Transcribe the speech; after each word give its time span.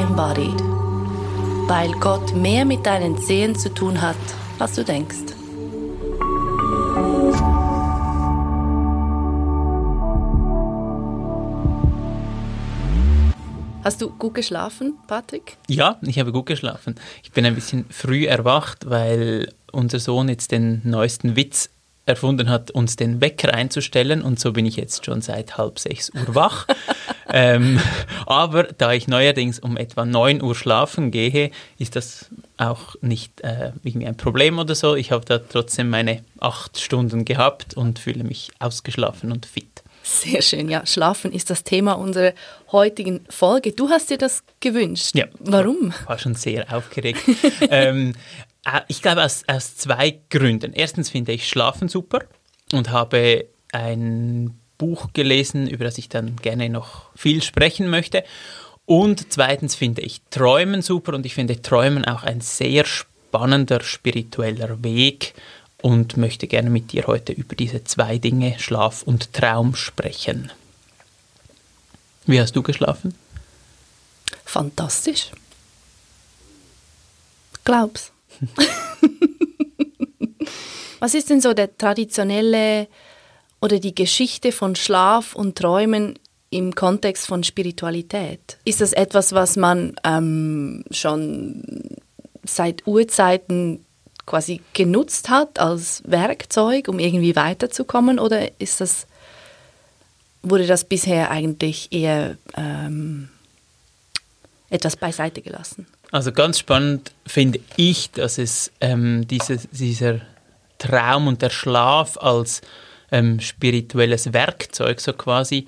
embodied. 0.00 0.60
Weil 1.68 1.92
Gott 1.92 2.34
mehr 2.34 2.64
mit 2.64 2.84
deinen 2.86 3.18
Zehen 3.18 3.54
zu 3.54 3.72
tun 3.72 4.00
hat, 4.00 4.16
als 4.58 4.74
du 4.74 4.84
denkst. 4.84 5.34
Hast 13.82 14.02
du 14.02 14.10
gut 14.10 14.34
geschlafen, 14.34 14.98
Patrick? 15.06 15.56
Ja, 15.68 15.98
ich 16.02 16.18
habe 16.18 16.32
gut 16.32 16.46
geschlafen. 16.46 16.96
Ich 17.22 17.32
bin 17.32 17.46
ein 17.46 17.54
bisschen 17.54 17.86
früh 17.90 18.26
erwacht, 18.26 18.90
weil 18.90 19.52
unser 19.72 19.98
Sohn 19.98 20.28
jetzt 20.28 20.52
den 20.52 20.82
neuesten 20.84 21.34
Witz 21.34 21.70
erfunden 22.04 22.50
hat, 22.50 22.70
uns 22.70 22.96
den 22.96 23.20
Wecker 23.20 23.54
einzustellen 23.54 24.22
und 24.22 24.38
so 24.38 24.52
bin 24.52 24.66
ich 24.66 24.76
jetzt 24.76 25.06
schon 25.06 25.22
seit 25.22 25.56
halb 25.56 25.78
sechs 25.78 26.10
Uhr 26.10 26.34
wach. 26.34 26.66
ähm, 27.32 27.80
aber 28.26 28.64
da 28.64 28.92
ich 28.92 29.08
neuerdings 29.08 29.58
um 29.58 29.76
etwa 29.76 30.04
neun 30.04 30.42
Uhr 30.42 30.54
schlafen 30.54 31.10
gehe, 31.10 31.50
ist 31.78 31.96
das 31.96 32.30
auch 32.56 32.96
nicht 33.00 33.40
äh, 33.40 33.72
irgendwie 33.82 34.06
ein 34.06 34.16
Problem 34.16 34.58
oder 34.58 34.74
so. 34.74 34.94
Ich 34.94 35.12
habe 35.12 35.24
da 35.24 35.38
trotzdem 35.38 35.90
meine 35.90 36.22
acht 36.40 36.78
Stunden 36.78 37.24
gehabt 37.24 37.74
und 37.74 37.98
fühle 37.98 38.24
mich 38.24 38.50
ausgeschlafen 38.58 39.32
und 39.32 39.46
fit. 39.46 39.82
Sehr 40.02 40.42
schön, 40.42 40.68
ja. 40.68 40.86
Schlafen 40.86 41.32
ist 41.32 41.50
das 41.50 41.62
Thema 41.62 41.92
unserer 41.92 42.32
heutigen 42.72 43.24
Folge. 43.28 43.72
Du 43.72 43.90
hast 43.90 44.10
dir 44.10 44.18
das 44.18 44.42
gewünscht. 44.60 45.14
Ja. 45.14 45.26
Warum? 45.38 45.92
War 46.06 46.18
schon 46.18 46.34
sehr 46.34 46.74
aufgeregt. 46.74 47.20
ähm, 47.70 48.14
äh, 48.64 48.80
ich 48.88 49.02
glaube 49.02 49.24
aus, 49.24 49.44
aus 49.46 49.76
zwei 49.76 50.20
Gründen. 50.30 50.72
Erstens 50.72 51.10
finde 51.10 51.32
ich 51.32 51.48
Schlafen 51.48 51.88
super 51.88 52.20
und 52.72 52.90
habe 52.90 53.46
ein 53.72 54.59
Buch 54.80 55.12
gelesen, 55.12 55.68
über 55.68 55.84
das 55.84 55.98
ich 55.98 56.08
dann 56.08 56.36
gerne 56.36 56.70
noch 56.70 57.14
viel 57.14 57.42
sprechen 57.42 57.88
möchte. 57.90 58.24
Und 58.86 59.30
zweitens 59.30 59.74
finde 59.74 60.00
ich 60.00 60.22
Träumen 60.30 60.80
super 60.80 61.12
und 61.12 61.26
ich 61.26 61.34
finde 61.34 61.60
Träumen 61.60 62.06
auch 62.06 62.22
ein 62.22 62.40
sehr 62.40 62.86
spannender 62.86 63.82
spiritueller 63.82 64.82
Weg 64.82 65.34
und 65.82 66.16
möchte 66.16 66.46
gerne 66.46 66.70
mit 66.70 66.92
dir 66.92 67.06
heute 67.06 67.34
über 67.34 67.54
diese 67.54 67.84
zwei 67.84 68.16
Dinge, 68.16 68.58
Schlaf 68.58 69.02
und 69.02 69.34
Traum, 69.34 69.74
sprechen. 69.74 70.50
Wie 72.24 72.40
hast 72.40 72.56
du 72.56 72.62
geschlafen? 72.62 73.14
Fantastisch. 74.46 75.30
Glaub's. 77.64 78.12
Was 81.00 81.14
ist 81.14 81.28
denn 81.28 81.42
so 81.42 81.52
der 81.52 81.76
traditionelle 81.76 82.88
oder 83.60 83.78
die 83.78 83.94
Geschichte 83.94 84.52
von 84.52 84.76
Schlaf 84.76 85.34
und 85.34 85.56
Träumen 85.56 86.18
im 86.50 86.74
Kontext 86.74 87.26
von 87.26 87.44
Spiritualität? 87.44 88.58
Ist 88.64 88.80
das 88.80 88.92
etwas, 88.92 89.32
was 89.32 89.56
man 89.56 89.94
ähm, 90.04 90.84
schon 90.90 91.98
seit 92.44 92.86
Urzeiten 92.86 93.84
quasi 94.26 94.60
genutzt 94.72 95.28
hat 95.28 95.58
als 95.58 96.02
Werkzeug, 96.06 96.88
um 96.88 96.98
irgendwie 96.98 97.36
weiterzukommen? 97.36 98.18
Oder 98.18 98.60
ist 98.60 98.80
das, 98.80 99.06
wurde 100.42 100.66
das 100.66 100.84
bisher 100.84 101.30
eigentlich 101.30 101.88
eher 101.92 102.36
ähm, 102.56 103.28
etwas 104.70 104.96
beiseite 104.96 105.42
gelassen? 105.42 105.86
Also 106.12 106.32
ganz 106.32 106.58
spannend 106.58 107.12
finde 107.26 107.60
ich, 107.76 108.10
dass 108.10 108.38
es 108.38 108.72
ähm, 108.80 109.26
dieses, 109.28 109.68
dieser 109.70 110.20
Traum 110.78 111.28
und 111.28 111.42
der 111.42 111.50
Schlaf 111.50 112.16
als 112.16 112.62
ähm, 113.10 113.40
spirituelles 113.40 114.32
Werkzeug 114.32 115.00
so 115.00 115.12
quasi 115.12 115.66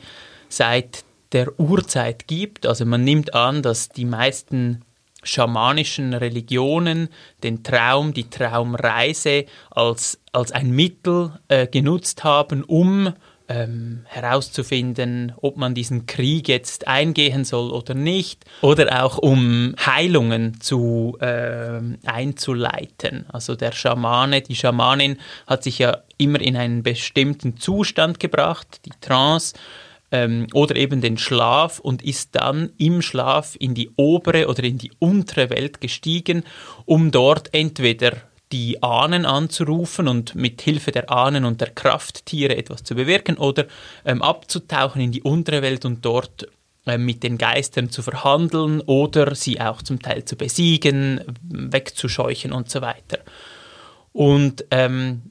seit 0.49 1.05
der 1.33 1.59
Urzeit 1.59 2.27
gibt. 2.27 2.67
Also 2.67 2.85
man 2.85 3.05
nimmt 3.05 3.35
an, 3.35 3.63
dass 3.63 3.89
die 3.89 4.05
meisten 4.05 4.83
schamanischen 5.23 6.15
Religionen 6.15 7.09
den 7.43 7.63
Traum, 7.63 8.13
die 8.13 8.29
Traumreise 8.29 9.47
als, 9.71 10.21
als 10.33 10.53
ein 10.53 10.71
Mittel 10.71 11.39
äh, 11.49 11.67
genutzt 11.67 12.25
haben, 12.25 12.65
um 12.65 13.13
ähm, 13.53 14.01
herauszufinden, 14.07 15.33
ob 15.41 15.57
man 15.57 15.75
diesen 15.75 16.07
Krieg 16.07 16.49
jetzt 16.49 16.89
eingehen 16.89 17.45
soll 17.45 17.71
oder 17.71 17.95
nicht, 17.95 18.45
oder 18.63 19.05
auch 19.05 19.19
um 19.19 19.75
Heilungen 19.79 20.61
zu, 20.61 21.17
äh, 21.21 21.81
einzuleiten. 22.05 23.27
Also 23.29 23.55
der 23.55 23.73
Schamane, 23.73 24.41
die 24.41 24.57
Schamanin 24.57 25.19
hat 25.47 25.65
sich 25.65 25.79
ja 25.79 25.99
immer 26.17 26.41
in 26.41 26.57
einen 26.57 26.83
bestimmten 26.83 27.59
Zustand 27.59 28.21
gebracht, 28.21 28.81
die 28.87 28.93
Trance, 29.01 29.55
ähm, 30.11 30.47
oder 30.53 30.77
eben 30.77 31.01
den 31.01 31.19
Schlaf 31.19 31.79
und 31.79 32.03
ist 32.03 32.31
dann 32.33 32.71
im 32.79 33.03
Schlaf 33.03 33.57
in 33.59 33.75
die 33.75 33.91
obere 33.97 34.49
oder 34.49 34.63
in 34.65 34.79
die 34.79 34.93
untere 34.99 35.51
Welt 35.51 35.81
gestiegen, 35.81 36.45
um 36.85 37.11
dort 37.11 37.53
entweder 37.55 38.13
die 38.53 38.83
Ahnen 38.83 39.25
anzurufen 39.25 40.07
und 40.07 40.35
mit 40.35 40.61
Hilfe 40.63 40.93
der 40.93 41.11
Ahnen 41.11 41.45
und 41.45 41.61
der 41.61 41.71
Krafttiere 41.71 42.57
etwas 42.57 42.85
zu 42.85 42.95
bewirken 42.95 43.39
oder 43.39 43.67
ähm, 44.05 44.23
abzutauchen 44.23 45.01
in 45.01 45.11
die 45.11 45.23
untere 45.23 45.63
Welt 45.63 45.85
und 45.85 46.05
dort 46.05 46.47
äh, 46.87 46.99
mit 46.99 47.23
den 47.23 47.39
Geistern 47.39 47.91
zu 47.91 48.03
verhandeln 48.03 48.81
oder 48.83 49.35
sie 49.35 49.61
auch 49.61 49.83
zum 49.83 50.01
Teil 50.01 50.25
zu 50.25 50.37
besiegen, 50.37 51.23
wegzuscheuchen 51.43 52.53
und 52.53 52.71
so 52.71 52.83
weiter. 52.83 53.19
Und 54.13 54.67
ähm, 54.71 55.23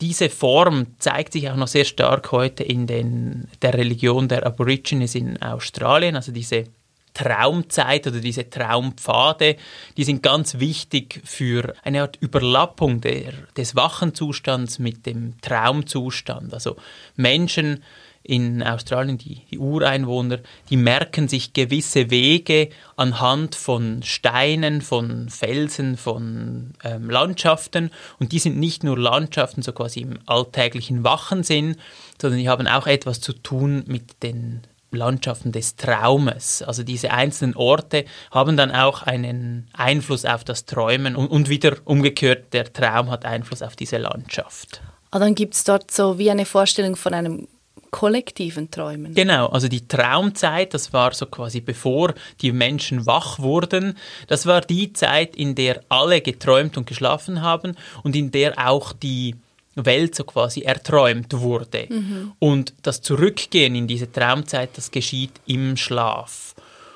diese 0.00 0.28
Form 0.28 0.98
zeigt 0.98 1.32
sich 1.32 1.48
auch 1.48 1.56
noch 1.56 1.68
sehr 1.68 1.84
stark 1.84 2.32
heute 2.32 2.64
in 2.64 2.86
den, 2.86 3.48
der 3.62 3.74
Religion 3.74 4.28
der 4.28 4.44
Aborigines 4.44 5.14
in 5.14 5.40
Australien, 5.40 6.16
also 6.16 6.32
diese 6.32 6.64
Traumzeit 7.16 8.06
oder 8.06 8.20
diese 8.20 8.50
Traumpfade, 8.50 9.56
die 9.96 10.04
sind 10.04 10.22
ganz 10.22 10.58
wichtig 10.58 11.22
für 11.24 11.74
eine 11.82 12.02
Art 12.02 12.18
Überlappung 12.20 13.00
der, 13.00 13.32
des 13.56 13.74
Wachenzustands 13.74 14.78
mit 14.78 15.06
dem 15.06 15.40
Traumzustand. 15.40 16.52
Also 16.52 16.76
Menschen 17.16 17.82
in 18.22 18.62
Australien, 18.62 19.16
die, 19.16 19.42
die, 19.50 19.58
Ureinwohner, 19.58 20.40
die 20.68 20.76
merken 20.76 21.28
sich 21.28 21.52
gewisse 21.54 22.10
Wege 22.10 22.68
anhand 22.96 23.54
von 23.54 24.02
Steinen, 24.02 24.82
von 24.82 25.30
Felsen, 25.30 25.96
von 25.96 26.72
ähm, 26.84 27.08
Landschaften. 27.08 27.90
Und 28.18 28.32
die 28.32 28.40
sind 28.40 28.58
nicht 28.58 28.84
nur 28.84 28.98
Landschaften 28.98 29.62
so 29.62 29.72
quasi 29.72 30.00
im 30.00 30.18
alltäglichen 30.26 31.04
Wachensinn, 31.04 31.76
sondern 32.20 32.40
die 32.40 32.48
haben 32.48 32.66
auch 32.66 32.86
etwas 32.86 33.20
zu 33.20 33.32
tun 33.32 33.84
mit 33.86 34.22
den 34.22 34.62
Landschaften 34.96 35.52
des 35.52 35.76
Traumes. 35.76 36.62
Also 36.62 36.82
diese 36.82 37.12
einzelnen 37.12 37.54
Orte 37.54 38.04
haben 38.30 38.56
dann 38.56 38.70
auch 38.70 39.02
einen 39.02 39.68
Einfluss 39.72 40.24
auf 40.24 40.44
das 40.44 40.64
Träumen 40.64 41.16
und, 41.16 41.28
und 41.28 41.48
wieder 41.48 41.76
umgekehrt, 41.84 42.52
der 42.52 42.72
Traum 42.72 43.10
hat 43.10 43.24
Einfluss 43.24 43.62
auf 43.62 43.76
diese 43.76 43.98
Landschaft. 43.98 44.80
Ah, 45.10 45.18
dann 45.18 45.34
gibt 45.34 45.54
es 45.54 45.64
dort 45.64 45.90
so 45.90 46.18
wie 46.18 46.30
eine 46.30 46.44
Vorstellung 46.44 46.96
von 46.96 47.14
einem 47.14 47.48
kollektiven 47.90 48.70
Träumen. 48.70 49.14
Genau, 49.14 49.46
also 49.46 49.68
die 49.68 49.88
Traumzeit, 49.88 50.74
das 50.74 50.92
war 50.92 51.14
so 51.14 51.26
quasi 51.26 51.60
bevor 51.60 52.12
die 52.42 52.52
Menschen 52.52 53.06
wach 53.06 53.38
wurden, 53.38 53.96
das 54.26 54.44
war 54.44 54.60
die 54.60 54.92
Zeit, 54.92 55.34
in 55.36 55.54
der 55.54 55.80
alle 55.88 56.20
geträumt 56.20 56.76
und 56.76 56.86
geschlafen 56.86 57.40
haben 57.40 57.76
und 58.02 58.14
in 58.14 58.30
der 58.30 58.68
auch 58.68 58.92
die 58.92 59.36
Welt 59.76 60.14
so 60.14 60.24
quasi 60.24 60.62
erträumt 60.62 61.32
wurde. 61.38 61.86
Mhm. 61.88 62.32
Und 62.38 62.74
das 62.82 63.02
Zurückgehen 63.02 63.74
in 63.74 63.86
diese 63.86 64.10
Traumzeit, 64.10 64.70
das 64.74 64.90
geschieht 64.90 65.32
im 65.46 65.76
Schlaf. 65.76 66.54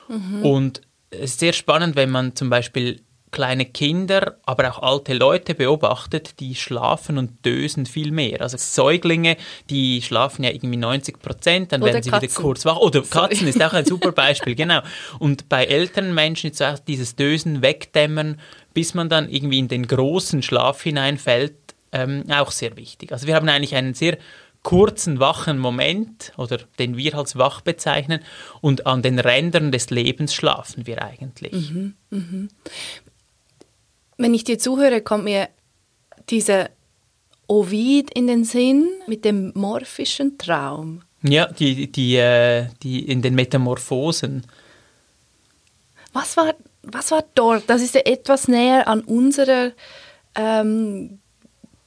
Mhm. 0.08 0.44
Und 0.44 0.80
es 1.10 1.32
ist 1.32 1.40
sehr 1.40 1.52
spannend, 1.52 1.96
wenn 1.96 2.10
man 2.10 2.34
zum 2.34 2.50
Beispiel 2.50 3.00
kleine 3.30 3.64
Kinder, 3.64 4.36
aber 4.44 4.70
auch 4.70 4.82
alte 4.82 5.14
Leute 5.14 5.54
beobachtet, 5.54 6.40
die 6.40 6.54
schlafen 6.54 7.18
und 7.18 7.44
dösen 7.44 7.86
viel 7.86 8.10
mehr. 8.10 8.40
Also 8.40 8.56
Säuglinge, 8.58 9.36
die 9.68 10.02
schlafen 10.02 10.44
ja 10.44 10.50
irgendwie 10.50 10.76
90 10.76 11.20
Prozent, 11.20 11.72
dann 11.72 11.82
Oder 11.82 11.92
werden 11.92 12.02
sie 12.02 12.10
Katzen. 12.10 12.28
wieder 12.28 12.40
kurz 12.40 12.64
wach. 12.64 12.78
Oder 12.78 13.02
Katzen 13.02 13.38
Sorry. 13.38 13.50
ist 13.50 13.62
auch 13.62 13.72
ein 13.72 13.84
super 13.86 14.12
Beispiel, 14.12 14.54
genau. 14.54 14.80
Und 15.18 15.48
bei 15.48 15.64
älteren 15.64 16.14
Menschen 16.14 16.50
ist 16.50 16.62
auch 16.62 16.78
dieses 16.78 17.14
Dösen 17.14 17.62
wegdämmern, 17.62 18.40
bis 18.74 18.94
man 18.94 19.08
dann 19.08 19.28
irgendwie 19.28 19.58
in 19.58 19.68
den 19.68 19.86
großen 19.86 20.42
Schlaf 20.42 20.82
hineinfällt, 20.82 21.54
ähm, 21.92 22.24
auch 22.30 22.50
sehr 22.50 22.76
wichtig. 22.76 23.12
Also 23.12 23.26
wir 23.26 23.34
haben 23.34 23.48
eigentlich 23.48 23.74
einen 23.74 23.94
sehr 23.94 24.18
kurzen, 24.62 25.20
wachen 25.20 25.58
Moment, 25.58 26.32
oder 26.36 26.58
den 26.78 26.96
wir 26.96 27.14
als 27.14 27.36
wach 27.36 27.60
bezeichnen, 27.62 28.20
und 28.60 28.86
an 28.86 29.02
den 29.02 29.18
Rändern 29.18 29.72
des 29.72 29.90
Lebens 29.90 30.34
schlafen 30.34 30.86
wir 30.86 31.02
eigentlich. 31.02 31.70
Mhm, 31.70 31.94
mh. 32.10 32.48
Wenn 34.18 34.34
ich 34.34 34.44
dir 34.44 34.58
zuhöre, 34.58 35.00
kommt 35.00 35.24
mir 35.24 35.48
dieser 36.28 36.68
Ovid 37.46 38.10
in 38.12 38.26
den 38.26 38.44
Sinn 38.44 38.88
mit 39.06 39.24
dem 39.24 39.52
morphischen 39.54 40.36
Traum. 40.36 41.02
Ja, 41.22 41.46
die, 41.46 41.90
die, 41.90 42.16
äh, 42.16 42.66
die 42.82 43.08
in 43.08 43.22
den 43.22 43.34
Metamorphosen. 43.34 44.46
Was 46.12 46.36
war, 46.36 46.54
was 46.82 47.10
war 47.10 47.24
dort? 47.34 47.64
Das 47.68 47.82
ist 47.82 47.94
ja 47.94 48.02
etwas 48.02 48.46
näher 48.46 48.88
an 48.88 49.00
unserer 49.00 49.72
ähm, 50.34 51.19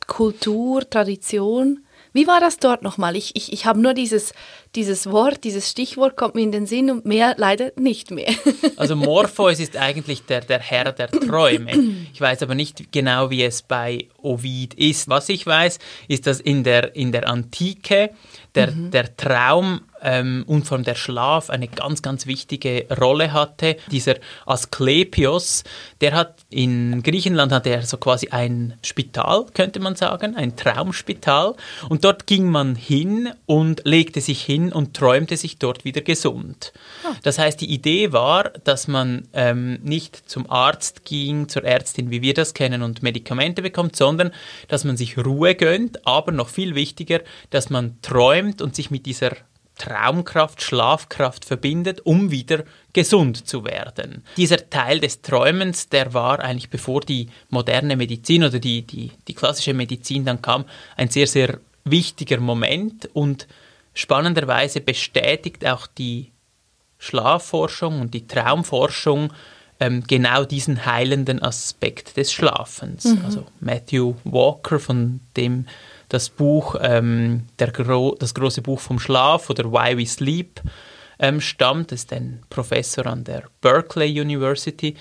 Kultur, 0.08 0.90
Tradition. 0.90 1.80
Wie 2.16 2.28
war 2.28 2.40
das 2.40 2.58
dort 2.58 2.84
nochmal? 2.84 3.16
Ich, 3.16 3.36
ich, 3.36 3.52
ich 3.52 3.66
habe 3.66 3.80
nur 3.80 3.96
dieses, 3.96 4.34
dieses 4.76 5.10
Wort, 5.10 5.44
dieses 5.44 5.70
Stichwort 5.70 6.16
kommt 6.16 6.36
mir 6.36 6.42
in 6.42 6.52
den 6.52 6.68
Sinn 6.68 6.92
und 6.92 7.06
mehr 7.06 7.34
leider 7.38 7.72
nicht 7.76 8.12
mehr. 8.12 8.32
Also 8.76 8.96
Morpheus 8.96 9.60
ist 9.60 9.78
eigentlich 9.78 10.24
der, 10.26 10.42
der 10.42 10.60
Herr 10.60 10.92
der 10.92 11.10
Träume. 11.10 11.72
Ich 12.12 12.20
weiß 12.20 12.42
aber 12.44 12.54
nicht 12.54 12.92
genau, 12.92 13.30
wie 13.30 13.44
es 13.44 13.62
bei 13.62 14.08
Ovid 14.22 14.74
ist. 14.74 15.08
Was 15.10 15.30
ich 15.30 15.46
weiß, 15.46 15.80
ist, 16.08 16.28
dass 16.28 16.42
in 16.42 16.64
der, 16.64 16.96
in 16.96 17.12
der 17.12 17.30
Antike 17.30 18.10
der, 18.56 18.72
mhm. 18.72 18.92
der 18.92 19.16
Traum 19.16 19.82
ähm, 20.04 20.44
und 20.48 20.68
vor 20.68 20.78
allem 20.78 20.86
der 20.86 20.96
Schlaf 20.96 21.50
eine 21.50 21.68
ganz, 21.68 22.02
ganz 22.02 22.28
wichtige 22.28 22.86
Rolle 23.00 23.34
hatte. 23.34 23.78
Dieser 23.92 24.16
Asklepios, 24.46 25.64
der 26.02 26.14
hat 26.14 26.36
in 26.50 27.02
Griechenland 27.04 27.52
hatte 27.52 27.70
er 27.70 27.84
so 27.84 27.98
quasi 27.98 28.30
ein 28.30 28.76
Spital, 28.84 29.46
könnte 29.54 29.80
man 29.80 29.96
sagen, 29.96 30.36
ein 30.36 30.56
Traumspital. 30.56 31.56
Und 31.90 32.04
dort 32.04 32.28
ging 32.28 32.50
man 32.50 32.76
hin 32.76 33.32
und 33.46 33.82
legte 33.86 34.22
sich 34.22 34.44
hin 34.44 34.72
und 34.72 34.96
träumte 34.96 35.38
sich 35.38 35.58
dort 35.58 35.86
wieder 35.86 36.02
gesund. 36.02 36.74
Ah. 37.04 37.14
Das 37.24 37.40
heißt, 37.40 37.62
die 37.62 37.72
Idee 37.72 38.12
war, 38.12 38.50
dass 38.64 38.88
man 38.88 39.28
ähm, 39.34 39.80
nicht 39.84 40.30
zum 40.30 40.50
Arzt 40.50 41.06
ging, 41.06 41.48
zur 41.50 41.64
Ärztin, 41.64 42.12
wie 42.12 42.22
wir 42.22 42.34
das 42.34 42.54
kennen, 42.54 42.82
und 42.82 43.04
Medikamente 43.04 43.62
bekommt, 43.62 43.96
sondern 43.96 44.32
dass 44.68 44.84
man 44.84 44.98
sich 44.98 45.18
Ruhe 45.18 45.56
gönnt, 45.56 46.06
aber 46.06 46.32
noch 46.32 46.50
viel 46.50 46.76
wichtiger, 46.76 47.22
dass 47.50 47.70
man 47.70 47.98
träumt 48.02 48.62
und 48.62 48.76
sich 48.76 48.92
mit 48.92 49.06
dieser 49.06 49.32
Traumkraft, 49.78 50.62
Schlafkraft 50.62 51.46
verbindet, 51.46 52.02
um 52.06 52.32
wieder 52.32 52.64
gesund 52.94 53.48
zu 53.48 53.66
werden. 53.66 54.24
Dieser 54.38 54.70
Teil 54.70 55.00
des 55.00 55.22
Träumens, 55.22 55.90
der 55.90 56.14
war 56.14 56.40
eigentlich 56.40 56.70
bevor 56.70 57.02
die 57.02 57.28
moderne 57.50 57.96
Medizin 57.96 58.44
oder 58.44 58.60
die, 58.60 58.84
die, 58.84 59.12
die 59.28 59.34
klassische 59.34 59.74
Medizin 59.74 60.26
dann 60.26 60.42
kam, 60.42 60.66
ein 60.96 61.10
sehr, 61.10 61.28
sehr 61.28 61.60
wichtiger 61.86 62.40
Moment 62.40 63.10
und 63.14 63.48
spannenderweise 63.94 64.80
bestätigt 64.80 65.66
auch 65.66 65.88
die 65.88 66.32
Schlafforschung 67.00 68.00
und 68.00 68.14
die 68.14 68.28
Traumforschung 68.28 69.34
ähm, 69.80 70.04
genau 70.08 70.46
diesen 70.46 70.86
heilenden 70.86 71.42
Aspekt 71.42 72.18
des 72.18 72.32
Schlafens. 72.32 73.06
Mhm. 73.06 73.22
Also 73.26 73.46
Matthew 73.60 74.16
Walker, 74.24 74.80
von 74.80 75.20
dem 75.36 75.66
das 76.10 76.30
Buch, 76.30 76.76
ähm, 76.80 77.48
der 77.60 77.72
Gro 77.72 78.16
das 78.20 78.34
große 78.34 78.62
Buch 78.62 78.80
vom 78.80 79.00
Schlaf 79.00 79.50
oder 79.50 79.72
Why 79.72 79.98
We 79.98 80.06
Sleep 80.06 80.62
ähm, 81.20 81.42
stammt. 81.42 81.92
Das 81.92 82.02
ist 82.02 82.14
ein 82.14 82.42
Professor 82.50 83.06
an 83.08 83.24
der 83.24 83.44
Berkeley 83.62 84.20
University. 84.20 84.96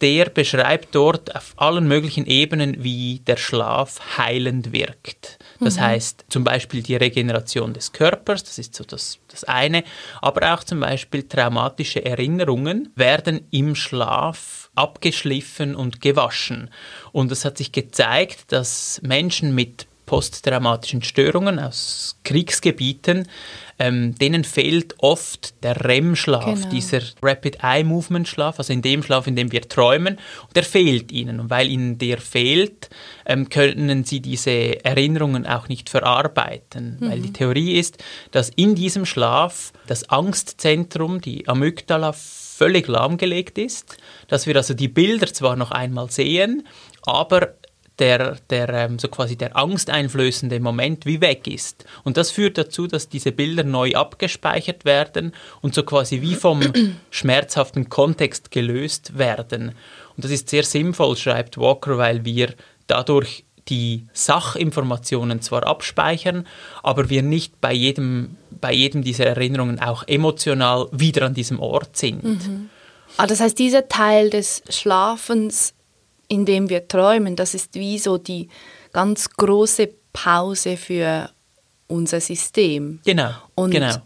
Der 0.00 0.26
beschreibt 0.26 0.94
dort 0.94 1.34
auf 1.34 1.54
allen 1.56 1.88
möglichen 1.88 2.26
Ebenen, 2.26 2.82
wie 2.82 3.20
der 3.20 3.36
Schlaf 3.36 4.18
heilend 4.18 4.72
wirkt. 4.72 5.37
Das 5.60 5.76
mhm. 5.76 5.80
heißt 5.80 6.24
zum 6.28 6.44
Beispiel 6.44 6.82
die 6.82 6.96
Regeneration 6.96 7.72
des 7.72 7.92
Körpers, 7.92 8.44
das 8.44 8.58
ist 8.58 8.74
so 8.74 8.84
das, 8.84 9.18
das 9.28 9.44
eine, 9.44 9.84
aber 10.20 10.54
auch 10.54 10.62
zum 10.64 10.80
Beispiel 10.80 11.24
traumatische 11.24 12.04
Erinnerungen 12.04 12.92
werden 12.94 13.46
im 13.50 13.74
Schlaf 13.74 14.70
abgeschliffen 14.74 15.74
und 15.74 16.00
gewaschen. 16.00 16.70
Und 17.12 17.32
es 17.32 17.44
hat 17.44 17.58
sich 17.58 17.72
gezeigt, 17.72 18.52
dass 18.52 19.00
Menschen 19.02 19.54
mit 19.54 19.86
posttraumatischen 20.06 21.02
Störungen 21.02 21.58
aus 21.58 22.16
Kriegsgebieten, 22.24 23.28
ähm, 23.78 24.14
denen 24.16 24.44
fehlt 24.44 24.94
oft 24.98 25.62
der 25.62 25.84
REM-Schlaf, 25.84 26.62
genau. 26.62 26.70
dieser 26.70 27.00
Rapid 27.22 27.58
Eye 27.62 27.84
Movement 27.84 28.26
Schlaf, 28.26 28.58
also 28.58 28.72
in 28.72 28.82
dem 28.82 29.02
Schlaf, 29.02 29.26
in 29.26 29.36
dem 29.36 29.52
wir 29.52 29.62
träumen, 29.62 30.14
und 30.14 30.56
der 30.56 30.64
fehlt 30.64 31.12
ihnen. 31.12 31.40
Und 31.40 31.50
weil 31.50 31.68
ihnen 31.68 31.98
der 31.98 32.18
fehlt, 32.18 32.90
ähm, 33.26 33.48
können 33.48 34.04
sie 34.04 34.20
diese 34.20 34.84
Erinnerungen 34.84 35.46
auch 35.46 35.68
nicht 35.68 35.90
verarbeiten. 35.90 36.98
Mhm. 37.00 37.10
Weil 37.10 37.20
die 37.20 37.32
Theorie 37.32 37.78
ist, 37.78 37.98
dass 38.32 38.50
in 38.50 38.74
diesem 38.74 39.06
Schlaf 39.06 39.72
das 39.86 40.10
Angstzentrum, 40.10 41.20
die 41.20 41.48
Amygdala, 41.48 42.14
völlig 42.58 42.88
lahmgelegt 42.88 43.56
ist, 43.56 43.98
dass 44.26 44.48
wir 44.48 44.56
also 44.56 44.74
die 44.74 44.88
Bilder 44.88 45.32
zwar 45.32 45.54
noch 45.54 45.70
einmal 45.70 46.10
sehen, 46.10 46.66
aber 47.02 47.54
der, 47.98 48.36
der 48.50 48.68
ähm, 48.70 48.98
so 48.98 49.08
quasi 49.08 49.36
der 49.36 49.56
angsteinflößende 49.56 50.60
Moment 50.60 51.06
wie 51.06 51.20
weg 51.20 51.46
ist. 51.46 51.84
Und 52.04 52.16
das 52.16 52.30
führt 52.30 52.58
dazu, 52.58 52.86
dass 52.86 53.08
diese 53.08 53.32
Bilder 53.32 53.64
neu 53.64 53.92
abgespeichert 53.92 54.84
werden 54.84 55.32
und 55.60 55.74
so 55.74 55.82
quasi 55.82 56.20
wie 56.22 56.34
vom 56.34 56.60
schmerzhaften 57.10 57.88
Kontext 57.88 58.50
gelöst 58.50 59.18
werden. 59.18 59.72
Und 60.16 60.24
das 60.24 60.30
ist 60.30 60.48
sehr 60.48 60.64
sinnvoll, 60.64 61.16
schreibt 61.16 61.58
Walker, 61.58 61.98
weil 61.98 62.24
wir 62.24 62.54
dadurch 62.86 63.44
die 63.68 64.06
Sachinformationen 64.12 65.42
zwar 65.42 65.66
abspeichern, 65.66 66.46
aber 66.82 67.10
wir 67.10 67.22
nicht 67.22 67.60
bei 67.60 67.72
jedem, 67.72 68.36
bei 68.50 68.72
jedem 68.72 69.02
dieser 69.02 69.26
Erinnerungen 69.26 69.78
auch 69.78 70.04
emotional 70.06 70.88
wieder 70.90 71.26
an 71.26 71.34
diesem 71.34 71.60
Ort 71.60 71.96
sind. 71.96 72.24
Mhm. 72.24 72.70
Ah, 73.16 73.26
das 73.26 73.40
heißt, 73.40 73.58
dieser 73.58 73.88
Teil 73.88 74.30
des 74.30 74.62
Schlafens 74.68 75.74
in 76.28 76.44
dem 76.44 76.68
wir 76.68 76.86
träumen, 76.86 77.36
das 77.36 77.54
ist 77.54 77.74
wie 77.74 77.98
so 77.98 78.18
die 78.18 78.48
ganz 78.92 79.30
große 79.30 79.90
Pause 80.12 80.76
für 80.76 81.30
unser 81.86 82.20
System. 82.20 83.00
Genau. 83.04 83.30
Und 83.54 83.70
genau. 83.70 83.96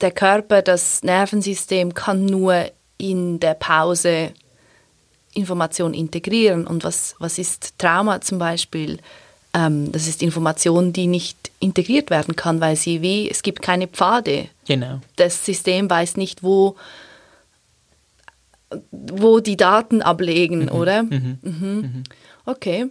der 0.00 0.10
Körper, 0.10 0.62
das 0.62 1.02
Nervensystem 1.02 1.94
kann 1.94 2.26
nur 2.26 2.70
in 2.98 3.38
der 3.40 3.54
Pause 3.54 4.32
Information 5.34 5.94
integrieren. 5.94 6.66
Und 6.66 6.84
was, 6.84 7.14
was 7.18 7.38
ist 7.38 7.78
Trauma 7.78 8.20
zum 8.20 8.38
Beispiel? 8.38 8.98
Ähm, 9.54 9.92
das 9.92 10.08
ist 10.08 10.22
Information, 10.22 10.92
die 10.92 11.06
nicht 11.06 11.50
integriert 11.60 12.10
werden 12.10 12.34
kann, 12.34 12.60
weil 12.60 12.76
sie 12.76 13.02
wie, 13.02 13.30
es 13.30 13.42
gibt 13.42 13.62
keine 13.62 13.86
Pfade. 13.86 14.48
Genau. 14.66 15.00
Das 15.16 15.44
System 15.44 15.88
weiß 15.88 16.16
nicht, 16.16 16.42
wo 16.42 16.76
wo 18.90 19.40
die 19.40 19.56
Daten 19.56 20.02
ablegen, 20.02 20.64
mhm. 20.64 20.68
oder? 20.68 21.02
Mhm. 21.02 21.38
mhm. 21.42 21.52
Mhm. 21.52 22.04
Okay. 22.44 22.90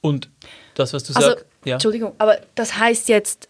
Und 0.00 0.28
das, 0.74 0.92
was 0.92 1.04
du 1.04 1.14
also, 1.14 1.30
sagst. 1.30 1.46
Ja. 1.64 1.74
Entschuldigung, 1.74 2.12
aber 2.18 2.38
das 2.54 2.78
heißt 2.78 3.08
jetzt, 3.08 3.48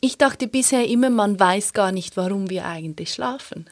ich 0.00 0.18
dachte 0.18 0.46
bisher 0.46 0.86
immer, 0.86 1.10
man 1.10 1.38
weiß 1.38 1.72
gar 1.72 1.92
nicht, 1.92 2.16
warum 2.16 2.50
wir 2.50 2.66
eigentlich 2.66 3.12
schlafen. 3.12 3.66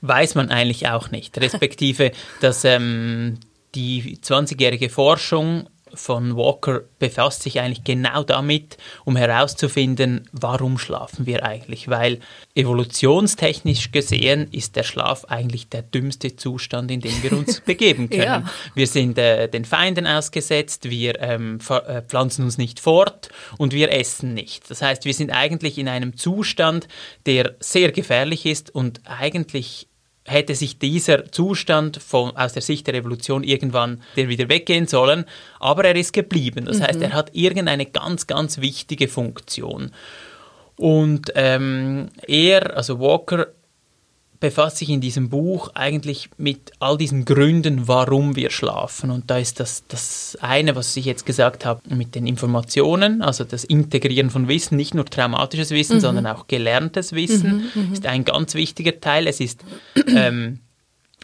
Weiß 0.00 0.34
man 0.34 0.50
eigentlich 0.50 0.88
auch 0.88 1.10
nicht. 1.10 1.38
Respektive, 1.38 2.12
dass 2.40 2.64
ähm, 2.64 3.38
die 3.74 4.18
20-jährige 4.18 4.90
Forschung 4.90 5.68
von 5.94 6.36
Walker 6.36 6.82
befasst 6.98 7.42
sich 7.42 7.60
eigentlich 7.60 7.84
genau 7.84 8.22
damit, 8.22 8.76
um 9.04 9.16
herauszufinden, 9.16 10.28
warum 10.32 10.78
schlafen 10.78 11.26
wir 11.26 11.44
eigentlich. 11.44 11.88
Weil 11.88 12.20
evolutionstechnisch 12.54 13.92
gesehen 13.92 14.48
ist 14.52 14.76
der 14.76 14.82
Schlaf 14.82 15.24
eigentlich 15.26 15.68
der 15.68 15.82
dümmste 15.82 16.36
Zustand, 16.36 16.90
in 16.90 17.00
den 17.00 17.22
wir 17.22 17.32
uns 17.32 17.60
begeben 17.66 18.08
können. 18.08 18.22
Ja. 18.22 18.50
Wir 18.74 18.86
sind 18.86 19.18
äh, 19.18 19.48
den 19.48 19.64
Feinden 19.64 20.06
ausgesetzt, 20.06 20.88
wir 20.88 21.20
ähm, 21.20 21.58
äh, 21.68 22.02
pflanzen 22.02 22.44
uns 22.44 22.58
nicht 22.58 22.80
fort 22.80 23.28
und 23.58 23.72
wir 23.72 23.92
essen 23.92 24.34
nicht. 24.34 24.70
Das 24.70 24.82
heißt, 24.82 25.04
wir 25.04 25.14
sind 25.14 25.30
eigentlich 25.30 25.78
in 25.78 25.88
einem 25.88 26.16
Zustand, 26.16 26.88
der 27.26 27.56
sehr 27.60 27.92
gefährlich 27.92 28.46
ist 28.46 28.74
und 28.74 29.00
eigentlich 29.04 29.89
hätte 30.30 30.54
sich 30.54 30.78
dieser 30.78 31.30
Zustand 31.30 31.96
von, 32.02 32.36
aus 32.36 32.52
der 32.52 32.62
Sicht 32.62 32.86
der 32.86 32.94
Evolution 32.94 33.42
irgendwann 33.42 34.02
der 34.16 34.28
wieder 34.28 34.48
weggehen 34.48 34.86
sollen, 34.86 35.24
aber 35.58 35.84
er 35.84 35.96
ist 35.96 36.12
geblieben. 36.12 36.64
Das 36.64 36.78
mhm. 36.78 36.82
heißt, 36.84 37.02
er 37.02 37.12
hat 37.12 37.34
irgendeine 37.34 37.86
ganz, 37.86 38.26
ganz 38.26 38.60
wichtige 38.60 39.08
Funktion. 39.08 39.92
Und 40.76 41.32
ähm, 41.34 42.08
er, 42.26 42.76
also 42.76 43.00
Walker, 43.00 43.48
befasst 44.40 44.78
sich 44.78 44.88
in 44.88 45.02
diesem 45.02 45.28
Buch 45.28 45.70
eigentlich 45.74 46.30
mit 46.38 46.72
all 46.80 46.96
diesen 46.96 47.26
Gründen, 47.26 47.86
warum 47.86 48.36
wir 48.36 48.50
schlafen. 48.50 49.10
Und 49.10 49.30
da 49.30 49.36
ist 49.36 49.60
das, 49.60 49.84
das 49.86 50.36
eine, 50.40 50.74
was 50.74 50.96
ich 50.96 51.04
jetzt 51.04 51.26
gesagt 51.26 51.66
habe, 51.66 51.82
mit 51.94 52.14
den 52.14 52.26
Informationen, 52.26 53.20
also 53.20 53.44
das 53.44 53.64
Integrieren 53.64 54.30
von 54.30 54.48
Wissen, 54.48 54.76
nicht 54.76 54.94
nur 54.94 55.04
traumatisches 55.04 55.70
Wissen, 55.70 55.96
mhm. 55.96 56.00
sondern 56.00 56.26
auch 56.26 56.48
gelerntes 56.48 57.12
Wissen, 57.12 57.70
mhm, 57.74 57.88
mhm. 57.88 57.92
ist 57.92 58.06
ein 58.06 58.24
ganz 58.24 58.54
wichtiger 58.54 58.98
Teil. 58.98 59.26
Es 59.26 59.40
ist 59.40 59.60
ähm, 60.06 60.60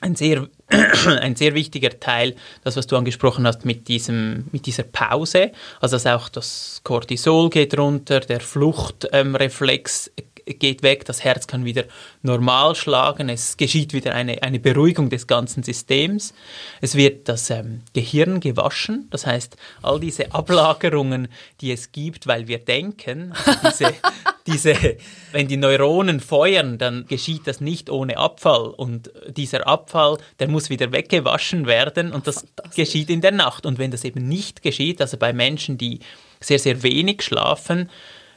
ein 0.03 0.15
sehr, 0.15 0.49
ein 0.69 1.37
sehr 1.37 1.55
wichtiger 1.55 1.99
Teil, 1.99 2.37
das, 2.65 2.77
was 2.77 2.87
du 2.87 2.97
angesprochen 2.97 3.47
hast 3.47 3.65
mit, 3.65 3.89
diesem, 3.89 4.45
mit 4.53 4.67
dieser 4.67 4.83
Pause, 4.83 5.53
also 5.81 5.97
dass 5.97 6.07
auch 6.07 6.29
das 6.29 6.83
Cortisol 6.85 7.49
geht 7.49 7.79
runter, 7.79 8.21
der 8.21 8.41
Fluchtreflex 8.41 10.09
ähm, 10.19 10.25
geht 10.47 10.83
weg, 10.83 11.05
das 11.05 11.25
Herz 11.25 11.47
kann 11.47 11.65
wieder 11.65 11.85
normal 12.23 12.75
schlagen, 12.75 13.29
es 13.29 13.57
geschieht 13.57 13.93
wieder 13.93 14.15
eine, 14.15 14.43
eine 14.43 14.61
Beruhigung 14.61 15.11
des 15.11 15.27
ganzen 15.27 15.63
Systems. 15.63 16.35
Es 16.81 16.95
wird 16.95 17.29
das 17.29 17.51
ähm, 17.51 17.83
Gehirn 17.93 18.41
gewaschen, 18.41 19.09
das 19.11 19.27
heißt, 19.27 19.57
all 19.83 19.99
diese 19.99 20.33
Ablagerungen, 20.33 21.29
die 21.61 21.73
es 21.73 21.91
gibt, 21.91 22.27
weil 22.27 22.47
wir 22.47 22.59
denken, 22.59 23.35
diese, 23.65 23.93
diese, 24.47 24.97
wenn 25.33 25.49
die 25.49 25.57
Neuronen 25.57 26.21
feuern, 26.21 26.79
dann 26.79 27.07
geschieht 27.07 27.47
das 27.47 27.61
nicht 27.61 27.91
ohne 27.91 28.17
Abfall 28.17 28.69
und 28.69 29.11
dieser 29.29 29.67
Abfall, 29.67 30.19
der 30.39 30.49
muss 30.49 30.71
wieder 30.71 30.93
weggewaschen 30.93 31.67
werden 31.67 32.13
und 32.13 32.29
das 32.29 32.47
geschieht 32.75 33.11
in 33.11 33.21
der 33.21 33.33
Nacht. 33.33 33.67
Und 33.67 33.79
wenn 33.79 33.91
das 33.91 34.05
eben 34.05 34.29
nicht 34.29 34.63
geschieht, 34.63 35.01
also 35.01 35.17
bei 35.17 35.33
Menschen, 35.33 35.77
die 35.77 36.01
sehr, 36.41 36.59
sehr 36.59 36.83
wenig 36.83 37.23
schlafen, 37.23 37.91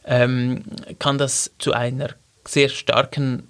ähm, 0.09 0.63
kann 0.97 1.17
das 1.17 1.51
zu 1.59 1.71
einer 1.71 2.09
sehr 2.45 2.67
starken 2.67 3.47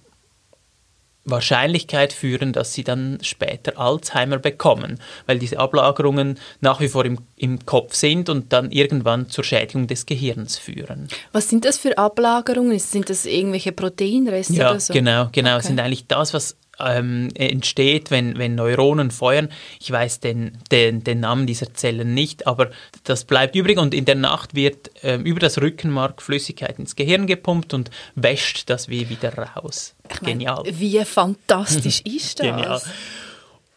Wahrscheinlichkeit 1.23 2.11
führen, 2.13 2.53
dass 2.53 2.73
sie 2.73 2.83
dann 2.83 3.19
später 3.21 3.77
Alzheimer 3.77 4.39
bekommen, 4.39 4.99
weil 5.25 5.39
diese 5.39 5.59
Ablagerungen 5.59 6.39
nach 6.59 6.79
wie 6.79 6.87
vor 6.87 7.05
im, 7.05 7.19
im 7.35 7.65
Kopf 7.65 7.93
sind 7.93 8.29
und 8.29 8.51
dann 8.51 8.71
irgendwann 8.71 9.29
zur 9.29 9.43
Schädigung 9.43 9.87
des 9.87 10.05
Gehirns 10.05 10.57
führen. 10.57 11.07
Was 11.31 11.49
sind 11.49 11.65
das 11.65 11.77
für 11.77 11.97
Ablagerungen? 11.97 12.77
Sind 12.79 13.09
das 13.09 13.25
irgendwelche 13.25 13.71
Proteinreste 13.71 14.53
ja, 14.53 14.71
oder 14.71 14.79
so? 14.79 14.93
Genau, 14.93 15.29
genau. 15.31 15.55
Okay. 15.55 15.67
Sind 15.67 15.79
eigentlich 15.79 16.07
das, 16.07 16.33
was 16.33 16.57
ähm, 16.79 17.29
entsteht, 17.35 18.11
wenn, 18.11 18.37
wenn 18.37 18.55
Neuronen 18.55 19.11
feuern. 19.11 19.49
Ich 19.79 19.91
weiß 19.91 20.19
den, 20.19 20.57
den, 20.71 21.03
den 21.03 21.21
Namen 21.21 21.47
dieser 21.47 21.73
Zellen 21.73 22.13
nicht, 22.13 22.47
aber 22.47 22.69
das 23.03 23.25
bleibt 23.25 23.55
übrig 23.55 23.77
und 23.77 23.93
in 23.93 24.05
der 24.05 24.15
Nacht 24.15 24.55
wird 24.55 24.91
ähm, 25.03 25.23
über 25.23 25.39
das 25.39 25.61
Rückenmark 25.61 26.21
Flüssigkeit 26.21 26.79
ins 26.79 26.95
Gehirn 26.95 27.27
gepumpt 27.27 27.73
und 27.73 27.91
wäscht 28.15 28.69
das 28.69 28.89
wie 28.89 29.09
wieder 29.09 29.33
raus. 29.33 29.95
Ich 30.11 30.21
mein, 30.21 30.39
Genial. 30.39 30.63
Wie 30.65 31.03
fantastisch 31.05 32.01
ist 32.05 32.39
das? 32.39 32.47
Genial. 32.47 32.81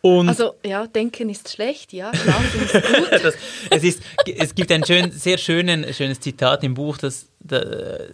Und 0.03 0.29
also 0.29 0.55
ja, 0.67 0.89
denken 0.89 1.31
ist 1.31 1.49
schlecht, 1.49 1.93
ja, 1.93 2.13
schlafen 2.13 2.61
ist 2.61 2.73
gut. 2.73 3.13
das, 3.23 3.35
es, 3.71 3.85
ist, 3.85 4.03
es 4.27 4.55
gibt 4.57 4.73
ein 4.73 4.85
schön, 4.85 5.13
sehr 5.13 5.39
schönen, 5.39 5.95
schönes 5.95 6.19
Zitat 6.19 6.65
im 6.65 6.75
Buch, 6.75 6.99
das, 6.99 7.29
da, 7.32 7.32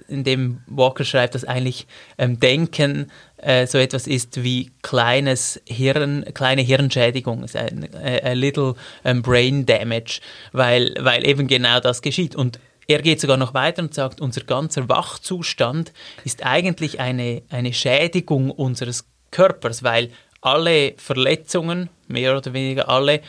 in 0.09 0.25
dem 0.25 0.61
Walker 0.67 1.05
schreibt, 1.05 1.35
dass 1.35 1.45
eigentlich 1.45 1.87
ähm, 2.17 2.41
Denken 2.41 3.11
äh, 3.37 3.67
so 3.67 3.79
etwas 3.79 4.07
ist 4.07 4.43
wie 4.43 4.71
kleines 4.83 5.61
Hirn, 5.67 6.25
kleine 6.35 6.63
Hirnschädigung, 6.63 7.45
ein, 7.55 7.89
a, 8.25 8.33
little 8.33 8.75
um, 9.05 9.23
brain 9.23 9.67
damage, 9.67 10.21
weil, 10.53 10.95
weil 10.99 11.27
eben 11.27 11.47
genau 11.47 11.81
das 11.81 12.03
geschieht. 12.03 12.35
Und 12.35 12.59
er 12.87 13.03
geht 13.03 13.21
sogar 13.21 13.37
noch 13.37 13.55
weiter 13.55 13.83
und 13.83 13.95
sagt, 13.95 14.21
unser 14.21 14.43
ganzer 14.43 14.89
Wachzustand 14.89 15.93
ist 16.25 16.45
eigentlich 16.45 17.01
eine, 17.01 17.43
eine 17.51 17.73
Schädigung 17.73 18.51
unseres 18.51 19.05
Körpers, 19.31 19.83
weil 19.83 20.11
alle 20.41 20.95
Verletzungen, 20.97 21.91
mehr 22.07 22.37
oder 22.37 22.53
weniger 22.53 22.89
alle, 22.89 23.21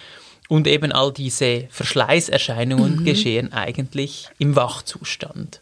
und 0.48 0.66
eben 0.66 0.92
all 0.92 1.14
diese 1.14 1.68
Verschleißerscheinungen 1.70 3.02
mhm. 3.02 3.06
geschehen 3.06 3.54
eigentlich 3.54 4.30
im 4.40 4.56
Wachzustand. 4.56 5.62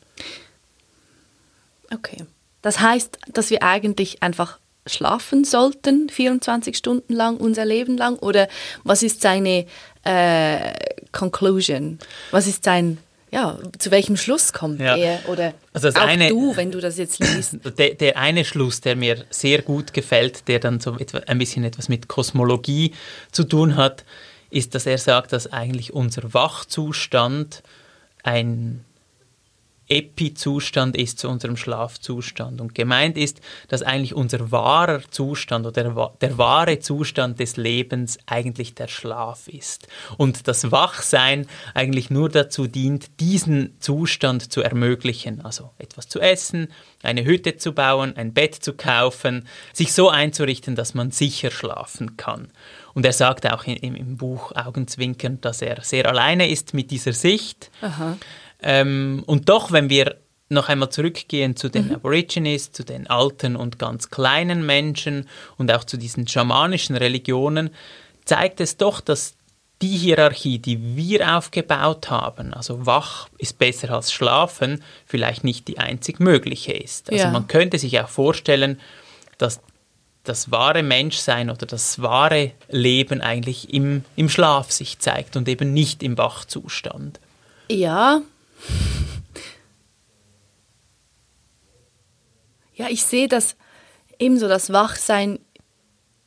Okay. 1.94 2.26
Das 2.62 2.80
heißt, 2.80 3.18
dass 3.34 3.50
wir 3.50 3.64
eigentlich 3.64 4.24
einfach 4.24 4.60
schlafen 4.90 5.44
sollten, 5.44 6.10
24 6.10 6.76
Stunden 6.76 7.14
lang, 7.14 7.38
unser 7.38 7.66
Leben 7.66 7.98
lang? 7.98 8.18
Oder 8.20 8.48
was 8.84 9.04
ist 9.04 9.22
seine 9.22 9.66
äh, 10.04 10.74
Conclusion? 11.12 12.00
Was 12.32 12.48
ist 12.48 12.64
sein, 12.64 12.98
ja, 13.32 13.58
zu 13.78 13.92
welchem 13.92 14.18
Schluss 14.18 14.54
kommt 14.54 14.80
ja. 14.80 14.96
er? 14.96 15.30
Oder 15.30 15.54
also 15.74 15.90
auch 15.90 15.96
eine, 15.96 16.30
du, 16.30 16.56
wenn 16.56 16.72
du 16.72 16.80
das 16.80 16.98
jetzt 16.98 17.20
liest? 17.20 17.58
Der, 17.78 17.96
der, 17.96 18.18
eine 18.18 18.46
Schluss, 18.46 18.82
der 18.82 18.96
mir 18.96 19.26
sehr 19.30 19.62
gut 19.62 19.94
gefällt, 19.94 20.48
der 20.48 20.60
dann 20.60 20.80
so 20.80 20.98
etwa, 20.98 21.20
ein 21.20 21.38
bisschen 21.38 21.64
etwas 21.64 21.90
mit 21.90 22.08
Kosmologie 22.08 22.94
zu 23.32 23.44
tun 23.44 23.76
hat, 23.76 24.06
ist, 24.50 24.76
dass 24.76 24.86
er 24.86 24.98
sagt, 24.98 25.34
dass 25.34 25.52
eigentlich 25.52 25.94
unser 25.94 26.34
Wachzustand 26.34 27.64
ein 28.24 28.86
Epi-Zustand 29.90 30.98
ist 30.98 31.20
zu 31.20 31.30
unserem 31.30 31.58
Schlafzustand. 31.58 32.62
Und 32.62 32.76
gemeint 32.76 33.18
ist, 33.18 33.42
dass 33.68 33.84
eigentlich 33.84 34.14
unser 34.14 34.52
wahrer 34.52 35.02
Zustand 35.10 35.66
oder 35.66 36.08
der, 36.22 36.38
wahre 36.38 36.80
Zustand 36.80 37.40
des 37.40 37.58
Lebens 37.58 38.18
eigentlich 38.26 38.76
der 38.76 38.88
Schlaf 38.88 39.48
ist. 39.48 39.88
Und 40.18 40.48
das 40.48 40.72
Wachsein 40.72 41.48
eigentlich 41.74 42.10
nur 42.10 42.30
dazu 42.30 42.68
dient, 42.68 43.20
diesen 43.20 43.80
Zustand 43.80 44.52
zu 44.52 44.62
ermöglichen. 44.62 45.42
Also 45.42 45.72
etwas 45.78 46.08
zu 46.08 46.20
essen, 46.20 46.68
eine 47.04 47.24
Hütte 47.24 47.58
zu 47.58 47.74
bauen, 47.74 48.16
ein 48.18 48.34
Bett 48.34 48.56
zu 48.56 48.74
kaufen, 48.74 49.48
sich 49.74 49.94
so 49.94 50.10
einzurichten, 50.10 50.76
dass 50.76 50.94
man 50.94 51.12
sicher 51.12 51.52
schlafen 51.52 52.18
kann. 52.18 52.50
Und 52.94 53.06
er 53.06 53.14
sagt 53.14 53.46
auch 53.52 53.66
im, 53.66 53.96
im 53.96 54.18
Buch 54.18 54.54
Augenzwinkern, 54.56 55.40
dass 55.42 55.62
er 55.62 55.84
sehr 55.84 56.10
alleine 56.10 56.50
ist 56.50 56.74
mit 56.74 56.90
dieser 56.90 57.14
Sicht. 57.14 57.70
Aha 57.82 58.18
ähm, 58.62 59.24
und 59.26 59.50
doch, 59.50 59.72
wenn 59.72 59.90
wir 59.90 60.18
noch 60.50 60.70
einmal 60.70 60.90
zurückgehen 60.90 61.56
zu 61.56 61.70
den 61.70 61.88
mhm. 61.88 61.96
Aborigines, 61.96 62.72
zu 62.72 62.84
den 62.84 63.08
alten 63.08 63.56
und 63.56 63.80
ganz 63.80 64.10
kleinen 64.10 64.66
Menschen 64.66 65.28
und 65.58 65.72
auch 65.72 65.84
zu 65.84 65.98
diesen 65.98 66.28
schamanischen 66.28 66.96
Religionen, 66.96 67.70
zeigt 68.24 68.62
es 68.62 68.78
doch, 68.78 69.02
dass 69.02 69.36
die 69.82 69.96
Hierarchie, 69.96 70.58
die 70.58 70.96
wir 70.96 71.38
aufgebaut 71.38 72.10
haben, 72.10 72.54
also 72.54 72.86
wach 72.86 73.30
ist 73.38 73.60
besser 73.60 73.92
als 73.92 74.12
schlafen, 74.12 74.84
vielleicht 75.06 75.44
nicht 75.44 75.68
die 75.68 75.78
einzig 75.78 76.20
mögliche 76.20 76.74
ist. 76.74 77.12
Also 77.12 77.26
ja. 77.26 77.32
man 77.32 77.48
könnte 77.48 77.78
sich 77.78 78.00
auch 78.00 78.10
vorstellen, 78.10 78.80
dass 79.38 79.60
das 80.24 80.52
wahre 80.52 80.82
Menschsein 80.82 81.50
oder 81.50 81.66
das 81.66 82.02
wahre 82.02 82.52
Leben 82.70 83.22
eigentlich 83.22 83.72
im, 83.74 84.04
im 84.16 84.30
Schlaf 84.30 84.72
sich 84.72 84.98
zeigt 85.00 85.38
und 85.38 85.48
eben 85.48 85.74
nicht 85.74 86.02
im 86.02 86.18
Wachzustand. 86.18 87.20
Ja, 87.70 88.22
ja, 92.78 92.88
ich 92.90 93.04
sehe 93.04 93.28
das 93.28 93.56
ebenso, 94.20 94.48
das 94.48 94.72
Wachsein 94.72 95.40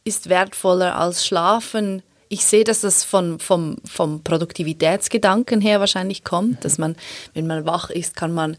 ist 0.05 0.29
wertvoller 0.29 0.97
als 0.97 1.27
Schlafen. 1.27 2.03
Ich 2.29 2.45
sehe, 2.45 2.65
dass 2.65 2.81
das 2.81 3.05
von, 3.05 3.39
vom, 3.39 3.77
vom 3.85 4.23
Produktivitätsgedanken 4.23 5.61
her 5.61 5.81
wahrscheinlich 5.81 6.25
kommt, 6.25 6.65
dass 6.65 6.79
man, 6.79 6.97
wenn 7.35 7.47
man 7.47 7.67
wach 7.67 7.91
ist, 7.91 8.17
kann 8.17 8.33
man 8.33 8.57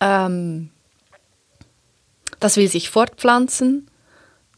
ähm, 0.00 0.70
das 2.38 2.56
will 2.56 2.68
sich 2.68 2.90
fortpflanzen, 2.90 3.88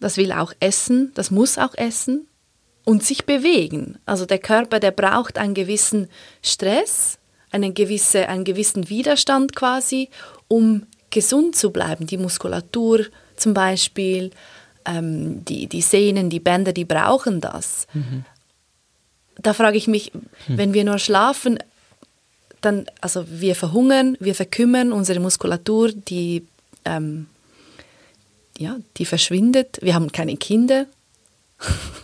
das 0.01 0.17
will 0.17 0.33
auch 0.33 0.53
essen, 0.61 1.13
das 1.15 1.31
muss 1.31 1.57
auch 1.57 1.75
essen 1.75 2.27
und 2.85 3.03
sich 3.03 3.25
bewegen. 3.27 3.99
Also 4.05 4.27
der 4.27 4.39
Körper, 4.39 4.81
der 4.81 4.91
braucht 4.91 5.39
einen 5.39 5.55
gewissen 5.55 6.09
Stress, 6.43 7.19
einen, 7.51 7.73
gewisse, 7.75 8.29
einen 8.29 8.45
gewissen 8.45 8.91
Widerstand 8.91 9.57
quasi, 9.57 10.11
um 10.49 10.87
gesund 11.11 11.57
zu 11.57 11.71
bleiben. 11.71 12.07
Die 12.07 12.19
Muskulatur 12.19 13.07
zum 13.37 13.55
Beispiel, 13.55 14.31
ähm, 14.87 15.45
die, 15.45 15.67
die 15.67 15.83
Sehnen, 15.83 16.31
die 16.31 16.41
Bänder, 16.41 16.73
die 16.73 16.85
brauchen 16.85 17.41
das. 17.41 17.87
Mhm. 17.93 18.25
Da 19.39 19.53
frage 19.53 19.77
ich 19.77 19.87
mich, 19.87 20.13
mhm. 20.15 20.59
wenn 20.59 20.75
wir 20.75 20.85
nur 20.85 20.99
schlafen, 20.99 21.59
dann, 22.61 22.87
also 23.01 23.25
wir 23.29 23.55
verhungern, 23.55 24.17
wir 24.21 24.35
verkümmern, 24.35 24.93
unsere 24.93 25.21
Muskulatur, 25.21 25.93
die, 25.93 26.47
ähm, 26.85 27.27
ja, 28.59 28.77
die 28.97 29.05
verschwindet, 29.05 29.79
wir 29.83 29.95
haben 29.95 30.11
keine 30.11 30.37
Kinder. 30.37 30.87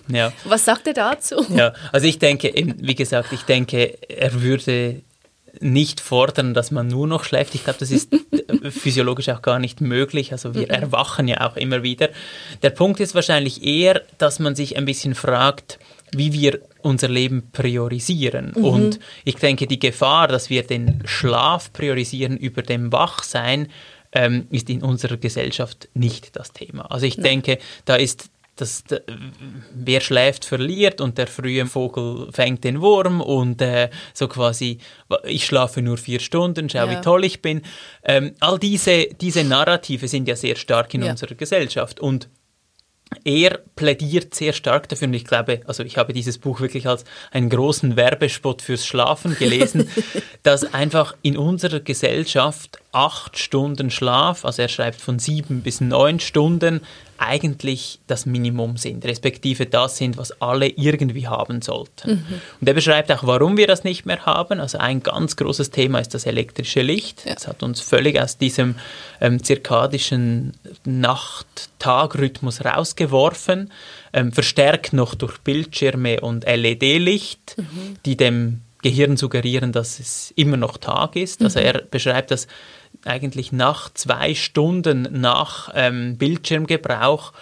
Ja. 0.09 0.33
Was 0.45 0.65
sagt 0.65 0.87
er 0.87 0.95
dazu? 0.95 1.47
Ja, 1.49 1.73
also 1.91 2.07
ich 2.07 2.19
denke, 2.19 2.53
wie 2.55 2.95
gesagt, 2.95 3.33
ich 3.33 3.43
denke, 3.43 3.99
er 4.09 4.43
würde 4.43 5.03
nicht 5.61 6.01
fordern, 6.01 6.55
dass 6.55 6.71
man 6.71 6.89
nur 6.89 7.07
noch 7.07 7.25
schläft. 7.25 7.55
Ich 7.55 7.65
glaube, 7.65 7.79
das 7.79 7.91
ist 7.91 8.11
physiologisch 8.71 9.29
auch 9.29 9.43
gar 9.43 9.59
nicht 9.59 9.81
möglich. 9.81 10.33
Also 10.33 10.55
wir 10.55 10.63
mhm. 10.63 10.71
erwachen 10.71 11.29
ja 11.29 11.47
auch 11.49 11.57
immer 11.57 11.83
wieder. 11.83 12.09
Der 12.63 12.71
Punkt 12.71 13.01
ist 13.01 13.15
wahrscheinlich 13.15 13.63
eher, 13.65 14.03
dass 14.19 14.39
man 14.39 14.55
sich 14.55 14.77
ein 14.77 14.85
bisschen 14.85 15.15
fragt, 15.15 15.79
wie 16.15 16.33
wir 16.33 16.61
unser 16.83 17.09
Leben 17.09 17.51
priorisieren. 17.53 18.53
Mhm. 18.55 18.65
Und 18.65 19.01
ich 19.25 19.37
denke, 19.37 19.67
die 19.67 19.79
Gefahr, 19.79 20.29
dass 20.29 20.51
wir 20.51 20.63
den 20.63 21.03
Schlaf 21.05 21.73
priorisieren 21.73 22.37
über 22.37 22.63
dem 22.63 22.93
Wachsein, 22.93 23.69
ähm, 24.13 24.47
ist 24.51 24.69
in 24.69 24.83
unserer 24.83 25.17
Gesellschaft 25.17 25.89
nicht 25.95 26.37
das 26.37 26.53
Thema. 26.53 26.91
Also 26.91 27.07
ich 27.07 27.17
Nein. 27.17 27.25
denke, 27.25 27.59
da 27.85 27.97
ist 27.97 28.31
das, 28.63 28.85
wer 29.75 30.01
schläft, 30.01 30.45
verliert 30.45 31.01
und 31.01 31.19
der 31.19 31.27
frühe 31.27 31.67
Vogel 31.67 32.31
fängt 32.33 32.65
den 32.65 32.81
Wurm 32.81 33.21
und 33.21 33.61
äh, 33.61 33.91
so 34.15 34.29
quasi, 34.29 34.79
ich 35.25 35.45
schlafe 35.45 35.83
nur 35.83 35.99
vier 35.99 36.21
Stunden, 36.21 36.71
schau, 36.71 36.87
ja. 36.87 36.91
wie 36.91 37.01
toll 37.01 37.25
ich 37.25 37.43
bin. 37.43 37.63
Ähm, 38.05 38.35
all 38.41 38.59
diese, 38.59 39.09
diese 39.21 39.45
Narrative 39.45 40.09
sind 40.09 40.29
ja 40.29 40.37
sehr 40.37 40.57
stark 40.57 40.95
in 40.95 41.03
ja. 41.03 41.11
unserer 41.11 41.35
Gesellschaft 41.35 42.01
und 42.01 42.29
er 43.25 43.61
plädiert 43.77 44.35
sehr 44.35 44.53
stark 44.53 44.89
dafür 44.89 45.09
und 45.09 45.15
ich 45.15 45.25
glaube, 45.25 45.61
also 45.67 45.83
ich 45.83 45.97
habe 45.97 46.13
dieses 46.13 46.39
Buch 46.39 46.61
wirklich 46.61 46.87
als 46.87 47.05
einen 47.31 47.51
großen 47.51 47.97
Werbespot 47.97 48.63
fürs 48.63 48.87
Schlafen 48.87 49.37
gelesen, 49.37 49.89
dass 50.43 50.73
einfach 50.73 51.15
in 51.23 51.37
unserer 51.37 51.81
Gesellschaft 51.81 52.79
acht 52.93 53.39
Stunden 53.39 53.91
Schlaf, 53.91 54.45
also 54.45 54.63
er 54.63 54.69
schreibt 54.69 55.01
von 55.01 55.19
sieben 55.19 55.63
bis 55.63 55.81
neun 55.81 56.21
Stunden, 56.21 56.81
eigentlich 57.27 58.01
das 58.07 58.27
Minimum 58.27 58.77
sind, 58.77 59.05
respektive 59.05 59.67
das 59.67 59.97
sind, 59.97 60.17
was 60.17 60.41
alle 60.41 60.69
irgendwie 60.69 61.29
haben 61.29 61.63
sollten. 61.63 62.11
Mhm. 62.11 62.41
Und 62.61 62.69
er 62.69 62.75
beschreibt 62.75 63.11
auch, 63.13 63.25
warum 63.25 63.57
wir 63.57 63.67
das 63.67 63.85
nicht 63.85 64.07
mehr 64.07 64.25
haben. 64.27 64.61
Also 64.61 64.79
ein 64.79 65.03
ganz 65.03 65.37
großes 65.37 65.71
Thema 65.71 66.01
ist 66.01 66.15
das 66.15 66.27
elektrische 66.27 66.83
Licht. 66.83 67.25
Ja. 67.25 67.35
Das 67.35 67.47
hat 67.47 67.63
uns 67.63 67.81
völlig 67.81 68.21
aus 68.21 68.39
diesem 68.39 68.77
ähm, 69.21 69.43
zirkadischen 69.43 70.53
Nacht-Tag-Rhythmus 70.85 72.65
rausgeworfen, 72.65 73.73
ähm, 74.13 74.33
verstärkt 74.33 74.93
noch 74.93 75.15
durch 75.15 75.39
Bildschirme 75.39 76.21
und 76.21 76.45
LED-Licht, 76.45 77.57
mhm. 77.57 77.97
die 78.05 78.17
dem 78.17 78.63
Gehirn 78.83 79.17
suggerieren, 79.17 79.73
dass 79.73 80.01
es 80.01 80.33
immer 80.37 80.57
noch 80.57 80.77
Tag 80.77 81.17
ist. 81.17 81.43
Also 81.43 81.61
mhm. 81.61 81.67
er 81.67 81.83
beschreibt 81.83 82.33
das 82.33 82.49
eigentlich 83.05 83.53
nach 83.53 83.93
zwei 83.93 84.35
Stunden 84.35 85.09
nach 85.21 85.71
ähm, 85.75 86.17
Bildschirmgebrauch, 86.17 87.33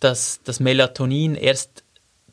dass 0.00 0.40
das 0.44 0.60
Melatonin 0.60 1.34
erst 1.34 1.82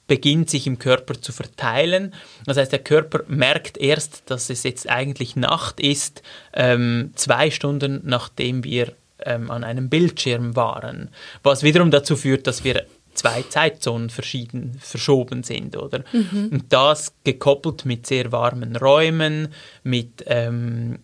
beginnt 0.07 0.49
sich 0.49 0.67
im 0.67 0.79
Körper 0.79 1.19
zu 1.19 1.31
verteilen. 1.31 2.13
Das 2.45 2.57
heißt, 2.57 2.71
der 2.71 2.83
Körper 2.83 3.21
merkt 3.27 3.77
erst, 3.77 4.23
dass 4.29 4.49
es 4.49 4.63
jetzt 4.63 4.89
eigentlich 4.89 5.35
Nacht 5.35 5.79
ist, 5.79 6.21
ähm, 6.53 7.11
zwei 7.15 7.49
Stunden 7.51 8.01
nachdem 8.03 8.63
wir 8.63 8.93
ähm, 9.25 9.49
an 9.49 9.63
einem 9.63 9.89
Bildschirm 9.89 10.55
waren. 10.55 11.09
Was 11.41 11.63
wiederum 11.63 11.89
dazu 11.89 12.15
führt, 12.15 12.47
dass 12.47 12.63
wir 12.63 12.85
zwei 13.13 13.43
Zeitzonen 13.43 14.09
verschieden 14.09 14.77
verschoben 14.79 15.43
sind, 15.43 15.77
oder? 15.77 16.03
Mhm. 16.11 16.49
Und 16.51 16.73
das 16.73 17.13
gekoppelt 17.23 17.85
mit 17.85 18.07
sehr 18.07 18.31
warmen 18.31 18.75
Räumen, 18.75 19.49
mit 19.83 20.23
ähm, 20.27 20.99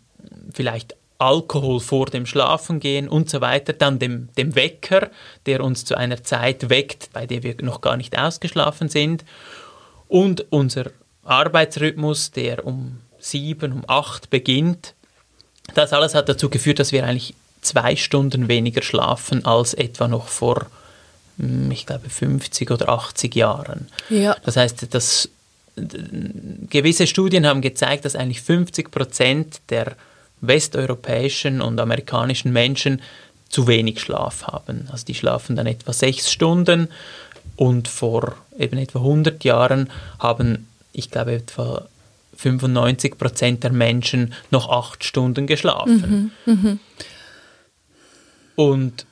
vielleicht 0.53 0.95
Alkohol 1.19 1.81
vor 1.81 2.07
dem 2.07 2.25
Schlafengehen 2.25 3.09
und 3.09 3.29
so 3.29 3.41
weiter, 3.41 3.73
dann 3.73 3.99
dem, 3.99 4.29
dem 4.37 4.55
Wecker, 4.55 5.11
der 5.45 5.63
uns 5.63 5.85
zu 5.85 5.95
einer 5.95 6.23
Zeit 6.23 6.69
weckt, 6.69 7.09
bei 7.13 7.27
der 7.27 7.43
wir 7.43 7.55
noch 7.61 7.81
gar 7.81 7.97
nicht 7.97 8.17
ausgeschlafen 8.17 8.89
sind, 8.89 9.25
und 10.07 10.45
unser 10.49 10.91
Arbeitsrhythmus, 11.23 12.31
der 12.31 12.65
um 12.65 12.97
sieben, 13.19 13.73
um 13.73 13.83
acht 13.87 14.29
beginnt. 14.29 14.95
Das 15.75 15.93
alles 15.93 16.15
hat 16.15 16.29
dazu 16.29 16.49
geführt, 16.49 16.79
dass 16.79 16.91
wir 16.91 17.05
eigentlich 17.05 17.35
zwei 17.61 17.95
Stunden 17.97 18.47
weniger 18.47 18.81
schlafen 18.81 19.45
als 19.45 19.73
etwa 19.73 20.07
noch 20.07 20.29
vor, 20.29 20.67
hm, 21.37 21.69
ich 21.69 21.85
glaube, 21.85 22.09
50 22.09 22.71
oder 22.71 22.89
80 22.89 23.35
Jahren. 23.35 23.89
Ja. 24.09 24.37
Das 24.43 24.55
heißt, 24.55 24.87
das, 24.93 25.29
gewisse 25.75 27.07
Studien 27.07 27.45
haben 27.45 27.61
gezeigt, 27.61 28.05
dass 28.05 28.15
eigentlich 28.15 28.41
50 28.41 28.89
Prozent 28.89 29.61
der 29.69 29.95
westeuropäischen 30.41 31.61
und 31.61 31.79
amerikanischen 31.79 32.51
Menschen 32.51 33.01
zu 33.49 33.67
wenig 33.67 33.99
Schlaf 33.99 34.43
haben. 34.43 34.87
Also 34.91 35.05
die 35.05 35.15
schlafen 35.15 35.55
dann 35.55 35.67
etwa 35.67 35.91
sechs 35.93 36.31
Stunden 36.31 36.89
und 37.55 37.87
vor 37.87 38.35
eben 38.57 38.77
etwa 38.77 38.99
100 38.99 39.43
Jahren 39.43 39.89
haben, 40.19 40.67
ich 40.93 41.09
glaube, 41.09 41.33
etwa 41.33 41.87
95 42.37 43.17
Prozent 43.17 43.63
der 43.63 43.71
Menschen 43.71 44.33
noch 44.49 44.69
acht 44.69 45.03
Stunden 45.03 45.45
geschlafen. 45.45 46.31
Mhm, 46.45 46.53
mh. 46.53 46.77
Und 48.55 49.05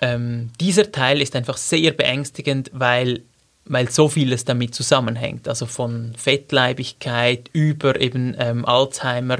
ähm, 0.00 0.50
dieser 0.60 0.90
Teil 0.90 1.20
ist 1.20 1.36
einfach 1.36 1.56
sehr 1.56 1.92
beängstigend, 1.92 2.70
weil 2.72 3.22
weil 3.64 3.90
so 3.90 4.08
vieles 4.08 4.44
damit 4.44 4.74
zusammenhängt. 4.74 5.48
Also 5.48 5.66
von 5.66 6.14
Fettleibigkeit 6.16 7.48
über 7.52 8.00
eben 8.00 8.34
ähm, 8.38 8.64
Alzheimer, 8.64 9.38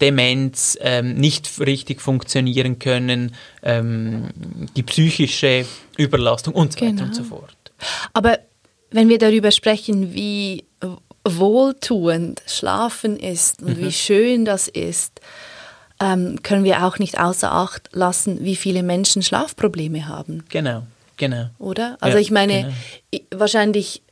Demenz, 0.00 0.78
ähm, 0.80 1.14
nicht 1.14 1.50
richtig 1.60 2.00
funktionieren 2.00 2.78
können, 2.78 3.34
ähm, 3.62 4.28
die 4.76 4.82
psychische 4.82 5.66
Überlastung 5.96 6.54
und 6.54 6.72
so 6.72 6.78
genau. 6.78 6.92
weiter 6.92 7.04
und 7.04 7.14
so 7.14 7.22
genau. 7.22 7.36
fort. 7.36 7.72
Aber 8.12 8.38
wenn 8.90 9.08
wir 9.08 9.18
darüber 9.18 9.50
sprechen, 9.50 10.14
wie 10.14 10.64
wohltuend 11.24 12.42
Schlafen 12.46 13.16
ist 13.16 13.62
und 13.62 13.78
mhm. 13.78 13.86
wie 13.86 13.92
schön 13.92 14.44
das 14.44 14.68
ist, 14.68 15.20
ähm, 16.00 16.42
können 16.42 16.64
wir 16.64 16.84
auch 16.84 16.98
nicht 16.98 17.18
außer 17.18 17.50
Acht 17.52 17.88
lassen, 17.92 18.44
wie 18.44 18.56
viele 18.56 18.82
Menschen 18.82 19.22
Schlafprobleme 19.22 20.06
haben. 20.06 20.44
Genau. 20.48 20.82
Genau. 21.16 21.46
Oder? 21.58 21.96
Also 22.00 22.16
ja, 22.16 22.22
ich 22.22 22.32
meine, 22.32 22.74
genau. 23.12 23.23
Wahrscheinlich 23.38 24.02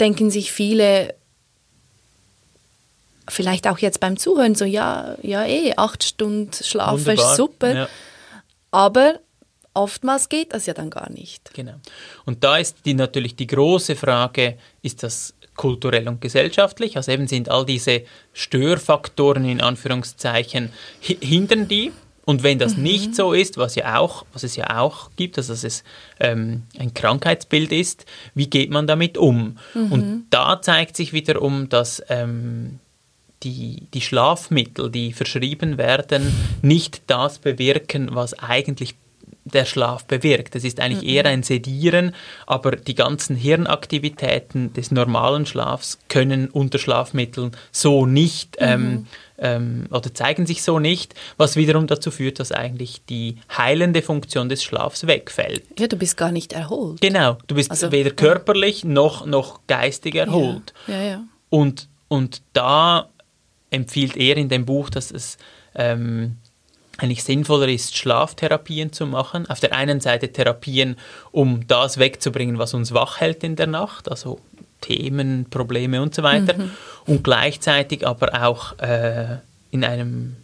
denken 0.00 0.30
sich 0.30 0.52
viele, 0.52 1.14
vielleicht 3.28 3.66
auch 3.66 3.78
jetzt 3.78 4.00
beim 4.00 4.16
Zuhören, 4.16 4.54
so 4.54 4.64
ja, 4.64 5.16
ja 5.22 5.44
eh, 5.46 5.74
acht 5.76 6.04
Stunden 6.04 6.52
Schlaf 6.52 7.06
ist 7.06 7.36
super. 7.36 7.74
Ja. 7.74 7.88
Aber 8.70 9.20
oftmals 9.74 10.28
geht 10.28 10.52
das 10.52 10.66
ja 10.66 10.74
dann 10.74 10.90
gar 10.90 11.10
nicht. 11.10 11.52
Genau. 11.54 11.74
Und 12.24 12.44
da 12.44 12.58
ist 12.58 12.78
die, 12.84 12.94
natürlich 12.94 13.36
die 13.36 13.46
große 13.46 13.96
Frage, 13.96 14.58
ist 14.82 15.02
das 15.02 15.34
kulturell 15.56 16.06
und 16.08 16.20
gesellschaftlich? 16.20 16.96
Also 16.96 17.12
eben 17.12 17.26
sind 17.26 17.48
all 17.48 17.64
diese 17.64 18.02
Störfaktoren 18.32 19.44
in 19.44 19.60
Anführungszeichen, 19.60 20.72
hindern 21.00 21.68
die 21.68 21.92
und 22.26 22.42
wenn 22.42 22.58
das 22.58 22.76
mhm. 22.76 22.82
nicht 22.82 23.14
so 23.14 23.32
ist, 23.32 23.56
was 23.56 23.76
ja 23.76 23.98
auch, 23.98 24.26
was 24.32 24.42
es 24.42 24.56
ja 24.56 24.78
auch 24.78 25.10
gibt, 25.14 25.38
also 25.38 25.52
dass 25.52 25.62
es 25.62 25.84
ähm, 26.18 26.64
ein 26.76 26.92
Krankheitsbild 26.92 27.70
ist, 27.70 28.04
wie 28.34 28.50
geht 28.50 28.70
man 28.70 28.88
damit 28.88 29.16
um? 29.16 29.58
Mhm. 29.74 29.92
Und 29.92 30.26
da 30.30 30.60
zeigt 30.60 30.96
sich 30.96 31.12
wiederum, 31.12 31.68
dass 31.68 32.02
ähm, 32.08 32.80
die, 33.44 33.86
die 33.94 34.00
Schlafmittel, 34.00 34.90
die 34.90 35.12
verschrieben 35.12 35.78
werden, 35.78 36.32
nicht 36.62 37.02
das 37.06 37.38
bewirken, 37.38 38.08
was 38.12 38.34
eigentlich 38.34 38.96
der 39.46 39.64
Schlaf 39.64 40.04
bewirkt. 40.04 40.54
Es 40.56 40.64
ist 40.64 40.80
eigentlich 40.80 41.02
mhm. 41.02 41.08
eher 41.08 41.26
ein 41.26 41.42
Sedieren, 41.42 42.14
aber 42.46 42.72
die 42.72 42.94
ganzen 42.94 43.36
Hirnaktivitäten 43.36 44.72
des 44.72 44.90
normalen 44.90 45.46
Schlafs 45.46 45.98
können 46.08 46.48
unter 46.48 46.78
Schlafmitteln 46.78 47.52
so 47.70 48.06
nicht 48.06 48.60
mhm. 48.60 48.66
ähm, 48.66 49.06
ähm, 49.38 49.86
oder 49.90 50.12
zeigen 50.12 50.46
sich 50.46 50.62
so 50.62 50.78
nicht, 50.78 51.14
was 51.36 51.56
wiederum 51.56 51.86
dazu 51.86 52.10
führt, 52.10 52.40
dass 52.40 52.52
eigentlich 52.52 53.04
die 53.08 53.36
heilende 53.56 54.02
Funktion 54.02 54.48
des 54.48 54.64
Schlafs 54.64 55.06
wegfällt. 55.06 55.64
Ja, 55.78 55.86
du 55.86 55.96
bist 55.96 56.16
gar 56.16 56.32
nicht 56.32 56.52
erholt. 56.52 57.00
Genau, 57.00 57.38
du 57.46 57.54
bist 57.54 57.70
also, 57.70 57.92
weder 57.92 58.10
körperlich 58.10 58.84
noch, 58.84 59.26
noch 59.26 59.60
geistig 59.66 60.14
erholt. 60.14 60.72
Ja, 60.86 60.94
ja, 60.94 61.02
ja. 61.02 61.24
Und, 61.50 61.88
und 62.08 62.42
da 62.52 63.08
empfiehlt 63.70 64.16
er 64.16 64.36
in 64.36 64.48
dem 64.48 64.64
Buch, 64.64 64.90
dass 64.90 65.10
es 65.10 65.36
ähm, 65.74 66.36
eigentlich 66.98 67.24
sinnvoller 67.24 67.68
ist, 67.68 67.96
Schlaftherapien 67.96 68.92
zu 68.92 69.06
machen. 69.06 69.48
Auf 69.48 69.60
der 69.60 69.74
einen 69.74 70.00
Seite 70.00 70.32
Therapien, 70.32 70.96
um 71.30 71.66
das 71.66 71.98
wegzubringen, 71.98 72.58
was 72.58 72.74
uns 72.74 72.92
wach 72.92 73.20
hält 73.20 73.44
in 73.44 73.56
der 73.56 73.66
Nacht, 73.66 74.10
also 74.10 74.40
Themen, 74.80 75.46
Probleme 75.50 76.00
und 76.02 76.14
so 76.14 76.22
weiter. 76.22 76.54
Mhm. 76.56 76.70
Und 77.06 77.24
gleichzeitig 77.24 78.06
aber 78.06 78.46
auch 78.46 78.78
äh, 78.78 79.38
in 79.70 79.84
einem 79.84 80.36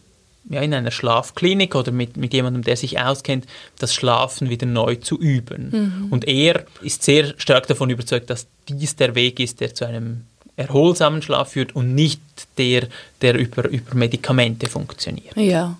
ja, 0.49 0.61
in 0.61 0.75
einer 0.75 0.91
Schlafklinik 0.91 1.77
oder 1.77 1.93
mit, 1.93 2.17
mit 2.17 2.35
jemandem, 2.35 2.62
der 2.62 2.77
sich 2.77 3.01
auskennt, 3.01 3.47
das 3.79 3.95
Schlafen 3.95 4.51
wieder 4.51 4.67
neu 4.67 4.97
zu 4.97 5.17
üben. 5.19 5.71
Mhm. 5.71 6.12
Und 6.12 6.27
er 6.27 6.65
ist 6.81 7.05
sehr 7.05 7.35
stark 7.38 7.69
davon 7.69 7.91
überzeugt, 7.91 8.29
dass 8.29 8.49
dies 8.69 8.97
der 8.97 9.15
Weg 9.15 9.38
ist, 9.38 9.61
der 9.61 9.75
zu 9.75 9.87
einem 9.87 10.25
erholsamen 10.57 11.23
Schlaf 11.23 11.53
führt 11.53 11.75
und 11.75 11.95
nicht 11.95 12.21
der, 12.59 12.88
der 13.21 13.38
über, 13.38 13.69
über 13.69 13.95
Medikamente 13.95 14.69
funktioniert. 14.69 15.37
Ja, 15.37 15.79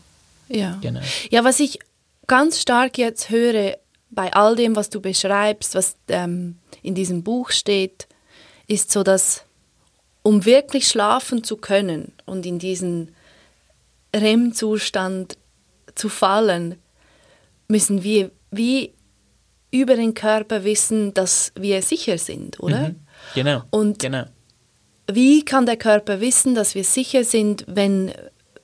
ja. 0.53 0.79
Genau. 0.81 1.01
Ja, 1.31 1.45
was 1.45 1.61
ich 1.61 1.79
ganz 2.27 2.61
stark 2.61 2.99
jetzt 2.99 3.31
höre 3.31 3.77
bei 4.11 4.33
all 4.33 4.57
dem, 4.57 4.77
was 4.77 4.91
du 4.91 5.01
beschreibst, 5.01 5.75
was 5.75 5.97
ähm, 6.09 6.59
in 6.83 6.95
diesem 6.95 7.23
Buch 7.23 7.51
steht, 7.51 8.07
ist 8.67 8.93
so, 8.93 9.03
dass 9.03 9.45
um 10.23 10.45
wirklich 10.45 10.87
schlafen 10.87 11.43
zu 11.43 11.57
können 11.57 12.13
und 12.27 12.47
in 12.47 12.59
diesen 12.59 13.15
REM-Zustand 14.15 15.37
zu 15.95 16.09
fallen, 16.09 16.77
müssen 17.69 18.03
wir 18.03 18.31
wie 18.51 18.93
über 19.71 19.97
den 19.97 20.15
Körper 20.15 20.65
wissen, 20.65 21.15
dass 21.15 21.53
wir 21.57 21.83
sicher 21.83 22.19
sind, 22.19 22.61
oder? 22.61 22.91
Mhm. 22.91 22.97
Genau. 23.35 23.63
Und 23.71 23.99
genau. 24.01 24.25
wie 25.11 25.45
kann 25.45 25.67
der 25.67 25.77
Körper 25.77 26.21
wissen, 26.21 26.55
dass 26.55 26.75
wir 26.75 26.85
sicher 26.85 27.25
sind, 27.25 27.65
wenn, 27.67 28.13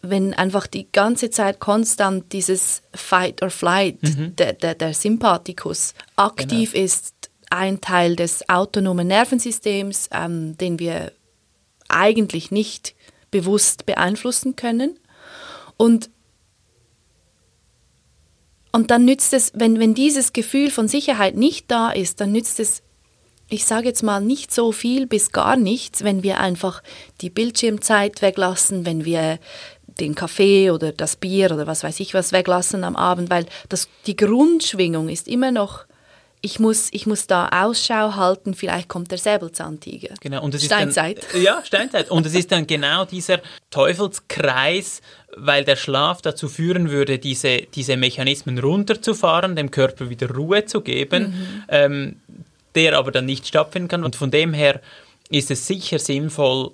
wenn 0.02 0.34
einfach 0.34 0.66
die 0.66 0.90
ganze 0.90 1.30
Zeit 1.30 1.58
konstant 1.58 2.32
dieses 2.32 2.82
Fight 2.94 3.42
or 3.42 3.50
Flight, 3.50 4.02
mhm. 4.02 4.36
der, 4.36 4.52
der, 4.52 4.74
der 4.74 4.94
Sympathikus, 4.94 5.94
aktiv 6.16 6.72
genau. 6.72 6.84
ist 6.84 7.14
ein 7.50 7.80
Teil 7.80 8.16
des 8.16 8.48
autonomen 8.48 9.08
Nervensystems, 9.08 10.10
ähm, 10.12 10.56
den 10.58 10.78
wir 10.78 11.12
eigentlich 11.88 12.50
nicht 12.50 12.94
bewusst 13.30 13.86
beeinflussen 13.86 14.56
können. 14.56 14.98
Und, 15.76 16.10
und 18.72 18.90
dann 18.90 19.04
nützt 19.04 19.32
es, 19.32 19.52
wenn, 19.54 19.80
wenn 19.80 19.94
dieses 19.94 20.32
Gefühl 20.32 20.70
von 20.70 20.88
Sicherheit 20.88 21.36
nicht 21.36 21.70
da 21.70 21.90
ist, 21.90 22.20
dann 22.20 22.32
nützt 22.32 22.60
es, 22.60 22.82
ich 23.48 23.64
sage 23.64 23.88
jetzt 23.88 24.02
mal, 24.02 24.20
nicht 24.20 24.52
so 24.52 24.72
viel 24.72 25.06
bis 25.06 25.32
gar 25.32 25.56
nichts, 25.56 26.04
wenn 26.04 26.22
wir 26.22 26.38
einfach 26.38 26.82
die 27.22 27.30
Bildschirmzeit 27.30 28.20
weglassen, 28.20 28.84
wenn 28.84 29.04
wir 29.04 29.38
den 30.00 30.14
Kaffee 30.14 30.70
oder 30.70 30.92
das 30.92 31.16
Bier 31.16 31.52
oder 31.52 31.66
was 31.66 31.82
weiß 31.84 32.00
ich 32.00 32.14
was 32.14 32.32
weglassen 32.32 32.84
am 32.84 32.96
Abend, 32.96 33.30
weil 33.30 33.46
das, 33.68 33.88
die 34.06 34.16
Grundschwingung 34.16 35.08
ist 35.08 35.28
immer 35.28 35.50
noch 35.50 35.86
ich 36.40 36.60
muss, 36.60 36.88
ich 36.92 37.06
muss 37.06 37.26
da 37.26 37.48
Ausschau 37.48 38.14
halten, 38.14 38.54
vielleicht 38.54 38.88
kommt 38.88 39.10
der 39.10 39.18
Säbelzahntiger. 39.18 40.14
Genau. 40.20 40.42
Und 40.42 40.54
es 40.54 40.64
Steinzeit. 40.64 41.18
Ist 41.18 41.34
dann, 41.34 41.42
ja, 41.42 41.62
Steinzeit. 41.64 42.10
Und 42.10 42.26
es 42.26 42.34
ist 42.34 42.52
dann 42.52 42.66
genau 42.66 43.04
dieser 43.04 43.40
Teufelskreis, 43.70 45.02
weil 45.36 45.64
der 45.64 45.76
Schlaf 45.76 46.22
dazu 46.22 46.48
führen 46.48 46.90
würde, 46.90 47.18
diese, 47.18 47.62
diese 47.74 47.96
Mechanismen 47.96 48.58
runterzufahren, 48.58 49.56
dem 49.56 49.70
Körper 49.70 50.10
wieder 50.10 50.30
Ruhe 50.30 50.64
zu 50.64 50.80
geben, 50.80 51.22
mhm. 51.22 51.64
ähm, 51.68 52.16
der 52.74 52.96
aber 52.96 53.10
dann 53.10 53.26
nicht 53.26 53.46
stattfinden 53.46 53.88
kann. 53.88 54.04
Und 54.04 54.14
von 54.14 54.30
dem 54.30 54.52
her 54.54 54.80
ist 55.30 55.50
es 55.50 55.66
sicher 55.66 55.98
sinnvoll, 55.98 56.70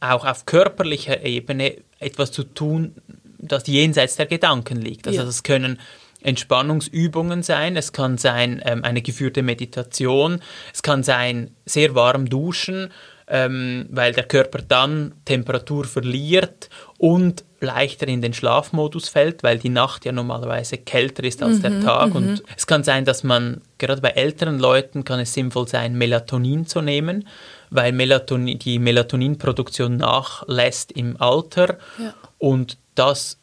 auch 0.00 0.24
auf 0.24 0.46
körperlicher 0.46 1.22
Ebene 1.24 1.76
etwas 1.98 2.32
zu 2.32 2.44
tun, 2.44 2.94
das 3.38 3.66
jenseits 3.66 4.16
der 4.16 4.26
Gedanken 4.26 4.80
liegt. 4.80 5.06
Also 5.06 5.20
ja. 5.20 5.24
das 5.24 5.42
können 5.42 5.78
Entspannungsübungen 6.22 7.42
sein, 7.42 7.76
es 7.76 7.92
kann 7.92 8.16
sein 8.16 8.62
ähm, 8.64 8.82
eine 8.82 9.02
geführte 9.02 9.42
Meditation, 9.42 10.40
es 10.72 10.82
kann 10.82 11.02
sein 11.02 11.50
sehr 11.66 11.94
warm 11.94 12.30
duschen, 12.30 12.90
ähm, 13.26 13.86
weil 13.90 14.12
der 14.12 14.24
Körper 14.24 14.60
dann 14.66 15.12
Temperatur 15.24 15.84
verliert 15.84 16.68
und 16.98 17.44
leichter 17.60 18.08
in 18.08 18.20
den 18.20 18.34
Schlafmodus 18.34 19.08
fällt, 19.08 19.42
weil 19.42 19.58
die 19.58 19.70
Nacht 19.70 20.04
ja 20.04 20.12
normalerweise 20.12 20.78
kälter 20.78 21.24
ist 21.24 21.42
als 21.42 21.58
mhm, 21.58 21.62
der 21.62 21.80
Tag. 21.80 22.10
Mhm. 22.10 22.16
Und 22.16 22.42
es 22.56 22.66
kann 22.66 22.84
sein, 22.84 23.04
dass 23.04 23.24
man, 23.24 23.62
gerade 23.78 24.02
bei 24.02 24.10
älteren 24.10 24.58
Leuten 24.58 25.04
kann 25.04 25.20
es 25.20 25.32
sinnvoll 25.32 25.68
sein, 25.68 25.96
Melatonin 25.96 26.66
zu 26.66 26.82
nehmen, 26.82 27.26
weil 27.74 27.92
Melatonin, 27.92 28.58
die 28.58 28.78
Melatoninproduktion 28.78 29.96
nachlässt 29.96 30.92
im 30.92 31.20
Alter 31.20 31.78
ja. 31.98 32.14
und 32.38 32.78
das 32.94 33.38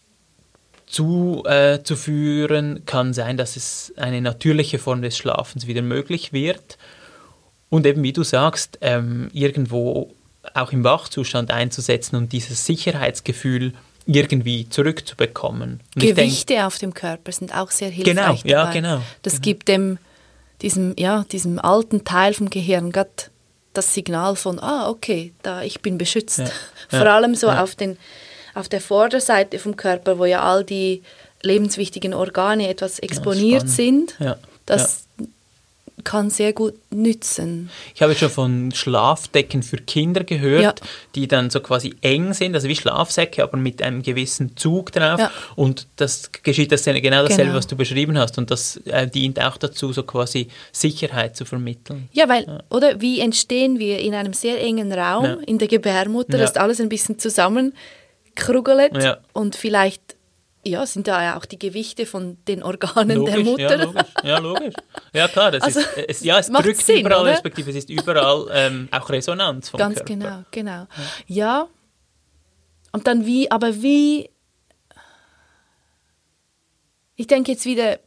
zuzuführen, 0.88 2.78
äh, 2.78 2.80
kann 2.86 3.14
sein, 3.14 3.38
dass 3.38 3.56
es 3.56 3.94
eine 3.98 4.22
natürliche 4.22 4.80
Form 4.80 5.02
des 5.02 5.18
Schlafens 5.18 5.68
wieder 5.68 5.82
möglich 5.82 6.34
wird. 6.34 6.78
Und 7.70 7.86
eben, 7.86 8.04
wie 8.04 8.14
du 8.14 8.24
sagst, 8.24 8.78
ähm, 8.82 9.30
irgendwo 9.34 10.14
auch 10.54 10.72
im 10.72 10.84
Wachzustand 10.84 11.52
einzusetzen 11.52 12.16
und 12.16 12.34
dieses 12.34 12.66
Sicherheitsgefühl 12.66 13.74
irgendwie 14.06 14.68
zurückzubekommen. 14.68 15.80
Und 15.96 16.02
Gewichte 16.02 16.54
denk, 16.54 16.66
auf 16.66 16.78
dem 16.78 16.94
Körper 16.94 17.32
sind 17.32 17.56
auch 17.56 17.72
sehr 17.72 17.90
hilfreich. 17.90 18.16
Genau, 18.16 18.36
dabei. 18.36 18.50
ja, 18.50 18.72
genau. 18.72 19.02
Das 19.22 19.34
genau. 19.34 19.44
gibt 19.44 19.68
dem, 19.68 19.98
diesem, 20.62 20.94
ja, 20.98 21.26
diesem 21.32 21.60
alten 21.60 22.04
Teil 22.04 22.34
vom 22.34 22.50
Gehirn 22.50 22.92
gerade 22.92 23.10
das 23.74 23.94
Signal 23.94 24.36
von, 24.36 24.60
ah, 24.60 24.90
okay, 24.90 25.34
da 25.44 25.62
ich 25.62 25.82
bin 25.82 25.98
beschützt. 25.98 26.40
Ja, 26.40 26.46
Vor 26.90 27.06
ja, 27.06 27.16
allem 27.16 27.36
so 27.36 27.48
ja. 27.48 27.64
auf 27.64 27.76
den 27.76 27.98
auf 28.54 28.68
der 28.68 28.82
Vorderseite 28.82 29.60
vom 29.60 29.78
Körper, 29.78 30.20
wo 30.20 30.26
ja 30.26 30.44
all 30.44 30.66
die 30.66 31.04
lebenswichtigen 31.42 32.14
Organe 32.14 32.68
etwas 32.68 33.00
exponiert 33.00 33.70
sind, 33.70 34.16
das. 34.66 35.06
Kann 36.04 36.30
sehr 36.30 36.54
gut 36.54 36.76
nützen. 36.92 37.70
Ich 37.96 38.02
habe 38.02 38.16
schon 38.16 38.30
von 38.30 38.72
Schlafdecken 38.72 39.64
für 39.64 39.78
Kinder 39.78 40.24
gehört, 40.24 40.82
die 41.16 41.28
dann 41.28 41.50
so 41.50 41.60
quasi 41.60 41.94
eng 42.02 42.34
sind, 42.34 42.56
also 42.56 42.68
wie 42.68 42.76
Schlafsäcke, 42.76 43.44
aber 43.44 43.58
mit 43.58 43.82
einem 43.82 44.02
gewissen 44.02 44.56
Zug 44.58 44.92
drauf. 44.92 45.22
Und 45.56 45.88
das 45.96 46.32
geschieht 46.44 46.72
das 46.72 46.84
genau 46.86 47.24
dasselbe, 47.24 47.44
genau. 47.44 47.56
was 47.56 47.68
du 47.68 47.76
beschrieben 47.76 48.18
hast. 48.18 48.38
Und 48.38 48.52
das 48.52 48.78
äh, 48.86 49.08
dient 49.08 49.42
auch 49.42 49.58
dazu, 49.58 49.94
so 49.94 50.04
quasi 50.04 50.48
Sicherheit 50.72 51.36
zu 51.36 51.46
vermitteln. 51.46 52.10
Ja, 52.14 52.28
weil, 52.30 52.64
oder 52.70 53.02
wie 53.02 53.20
entstehen 53.20 53.80
wir 53.80 54.00
in 54.00 54.14
einem 54.14 54.34
sehr 54.34 54.62
engen 54.62 54.92
Raum, 54.92 55.40
in 55.46 55.58
der 55.58 55.68
Gebärmutter, 55.68 56.38
das 56.38 56.52
ist 56.52 56.58
alles 56.58 56.80
ein 56.80 56.90
bisschen 56.90 57.20
zusammen 57.20 57.74
krugelt 58.36 58.96
ja. 59.02 59.18
und 59.34 59.56
vielleicht 59.56 60.16
ja, 60.64 60.86
sind 60.86 61.08
da 61.08 61.24
ja 61.24 61.38
auch 61.38 61.46
die 61.46 61.58
Gewichte 61.58 62.06
von 62.06 62.38
den 62.48 62.62
Organen 62.64 63.18
logisch, 63.18 63.34
der 63.34 63.44
Mutter. 63.44 63.62
Ja, 63.62 63.84
logisch. 63.84 64.04
Ja, 64.24 64.38
logisch. 64.40 64.74
Ja, 65.14 65.28
klar, 65.28 65.52
das 65.52 65.64
also, 65.64 65.80
ist, 65.80 65.98
es, 66.08 66.24
ja, 66.24 66.40
es 66.40 66.48
drückt 66.48 66.82
Sinn, 66.86 67.00
überall, 67.00 67.22
oder? 67.22 67.32
respektive 67.32 67.70
es 67.72 67.76
ist 67.78 67.90
überall 67.90 68.48
ähm, 68.54 68.88
auch 68.92 69.10
Resonanz 69.10 69.70
vom 69.70 69.80
Ganz 69.80 69.98
Körper. 69.98 70.14
genau, 70.14 70.44
genau. 70.52 70.88
Ja. 71.28 71.36
ja, 71.36 71.68
und 72.92 73.08
dann 73.08 73.26
wie, 73.26 73.50
aber 73.50 73.82
wie, 73.82 74.30
ich 77.16 77.28
denke 77.28 77.52
jetzt 77.52 77.66
wieder, 77.66 78.00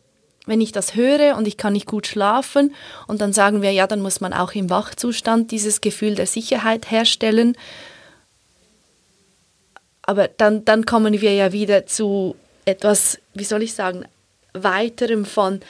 wenn 0.47 0.61
ich 0.61 0.73
das 0.73 0.95
höre 0.95 1.37
und 1.37 1.49
ich 1.49 1.57
kann 1.57 1.73
nicht 1.73 1.87
gut 1.87 2.07
schlafen 2.07 2.75
und 3.07 3.21
dann 3.21 3.33
sagen 3.33 3.63
wir, 3.63 3.73
ja, 3.73 3.87
dann 3.87 4.01
muss 4.01 4.21
man 4.21 4.33
auch 4.33 4.53
im 4.53 4.71
Wachzustand 4.71 5.51
dieses 5.51 5.81
Gefühl 5.81 6.15
der 6.15 6.27
Sicherheit 6.27 6.91
herstellen 6.91 7.57
aber 10.07 10.29
dann, 10.29 10.65
dann 10.65 10.85
kommen 10.85 11.21
wir 11.21 11.35
ja 11.35 11.53
wieder 11.53 11.87
zu 11.87 12.37
etwas, 12.65 13.19
wie 13.35 13.45
soll 13.45 13.63
ich 13.63 13.75
sagen, 13.75 14.05
weiterem 14.53 15.25
von 15.25 15.61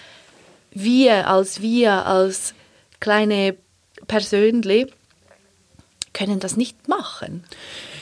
wir 0.73 1.29
als 1.29 1.63
wir 1.63 2.07
als 2.07 2.55
kleine 3.01 3.57
Persönli 4.09 4.87
können 6.13 6.41
das 6.41 6.57
nicht 6.57 6.89
machen. 6.89 7.45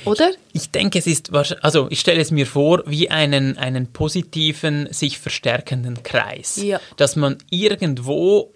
Oder? 0.05 0.33
Ich 0.53 0.71
denke, 0.71 0.99
es 0.99 1.07
ist, 1.07 1.33
also 1.33 1.87
ich 1.91 2.01
stelle 2.01 2.21
es 2.21 2.31
mir 2.31 2.47
vor, 2.47 2.83
wie 2.87 3.11
einen, 3.11 3.57
einen 3.57 3.93
positiven, 3.93 4.93
sich 4.93 5.19
verstärkenden 5.19 6.03
Kreis. 6.03 6.57
Ja. 6.57 6.81
Dass 6.97 7.17
man 7.17 7.39
irgendwo 7.51 8.53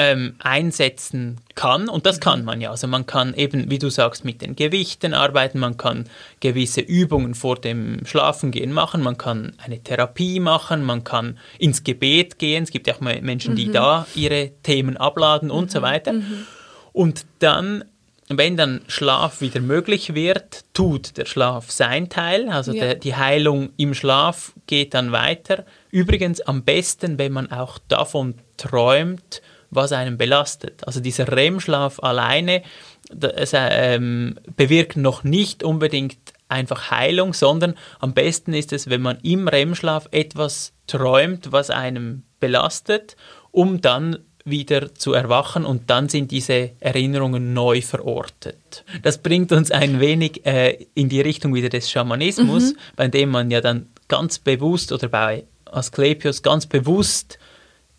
ähm, 0.00 0.34
einsetzen 0.38 1.36
kann. 1.54 1.90
Und 1.90 2.06
das 2.06 2.20
kann 2.20 2.42
man 2.42 2.62
ja. 2.62 2.70
Also 2.70 2.86
man 2.86 3.04
kann 3.04 3.34
eben, 3.34 3.70
wie 3.70 3.78
du 3.78 3.90
sagst, 3.90 4.24
mit 4.24 4.40
den 4.40 4.56
Gewichten 4.56 5.12
arbeiten, 5.12 5.58
man 5.58 5.76
kann 5.76 6.06
gewisse 6.40 6.80
Übungen 6.80 7.34
vor 7.34 7.56
dem 7.56 8.06
Schlafengehen 8.06 8.72
machen, 8.72 9.02
man 9.02 9.18
kann 9.18 9.52
eine 9.62 9.78
Therapie 9.78 10.40
machen, 10.40 10.84
man 10.84 11.04
kann 11.04 11.38
ins 11.58 11.84
Gebet 11.84 12.38
gehen. 12.38 12.62
Es 12.62 12.70
gibt 12.70 12.86
ja 12.86 12.94
auch 12.94 13.00
Menschen, 13.00 13.56
die 13.56 13.66
mhm. 13.66 13.72
da 13.72 14.06
ihre 14.14 14.52
Themen 14.62 14.96
abladen 14.96 15.50
und 15.50 15.64
mhm. 15.64 15.68
so 15.68 15.82
weiter. 15.82 16.14
Mhm. 16.14 16.46
Und 16.92 17.26
dann 17.40 17.84
wenn 18.32 18.56
dann 18.56 18.82
Schlaf 18.86 19.40
wieder 19.40 19.60
möglich 19.60 20.14
wird, 20.14 20.64
tut 20.72 21.16
der 21.16 21.24
Schlaf 21.24 21.72
sein 21.72 22.08
Teil, 22.08 22.48
also 22.48 22.72
ja. 22.72 22.84
der, 22.84 22.94
die 22.94 23.16
Heilung 23.16 23.70
im 23.76 23.92
Schlaf 23.92 24.52
geht 24.68 24.94
dann 24.94 25.10
weiter. 25.10 25.64
Übrigens 25.90 26.40
am 26.40 26.62
besten, 26.62 27.18
wenn 27.18 27.32
man 27.32 27.50
auch 27.50 27.78
davon 27.88 28.36
träumt, 28.56 29.42
was 29.70 29.92
einen 29.92 30.18
belastet. 30.18 30.86
Also 30.86 31.00
dieser 31.00 31.30
REM-Schlaf 31.30 32.00
alleine 32.00 32.62
das, 33.08 33.52
ähm, 33.54 34.38
bewirkt 34.56 34.96
noch 34.96 35.24
nicht 35.24 35.62
unbedingt 35.62 36.18
einfach 36.48 36.90
Heilung, 36.90 37.32
sondern 37.32 37.74
am 38.00 38.12
besten 38.12 38.52
ist 38.52 38.72
es, 38.72 38.90
wenn 38.90 39.02
man 39.02 39.18
im 39.22 39.48
REM-Schlaf 39.48 40.08
etwas 40.10 40.72
träumt, 40.86 41.52
was 41.52 41.70
einem 41.70 42.24
belastet, 42.40 43.16
um 43.52 43.80
dann 43.80 44.18
wieder 44.44 44.94
zu 44.94 45.12
erwachen 45.12 45.64
und 45.64 45.90
dann 45.90 46.08
sind 46.08 46.30
diese 46.30 46.70
Erinnerungen 46.80 47.52
neu 47.52 47.82
verortet. 47.82 48.84
Das 49.02 49.18
bringt 49.18 49.52
uns 49.52 49.70
ein 49.70 50.00
wenig 50.00 50.46
äh, 50.46 50.86
in 50.94 51.08
die 51.08 51.20
Richtung 51.20 51.54
wieder 51.54 51.68
des 51.68 51.90
Schamanismus, 51.90 52.72
mhm. 52.72 52.78
bei 52.96 53.08
dem 53.08 53.30
man 53.30 53.50
ja 53.50 53.60
dann 53.60 53.88
ganz 54.08 54.38
bewusst 54.38 54.92
oder 54.92 55.08
bei 55.08 55.44
Asklepios 55.66 56.42
ganz 56.42 56.66
bewusst 56.66 57.38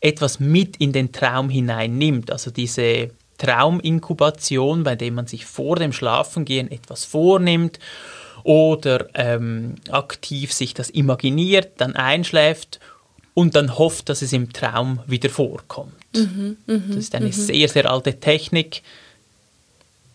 etwas 0.01 0.39
mit 0.39 0.77
in 0.77 0.91
den 0.91 1.11
Traum 1.11 1.49
hineinnimmt. 1.49 2.31
Also 2.31 2.51
diese 2.51 3.11
Trauminkubation, 3.37 4.83
bei 4.83 4.95
dem 4.95 5.15
man 5.15 5.27
sich 5.27 5.45
vor 5.45 5.77
dem 5.77 5.93
Schlafengehen 5.93 6.69
etwas 6.69 7.05
vornimmt 7.05 7.79
oder 8.43 9.07
ähm, 9.13 9.75
aktiv 9.89 10.51
sich 10.51 10.73
das 10.73 10.89
imaginiert, 10.89 11.73
dann 11.77 11.95
einschläft 11.95 12.79
und 13.33 13.55
dann 13.55 13.77
hofft, 13.77 14.09
dass 14.09 14.21
es 14.21 14.33
im 14.33 14.51
Traum 14.51 14.99
wieder 15.07 15.29
vorkommt. 15.29 15.93
Mhm, 16.15 16.57
mh, 16.65 16.81
das 16.89 16.97
ist 16.97 17.15
eine 17.15 17.27
mh. 17.27 17.33
sehr, 17.33 17.69
sehr 17.69 17.89
alte 17.89 18.19
Technik, 18.19 18.81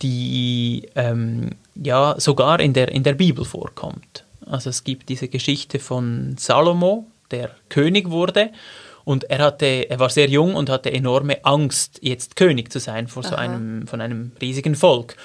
die 0.03 0.89
ähm, 0.95 1.53
ja 1.75 2.17
sogar 2.19 2.61
in 2.61 2.75
der, 2.75 2.89
in 2.89 3.03
der 3.03 3.15
Bibel 3.15 3.45
vorkommt. 3.45 4.25
Also 4.45 4.71
es 4.71 4.85
gibt 4.85 5.09
diese 5.09 5.29
Geschichte 5.29 5.79
von 5.79 6.37
Salomo, 6.39 7.07
der 7.31 7.51
König 7.69 8.11
wurde 8.11 8.51
und 9.07 9.31
er 9.31 9.39
hatte, 9.39 9.89
er 9.89 10.01
war 10.01 10.11
sehr 10.11 10.29
jung 10.29 10.57
und 10.57 10.69
hatte 10.69 10.93
enorme 10.93 11.45
Angst, 11.45 12.01
jetzt 12.03 12.35
König 12.35 12.73
zu 12.73 12.81
sein 12.81 13.07
vor 13.07 13.23
so 13.23 13.37
einem, 13.37 13.87
von 13.87 14.01
einem 14.01 14.33
riesigen 14.41 14.75
Volk. 14.75 15.17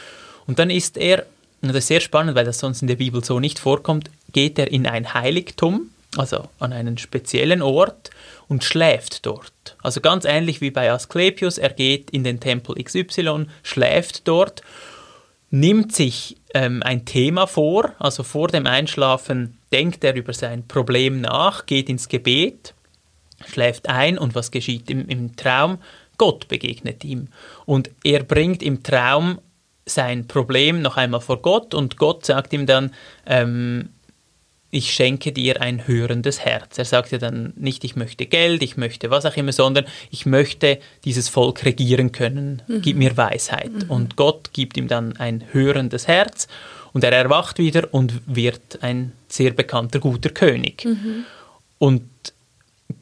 Und 0.45 0.59
dann 0.59 0.69
ist 0.69 0.97
er, 0.97 1.25
und 1.63 1.69
das 1.69 1.77
ist 1.77 1.87
sehr 1.87 1.99
spannend, 1.99 2.35
weil 2.35 2.45
das 2.45 2.59
sonst 2.59 2.83
in 2.83 2.87
der 2.87 2.97
Bibel 2.97 3.23
so 3.23 3.39
nicht 3.39 3.57
vorkommt, 3.57 4.11
geht 4.33 4.59
er 4.59 4.71
in 4.71 4.85
ein 4.85 5.15
Heiligtum, 5.15 5.89
also 6.15 6.47
an 6.59 6.73
einen 6.73 6.99
speziellen 6.99 7.63
Ort 7.63 8.11
und 8.47 8.63
schläft 8.63 9.25
dort. 9.25 9.75
Also 9.81 9.99
ganz 9.99 10.25
ähnlich 10.25 10.61
wie 10.61 10.69
bei 10.69 10.91
Asklepios, 10.91 11.57
er 11.57 11.71
geht 11.71 12.11
in 12.11 12.23
den 12.23 12.39
Tempel 12.39 12.75
XY, 12.75 13.47
schläft 13.63 14.27
dort, 14.27 14.61
nimmt 15.49 15.91
sich 15.91 16.37
ähm, 16.53 16.83
ein 16.83 17.05
Thema 17.05 17.47
vor, 17.47 17.93
also 17.97 18.21
vor 18.21 18.47
dem 18.47 18.67
Einschlafen 18.67 19.57
denkt 19.71 20.03
er 20.03 20.13
über 20.13 20.33
sein 20.33 20.67
Problem 20.67 21.21
nach, 21.21 21.65
geht 21.65 21.89
ins 21.89 22.09
Gebet 22.09 22.75
schläft 23.47 23.89
ein 23.89 24.17
und 24.17 24.36
was 24.36 24.51
geschieht 24.51 24.89
im, 24.89 25.08
im 25.08 25.36
Traum? 25.36 25.77
Gott 26.17 26.47
begegnet 26.47 27.04
ihm 27.04 27.27
und 27.65 27.89
er 28.04 28.23
bringt 28.23 28.62
im 28.62 28.84
Traum 28.84 29.39
sein 29.86 30.27
Problem 30.27 30.82
noch 30.82 30.97
einmal 30.97 31.21
vor 31.21 31.41
Gott 31.41 31.73
und 31.73 31.97
Gott 31.97 32.25
sagt 32.25 32.54
ihm 32.54 32.65
dann, 32.65 32.93
ähm, 33.25 33.89
ich 34.71 34.93
schenke 34.93 35.34
dir 35.34 35.62
ein 35.62 35.86
hörendes 35.86 36.39
Herz. 36.39 36.77
Er 36.77 36.86
sagt 36.86 37.12
ja 37.12 37.17
dann 37.17 37.54
nicht, 37.58 37.84
ich 37.84 37.97
möchte 37.97 38.25
Geld, 38.25 38.63
ich 38.63 38.77
möchte 38.77 39.10
was 39.10 39.25
auch 39.25 39.36
immer, 39.36 39.51
sondern 39.51 39.86
ich 40.10 40.25
möchte 40.25 40.80
dieses 41.04 41.27
Volk 41.27 41.65
regieren 41.65 42.13
können, 42.13 42.62
mhm. 42.67 42.82
gib 42.82 42.97
mir 42.97 43.17
Weisheit. 43.17 43.71
Mhm. 43.71 43.89
Und 43.89 44.15
Gott 44.15 44.54
gibt 44.54 44.77
ihm 44.77 44.88
dann 44.88 45.17
ein 45.17 45.43
hörendes 45.51 46.08
Herz 46.08 46.47
und 46.93 47.04
er 47.04 47.12
erwacht 47.12 47.60
wieder 47.60 47.93
und 47.93 48.13
wird 48.25 48.82
ein 48.82 49.12
sehr 49.27 49.51
bekannter, 49.51 49.99
guter 49.99 50.30
König. 50.30 50.86
Mhm. 50.86 51.25
Und 51.77 52.04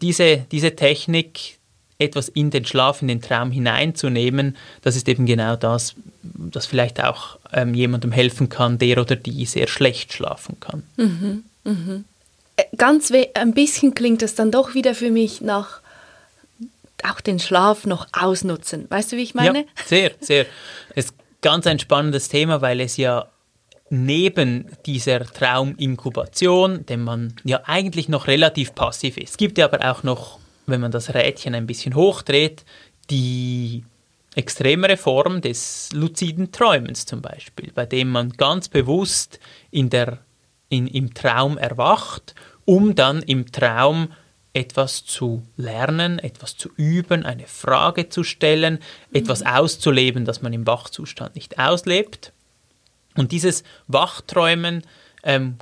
diese, 0.02 0.46
diese 0.52 0.76
Technik, 0.76 1.58
etwas 2.00 2.30
in 2.30 2.50
den 2.50 2.66
Schlaf, 2.66 3.02
in 3.02 3.10
den 3.10 3.22
Traum 3.22 3.52
hineinzunehmen, 3.52 4.56
das 4.82 4.96
ist 4.96 5.10
eben 5.10 5.26
genau 5.26 5.58
das, 5.58 5.96
das 6.24 6.66
vielleicht 6.66 7.04
auch 7.04 7.38
ähm, 7.52 7.74
jemandem 7.74 8.12
helfen 8.12 8.48
kann, 8.48 8.78
der 8.78 9.00
oder 9.00 9.18
die 9.18 9.46
sehr 9.46 9.68
schlecht 9.68 10.14
schlafen 10.14 10.58
kann. 10.62 10.84
Mhm. 10.96 11.44
Mhm. 11.66 12.06
Äh, 12.56 12.64
ganz 12.78 13.12
ein 13.34 13.54
bisschen 13.54 13.96
klingt 13.96 14.22
es 14.22 14.36
dann 14.36 14.52
doch 14.52 14.74
wieder 14.74 14.96
für 14.96 15.12
mich 15.12 15.42
nach 15.42 15.82
auch 17.04 17.22
den 17.22 17.40
Schlaf 17.40 17.86
noch 17.86 18.08
ausnutzen. 18.12 18.86
Weißt 18.90 19.12
du, 19.12 19.18
wie 19.18 19.24
ich 19.24 19.34
meine? 19.34 19.60
Ja, 19.60 19.66
sehr, 19.86 20.12
sehr. 20.20 20.46
Es 20.96 21.06
ist 21.06 21.14
ganz 21.42 21.66
ein 21.68 21.80
spannendes 21.80 22.28
Thema, 22.28 22.62
weil 22.62 22.82
es 22.82 22.98
ja 22.98 23.28
neben 23.90 24.66
dieser 24.86 25.26
Trauminkubation, 25.26 26.86
dem 26.86 27.04
man 27.04 27.34
ja 27.44 27.62
eigentlich 27.66 28.10
noch 28.10 28.28
relativ 28.28 28.76
passiv 28.76 29.18
ist, 29.18 29.32
es 29.32 29.38
gibt 29.38 29.58
ja 29.58 29.66
aber 29.66 29.90
auch 29.92 30.04
noch, 30.04 30.40
wenn 30.68 30.82
man 30.82 30.92
das 30.92 31.14
Rädchen 31.14 31.56
ein 31.56 31.68
bisschen 31.68 31.96
hochdreht, 31.96 32.66
die 33.10 33.84
extremere 34.36 34.98
Form 34.98 35.42
des 35.42 35.90
luziden 35.94 36.52
Träumens 36.52 37.06
zum 37.06 37.22
Beispiel, 37.22 37.72
bei 37.74 37.86
dem 37.86 38.10
man 38.10 38.32
ganz 38.32 38.70
bewusst 38.70 39.40
in 39.72 39.90
der 39.90 40.20
in, 40.70 40.88
im 40.88 41.14
Traum 41.14 41.58
erwacht, 41.58 42.36
um 42.66 42.96
dann 42.96 43.24
im 43.24 43.52
Traum 43.52 44.10
etwas 44.54 45.06
zu 45.06 45.44
lernen, 45.58 46.20
etwas 46.20 46.58
zu 46.58 46.70
üben, 46.76 47.26
eine 47.26 47.48
Frage 47.48 48.10
zu 48.10 48.24
stellen, 48.24 48.76
mhm. 49.10 49.16
etwas 49.16 49.44
auszuleben, 49.44 50.26
das 50.26 50.42
man 50.42 50.54
im 50.54 50.68
Wachzustand 50.68 51.36
nicht 51.36 51.60
auslebt. 51.60 52.34
Und 53.16 53.32
dieses 53.32 53.64
Wachträumen 53.88 54.84
ähm, 55.24 55.58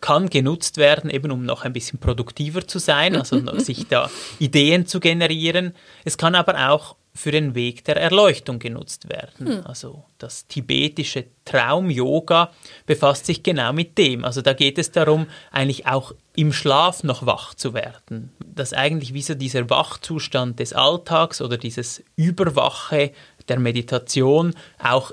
kann 0.00 0.30
genutzt 0.30 0.76
werden, 0.76 1.10
eben 1.10 1.30
um 1.30 1.44
noch 1.44 1.64
ein 1.64 1.72
bisschen 1.72 1.98
produktiver 1.98 2.66
zu 2.66 2.78
sein, 2.78 3.16
also 3.16 3.40
sich 3.58 3.88
da 3.88 4.10
Ideen 4.38 4.86
zu 4.86 5.00
generieren. 5.00 5.74
Es 6.04 6.16
kann 6.16 6.34
aber 6.34 6.70
auch 6.70 6.96
für 7.16 7.32
den 7.32 7.54
Weg 7.54 7.84
der 7.84 7.96
Erleuchtung 7.96 8.58
genutzt 8.58 9.08
werden. 9.08 9.46
Hm. 9.46 9.66
Also 9.66 10.04
das 10.18 10.46
tibetische 10.46 11.24
Traum-Yoga 11.44 12.52
befasst 12.84 13.26
sich 13.26 13.42
genau 13.42 13.72
mit 13.72 13.98
dem. 13.98 14.24
Also 14.24 14.42
da 14.42 14.52
geht 14.52 14.78
es 14.78 14.92
darum, 14.92 15.26
eigentlich 15.50 15.86
auch 15.86 16.12
im 16.36 16.52
Schlaf 16.52 17.02
noch 17.02 17.26
wach 17.26 17.54
zu 17.54 17.74
werden. 17.74 18.32
Dass 18.44 18.72
eigentlich 18.72 19.14
wie 19.14 19.22
so 19.22 19.34
dieser 19.34 19.68
Wachzustand 19.70 20.60
des 20.60 20.72
Alltags 20.72 21.40
oder 21.40 21.56
dieses 21.56 22.04
Überwache 22.16 23.12
der 23.48 23.58
Meditation 23.58 24.54
auch 24.78 25.12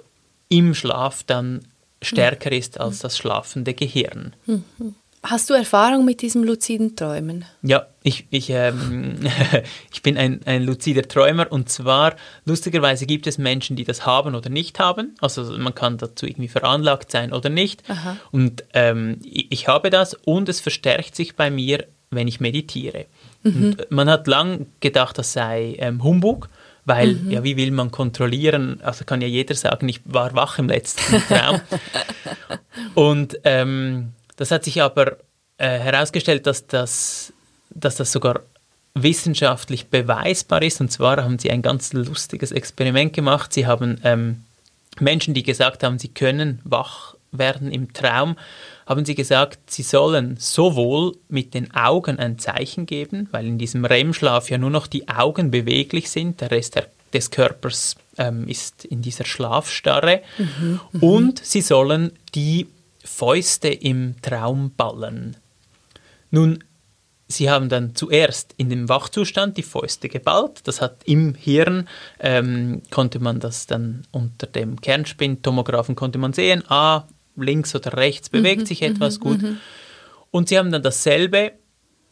im 0.54 0.76
Schlaf 0.76 1.24
dann 1.24 1.62
stärker 2.02 2.52
ist 2.52 2.80
als 2.80 3.00
das 3.00 3.18
schlafende 3.18 3.74
Gehirn. 3.74 4.34
Mhm. 4.46 4.96
Hast 5.26 5.50
du 5.50 5.54
Erfahrung 5.54 6.04
mit 6.04 6.22
diesem 6.22 6.44
luziden 6.44 6.98
Träumen? 6.98 7.46
Ja, 7.62 7.88
ich, 8.04 8.28
ich, 8.30 8.50
ähm, 8.50 9.16
ich 9.94 10.02
bin 10.02 10.18
ein, 10.18 10.42
ein 10.46 10.64
luzider 10.64 11.04
Träumer 11.04 11.50
und 11.50 11.70
zwar, 11.70 12.18
lustigerweise 12.44 13.06
gibt 13.06 13.26
es 13.26 13.38
Menschen, 13.38 13.78
die 13.78 13.86
das 13.86 14.06
haben 14.06 14.36
oder 14.36 14.50
nicht 14.50 14.80
haben. 14.80 15.16
Also 15.22 15.58
man 15.58 15.74
kann 15.74 15.98
dazu 15.98 16.26
irgendwie 16.26 16.50
veranlagt 16.50 17.10
sein 17.10 17.32
oder 17.32 17.50
nicht. 17.50 17.90
Aha. 17.90 18.18
Und 18.32 18.66
ähm, 18.74 19.20
ich, 19.24 19.48
ich 19.50 19.68
habe 19.70 19.90
das 19.90 20.14
und 20.14 20.50
es 20.50 20.60
verstärkt 20.60 21.16
sich 21.16 21.38
bei 21.38 21.50
mir, 21.50 21.86
wenn 22.12 22.28
ich 22.28 22.42
meditiere. 22.42 23.06
Mhm. 23.44 23.78
man 23.90 24.10
hat 24.10 24.28
lang 24.28 24.68
gedacht, 24.82 25.18
das 25.18 25.34
sei 25.34 25.76
ähm, 25.80 26.04
Humbug 26.04 26.50
weil 26.86 27.16
mhm. 27.16 27.32
ja, 27.32 27.44
wie 27.44 27.58
will 27.58 27.72
man 27.72 27.92
kontrollieren? 27.92 28.82
Also 28.82 29.06
kann 29.06 29.22
ja 29.22 29.28
jeder 29.28 29.56
sagen, 29.56 29.88
ich 29.88 30.02
war 30.06 30.34
wach 30.36 30.60
im 30.60 30.68
letzten 30.68 31.22
Traum. 31.28 31.62
und 32.96 33.40
ähm, 33.44 34.14
das 34.36 34.52
hat 34.52 34.64
sich 34.64 34.82
aber 34.82 35.18
äh, 35.58 35.80
herausgestellt, 35.80 36.46
dass 36.48 36.68
das, 36.68 37.34
dass 37.70 37.96
das 37.96 38.12
sogar 38.12 38.42
wissenschaftlich 38.96 39.88
beweisbar 39.88 40.62
ist. 40.62 40.82
Und 40.82 40.92
zwar 40.92 41.24
haben 41.24 41.40
sie 41.40 41.52
ein 41.52 41.62
ganz 41.62 41.94
lustiges 41.94 42.52
Experiment 42.52 43.14
gemacht. 43.14 43.54
Sie 43.54 43.66
haben 43.66 44.00
ähm, 44.04 44.44
Menschen, 45.00 45.34
die 45.34 45.44
gesagt 45.44 45.84
haben, 45.84 46.00
sie 46.00 46.10
können 46.10 46.60
wach 46.64 47.16
werden 47.32 47.72
im 47.72 47.94
Traum, 47.94 48.36
haben 48.86 49.06
sie 49.06 49.16
gesagt, 49.16 49.72
sie 49.72 49.84
sollen 49.84 50.38
sowohl 50.38 51.16
mit 51.30 51.54
den 51.54 51.74
Augen 51.74 52.20
ein 52.20 52.40
Zeichen 52.40 52.86
geben, 52.86 53.28
weil 53.32 53.46
in 53.46 53.58
diesem 53.58 53.86
REM-Schlaf 53.86 54.50
ja 54.50 54.58
nur 54.58 54.70
noch 54.70 54.88
die 54.88 55.08
Augen 55.08 55.52
beweglich 55.52 56.10
sind, 56.10 56.42
der 56.42 56.52
Rest 56.52 56.76
der, 56.76 56.88
des 57.14 57.32
Körpers 57.32 57.96
ähm, 58.18 58.48
ist 58.48 58.86
in 58.86 59.02
dieser 59.02 59.26
Schlafstarre, 59.26 60.22
mhm, 60.38 60.80
mhm. 60.92 61.04
und 61.04 61.46
sie 61.46 61.62
sollen 61.62 62.12
die 62.36 62.68
Fäuste 63.04 63.68
im 63.70 64.16
Traum 64.22 64.72
ballen. 64.72 65.38
Nun, 66.32 66.64
sie 67.28 67.50
haben 67.50 67.70
dann 67.70 67.96
zuerst 67.96 68.54
in 68.58 68.70
dem 68.70 68.90
Wachzustand 68.90 69.58
die 69.58 69.64
Fäuste 69.64 70.10
geballt. 70.10 70.62
Das 70.66 70.82
hat 70.82 71.02
im 71.06 71.36
Hirn, 71.36 71.88
ähm, 72.20 72.82
konnte 72.90 73.20
man 73.20 73.40
das 73.40 73.68
dann 73.68 74.06
unter 74.12 74.48
dem 74.48 74.80
Kernspintomographen 74.80 75.96
konnte 75.96 76.18
man 76.18 76.34
sehen, 76.34 76.64
ah, 76.70 77.04
links 77.36 77.76
oder 77.76 77.98
rechts 77.98 78.30
bewegt 78.30 78.62
mhm, 78.62 78.66
sich 78.66 78.82
etwas 78.82 79.20
mhm, 79.20 79.24
gut. 79.24 79.42
Mhm. 79.42 79.58
Und 80.32 80.50
sie 80.50 80.58
haben 80.58 80.72
dann 80.72 80.84
dasselbe 80.84 81.54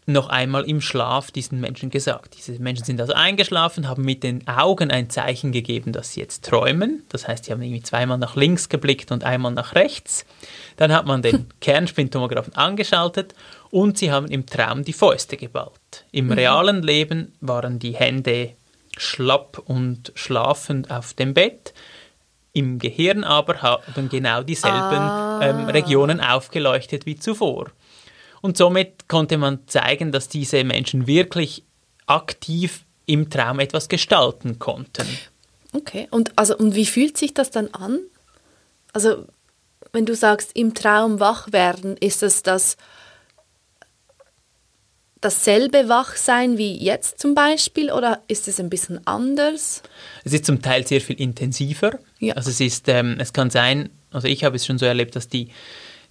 noch 0.07 0.29
einmal 0.29 0.67
im 0.67 0.81
Schlaf 0.81 1.31
diesen 1.31 1.59
Menschen 1.59 1.89
gesagt. 1.89 2.35
Diese 2.37 2.59
Menschen 2.59 2.85
sind 2.85 2.99
also 2.99 3.13
eingeschlafen, 3.13 3.87
haben 3.87 4.03
mit 4.03 4.23
den 4.23 4.47
Augen 4.47 4.89
ein 4.89 5.09
Zeichen 5.09 5.51
gegeben, 5.51 5.93
dass 5.93 6.13
sie 6.13 6.21
jetzt 6.21 6.45
träumen. 6.45 7.03
Das 7.09 7.27
heißt, 7.27 7.45
sie 7.45 7.51
haben 7.51 7.61
irgendwie 7.61 7.83
zweimal 7.83 8.17
nach 8.17 8.35
links 8.35 8.69
geblickt 8.69 9.11
und 9.11 9.23
einmal 9.23 9.51
nach 9.51 9.75
rechts. 9.75 10.25
Dann 10.77 10.91
hat 10.91 11.05
man 11.05 11.21
den 11.21 11.47
Kernspintomographen 11.61 12.55
angeschaltet 12.55 13.35
und 13.69 13.97
sie 13.97 14.11
haben 14.11 14.27
im 14.27 14.45
Traum 14.45 14.83
die 14.83 14.93
Fäuste 14.93 15.37
geballt. 15.37 16.05
Im 16.11 16.25
mhm. 16.25 16.33
realen 16.33 16.81
Leben 16.81 17.33
waren 17.39 17.77
die 17.77 17.93
Hände 17.93 18.53
schlapp 18.97 19.61
und 19.65 20.11
schlafend 20.15 20.91
auf 20.91 21.13
dem 21.13 21.33
Bett. 21.33 21.73
Im 22.53 22.79
Gehirn 22.79 23.23
aber 23.23 23.61
haben 23.61 24.09
genau 24.09 24.43
dieselben 24.43 24.77
ah. 24.77 25.39
ähm, 25.41 25.65
Regionen 25.69 26.19
aufgeleuchtet 26.19 27.05
wie 27.05 27.15
zuvor. 27.15 27.71
Und 28.41 28.57
somit 28.57 29.07
konnte 29.07 29.37
man 29.37 29.67
zeigen, 29.67 30.11
dass 30.11 30.27
diese 30.27 30.63
Menschen 30.63 31.07
wirklich 31.07 31.63
aktiv 32.07 32.85
im 33.05 33.29
Traum 33.29 33.59
etwas 33.59 33.87
gestalten 33.87 34.59
konnten. 34.59 35.07
Okay, 35.73 36.07
und, 36.11 36.37
also, 36.37 36.57
und 36.57 36.75
wie 36.75 36.85
fühlt 36.85 37.17
sich 37.17 37.33
das 37.33 37.51
dann 37.51 37.69
an? 37.73 37.99
Also, 38.93 39.25
wenn 39.93 40.05
du 40.05 40.15
sagst, 40.15 40.51
im 40.55 40.73
Traum 40.73 41.19
wach 41.19 41.51
werden, 41.51 41.95
ist 41.97 42.23
es 42.23 42.43
das 42.43 42.75
dasselbe 45.21 45.87
Wachsein 45.87 46.57
wie 46.57 46.77
jetzt 46.77 47.19
zum 47.19 47.35
Beispiel 47.35 47.91
oder 47.91 48.21
ist 48.27 48.47
es 48.47 48.59
ein 48.59 48.69
bisschen 48.69 49.05
anders? 49.05 49.83
Es 50.23 50.33
ist 50.33 50.45
zum 50.45 50.61
Teil 50.61 50.85
sehr 50.85 51.01
viel 51.01 51.19
intensiver. 51.19 51.99
Ja. 52.19 52.33
Also 52.33 52.49
es 52.49 52.59
ist, 52.59 52.87
ähm, 52.89 53.17
es 53.19 53.31
kann 53.31 53.49
sein, 53.49 53.89
also 54.11 54.27
ich 54.27 54.43
habe 54.43 54.55
es 54.55 54.65
schon 54.65 54.77
so 54.77 54.85
erlebt, 54.85 55.15
dass 55.15 55.27
die 55.27 55.49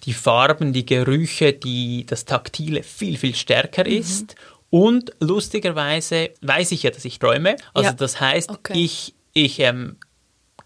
die 0.04 0.14
Farben, 0.14 0.72
die 0.72 0.86
Gerüche, 0.86 1.52
die, 1.52 2.06
das 2.06 2.24
Taktile 2.24 2.82
viel, 2.82 3.16
viel 3.16 3.34
stärker 3.34 3.84
mhm. 3.84 3.96
ist. 3.96 4.34
Und 4.70 5.12
lustigerweise 5.20 6.30
weiß 6.42 6.72
ich 6.72 6.84
ja, 6.84 6.90
dass 6.90 7.04
ich 7.04 7.18
träume. 7.18 7.56
Also 7.74 7.90
ja. 7.90 7.92
das 7.92 8.20
heißt, 8.20 8.50
okay. 8.50 8.72
ich, 8.76 9.14
ich 9.32 9.58
ähm, 9.60 9.96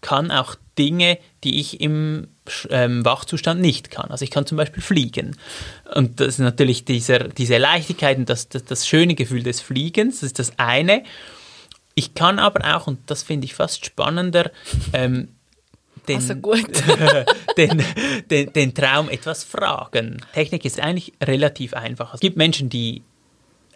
kann 0.01 0.31
auch 0.31 0.55
Dinge, 0.77 1.17
die 1.43 1.59
ich 1.59 1.81
im 1.81 2.27
ähm, 2.69 3.03
Wachzustand 3.05 3.61
nicht 3.61 3.91
kann. 3.91 4.11
Also 4.11 4.23
ich 4.23 4.31
kann 4.31 4.45
zum 4.45 4.57
Beispiel 4.57 4.83
fliegen. 4.83 5.35
Und 5.93 6.19
das 6.19 6.27
ist 6.27 6.39
natürlich 6.39 6.85
dieser, 6.85 7.19
diese 7.27 7.57
Leichtigkeit 7.57 8.17
und 8.17 8.29
das, 8.29 8.49
das, 8.49 8.65
das 8.65 8.87
schöne 8.87 9.15
Gefühl 9.15 9.43
des 9.43 9.61
Fliegens, 9.61 10.19
das 10.19 10.27
ist 10.27 10.39
das 10.39 10.53
eine. 10.57 11.03
Ich 11.95 12.13
kann 12.13 12.39
aber 12.39 12.75
auch, 12.75 12.87
und 12.87 12.99
das 13.09 13.23
finde 13.23 13.45
ich 13.45 13.55
fast 13.55 13.85
spannender, 13.85 14.51
ähm, 14.93 15.29
den, 16.07 16.17
also 16.17 16.33
den, 17.57 17.83
den, 18.29 18.53
den, 18.53 18.73
Traum 18.73 19.09
etwas 19.09 19.43
fragen. 19.43 20.21
Technik 20.33 20.65
ist 20.65 20.79
eigentlich 20.79 21.13
relativ 21.23 21.73
einfach. 21.73 22.13
Es 22.13 22.19
gibt 22.19 22.37
Menschen, 22.37 22.69
die 22.69 23.01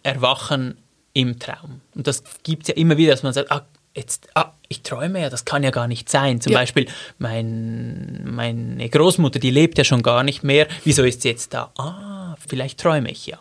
erwachen 0.03 0.77
im 1.13 1.39
Traum. 1.39 1.81
Und 1.95 2.07
das 2.07 2.23
gibt 2.43 2.63
es 2.63 2.67
ja 2.69 2.75
immer 2.75 2.97
wieder, 2.97 3.11
dass 3.11 3.23
man 3.23 3.33
sagt, 3.33 3.51
ah, 3.51 3.65
jetzt, 3.99 4.27
ah, 4.33 4.53
ich 4.67 4.81
träume 4.81 5.21
ja, 5.21 5.29
das 5.29 5.45
kann 5.45 5.63
ja 5.63 5.71
gar 5.71 5.87
nicht 5.87 6.09
sein. 6.09 6.41
Zum 6.41 6.53
ja. 6.53 6.59
Beispiel, 6.59 6.87
mein, 7.17 8.21
meine 8.23 8.89
Großmutter, 8.89 9.39
die 9.39 9.51
lebt 9.51 9.77
ja 9.77 9.83
schon 9.83 10.01
gar 10.01 10.23
nicht 10.23 10.43
mehr. 10.43 10.67
Wieso 10.83 11.03
ist 11.03 11.21
sie 11.21 11.29
jetzt 11.29 11.53
da? 11.53 11.71
Ah, 11.77 12.35
vielleicht 12.47 12.79
träume 12.79 13.11
ich 13.11 13.27
ja. 13.27 13.39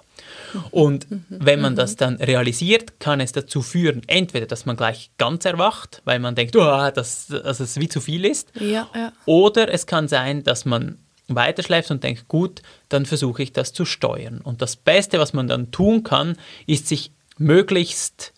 Und 0.71 1.11
mhm. 1.11 1.25
wenn 1.29 1.61
man 1.61 1.77
das 1.77 1.97
dann 1.97 2.17
realisiert, 2.17 3.01
kann 3.01 3.21
es 3.21 3.33
dazu 3.33 3.63
führen, 3.63 4.03
entweder, 4.07 4.47
dass 4.47 4.67
man 4.67 4.77
gleich 4.77 5.11
ganz 5.19 5.45
erwacht, 5.45 6.03
weil 6.05 6.19
man 6.19 6.35
denkt, 6.35 6.57
oh, 6.57 6.91
dass, 6.91 7.27
dass 7.27 7.61
es 7.61 7.79
wie 7.79 7.89
zu 7.89 8.01
viel 8.01 8.25
ist, 8.25 8.51
ja, 8.59 8.89
ja. 8.95 9.13
oder 9.27 9.73
es 9.73 9.87
kann 9.87 10.09
sein, 10.09 10.43
dass 10.45 10.65
man 10.65 10.99
weiterschläft 11.29 11.91
und 11.91 12.03
denkt, 12.03 12.29
gut, 12.29 12.63
dann 12.89 13.05
versuche 13.05 13.43
ich 13.43 13.53
das 13.53 13.73
zu 13.73 13.85
steuern. 13.85 14.41
Und 14.41 14.63
das 14.63 14.77
Beste, 14.77 15.19
was 15.19 15.35
man 15.35 15.47
dann 15.47 15.71
tun 15.71 16.03
kann, 16.03 16.37
ist 16.67 16.89
sich 16.89 17.13
möglichst 17.37 18.33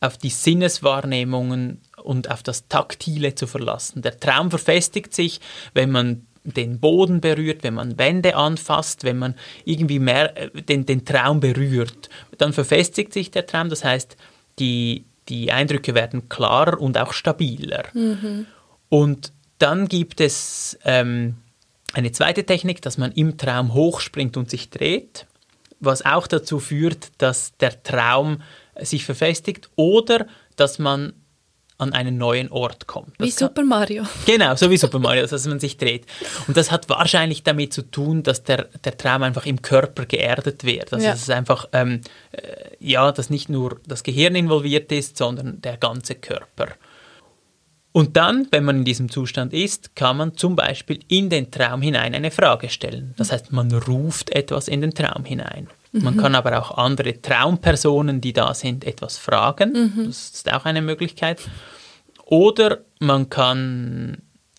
auf 0.00 0.16
die 0.18 0.30
Sinneswahrnehmungen 0.30 1.80
und 2.02 2.30
auf 2.30 2.42
das 2.42 2.68
Taktile 2.68 3.34
zu 3.34 3.46
verlassen. 3.46 4.02
Der 4.02 4.18
Traum 4.18 4.50
verfestigt 4.50 5.14
sich, 5.14 5.40
wenn 5.74 5.90
man 5.90 6.26
den 6.44 6.80
Boden 6.80 7.20
berührt, 7.20 7.62
wenn 7.62 7.74
man 7.74 7.98
Wände 7.98 8.36
anfasst, 8.36 9.04
wenn 9.04 9.18
man 9.18 9.34
irgendwie 9.64 9.98
mehr 9.98 10.36
äh, 10.36 10.62
den, 10.62 10.86
den 10.86 11.04
Traum 11.04 11.40
berührt. 11.40 12.08
Dann 12.38 12.52
verfestigt 12.52 13.12
sich 13.12 13.30
der 13.30 13.46
Traum, 13.46 13.68
das 13.68 13.84
heißt, 13.84 14.16
die, 14.58 15.04
die 15.28 15.52
Eindrücke 15.52 15.94
werden 15.94 16.28
klarer 16.28 16.80
und 16.80 16.96
auch 16.98 17.12
stabiler. 17.12 17.84
Mhm. 17.92 18.46
Und 18.88 19.32
dann 19.58 19.88
gibt 19.88 20.20
es 20.20 20.78
ähm, 20.84 21.36
eine 21.92 22.12
zweite 22.12 22.44
Technik, 22.44 22.80
dass 22.82 22.98
man 22.98 23.12
im 23.12 23.36
Traum 23.36 23.74
hochspringt 23.74 24.36
und 24.36 24.48
sich 24.48 24.70
dreht, 24.70 25.26
was 25.80 26.04
auch 26.04 26.26
dazu 26.26 26.58
führt, 26.60 27.10
dass 27.18 27.56
der 27.58 27.82
Traum 27.82 28.42
sich 28.80 29.04
verfestigt 29.04 29.70
oder 29.76 30.26
dass 30.56 30.78
man 30.78 31.12
an 31.78 31.92
einen 31.92 32.18
neuen 32.18 32.50
Ort 32.50 32.88
kommt. 32.88 33.12
Das 33.18 33.28
wie 33.28 33.30
Super 33.30 33.62
Mario. 33.62 34.04
Genau, 34.26 34.56
so 34.56 34.68
wie 34.68 34.76
Super 34.76 34.98
Mario, 34.98 35.24
dass 35.26 35.46
man 35.46 35.60
sich 35.60 35.76
dreht. 35.76 36.06
Und 36.48 36.56
das 36.56 36.72
hat 36.72 36.88
wahrscheinlich 36.88 37.44
damit 37.44 37.72
zu 37.72 37.82
tun, 37.82 38.24
dass 38.24 38.42
der, 38.42 38.64
der 38.84 38.96
Traum 38.96 39.22
einfach 39.22 39.46
im 39.46 39.62
Körper 39.62 40.04
geerdet 40.04 40.64
wird. 40.64 40.92
Also 40.92 41.06
ja. 41.06 41.12
es 41.12 41.22
ist 41.22 41.30
einfach, 41.30 41.68
ähm, 41.72 42.00
äh, 42.32 42.40
ja, 42.80 43.12
dass 43.12 43.30
nicht 43.30 43.48
nur 43.48 43.80
das 43.86 44.02
Gehirn 44.02 44.34
involviert 44.34 44.90
ist, 44.90 45.16
sondern 45.16 45.62
der 45.62 45.76
ganze 45.76 46.16
Körper. 46.16 46.66
Und 47.92 48.16
dann, 48.16 48.48
wenn 48.50 48.64
man 48.64 48.78
in 48.78 48.84
diesem 48.84 49.08
Zustand 49.08 49.52
ist, 49.52 49.96
kann 49.96 50.16
man 50.16 50.36
zum 50.36 50.56
Beispiel 50.56 51.00
in 51.08 51.30
den 51.30 51.50
Traum 51.50 51.80
hinein 51.80 52.14
eine 52.14 52.30
Frage 52.30 52.68
stellen. 52.68 53.14
Das 53.16 53.32
heißt, 53.32 53.52
man 53.52 53.72
ruft 53.72 54.30
etwas 54.30 54.68
in 54.68 54.80
den 54.80 54.94
Traum 54.94 55.24
hinein. 55.24 55.68
Man 55.92 56.14
mhm. 56.14 56.18
kann 56.18 56.34
aber 56.34 56.58
auch 56.58 56.76
andere 56.76 57.20
Traumpersonen, 57.20 58.20
die 58.20 58.32
da 58.32 58.54
sind, 58.54 58.84
etwas 58.84 59.18
fragen. 59.18 59.72
Mhm. 59.72 60.06
Das 60.06 60.30
ist 60.30 60.52
auch 60.52 60.64
eine 60.64 60.82
Möglichkeit. 60.82 61.40
Oder 62.24 62.80
man 63.00 63.30
kann 63.30 64.18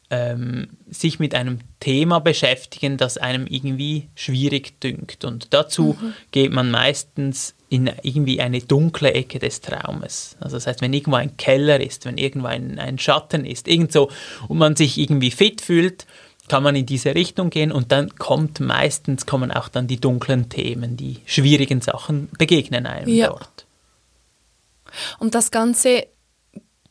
ähm, 0.09 0.69
sich 0.89 1.19
mit 1.19 1.35
einem 1.35 1.59
Thema 1.79 2.19
beschäftigen, 2.19 2.97
das 2.97 3.17
einem 3.17 3.45
irgendwie 3.45 4.09
schwierig 4.15 4.81
dünkt. 4.81 5.23
Und 5.23 5.53
dazu 5.53 5.95
mhm. 5.99 6.13
geht 6.31 6.51
man 6.51 6.71
meistens 6.71 7.53
in 7.69 7.91
irgendwie 8.01 8.41
eine 8.41 8.61
dunkle 8.61 9.13
Ecke 9.13 9.37
des 9.37 9.61
Traumes. 9.61 10.35
Also 10.39 10.57
das 10.57 10.65
heißt, 10.65 10.81
wenn 10.81 10.93
irgendwo 10.93 11.17
ein 11.17 11.37
Keller 11.37 11.79
ist, 11.79 12.05
wenn 12.05 12.17
irgendwo 12.17 12.47
ein, 12.47 12.79
ein 12.79 12.97
Schatten 12.97 13.45
ist, 13.45 13.67
irgend 13.67 13.91
so, 13.91 14.09
und 14.47 14.57
man 14.57 14.75
sich 14.75 14.97
irgendwie 14.97 15.29
fit 15.29 15.61
fühlt, 15.61 16.07
kann 16.49 16.63
man 16.63 16.75
in 16.75 16.85
diese 16.85 17.15
Richtung 17.15 17.49
gehen 17.49 17.71
und 17.71 17.91
dann 17.91 18.15
kommt 18.15 18.59
meistens 18.59 19.25
kommen 19.25 19.51
auch 19.51 19.69
dann 19.69 19.87
die 19.87 19.99
dunklen 19.99 20.49
Themen, 20.49 20.97
die 20.97 21.17
schwierigen 21.25 21.81
Sachen 21.81 22.29
begegnen 22.37 22.85
einem 22.85 23.07
ja. 23.07 23.27
dort. 23.27 23.65
Und 25.19 25.35
das 25.35 25.51
Ganze 25.51 26.07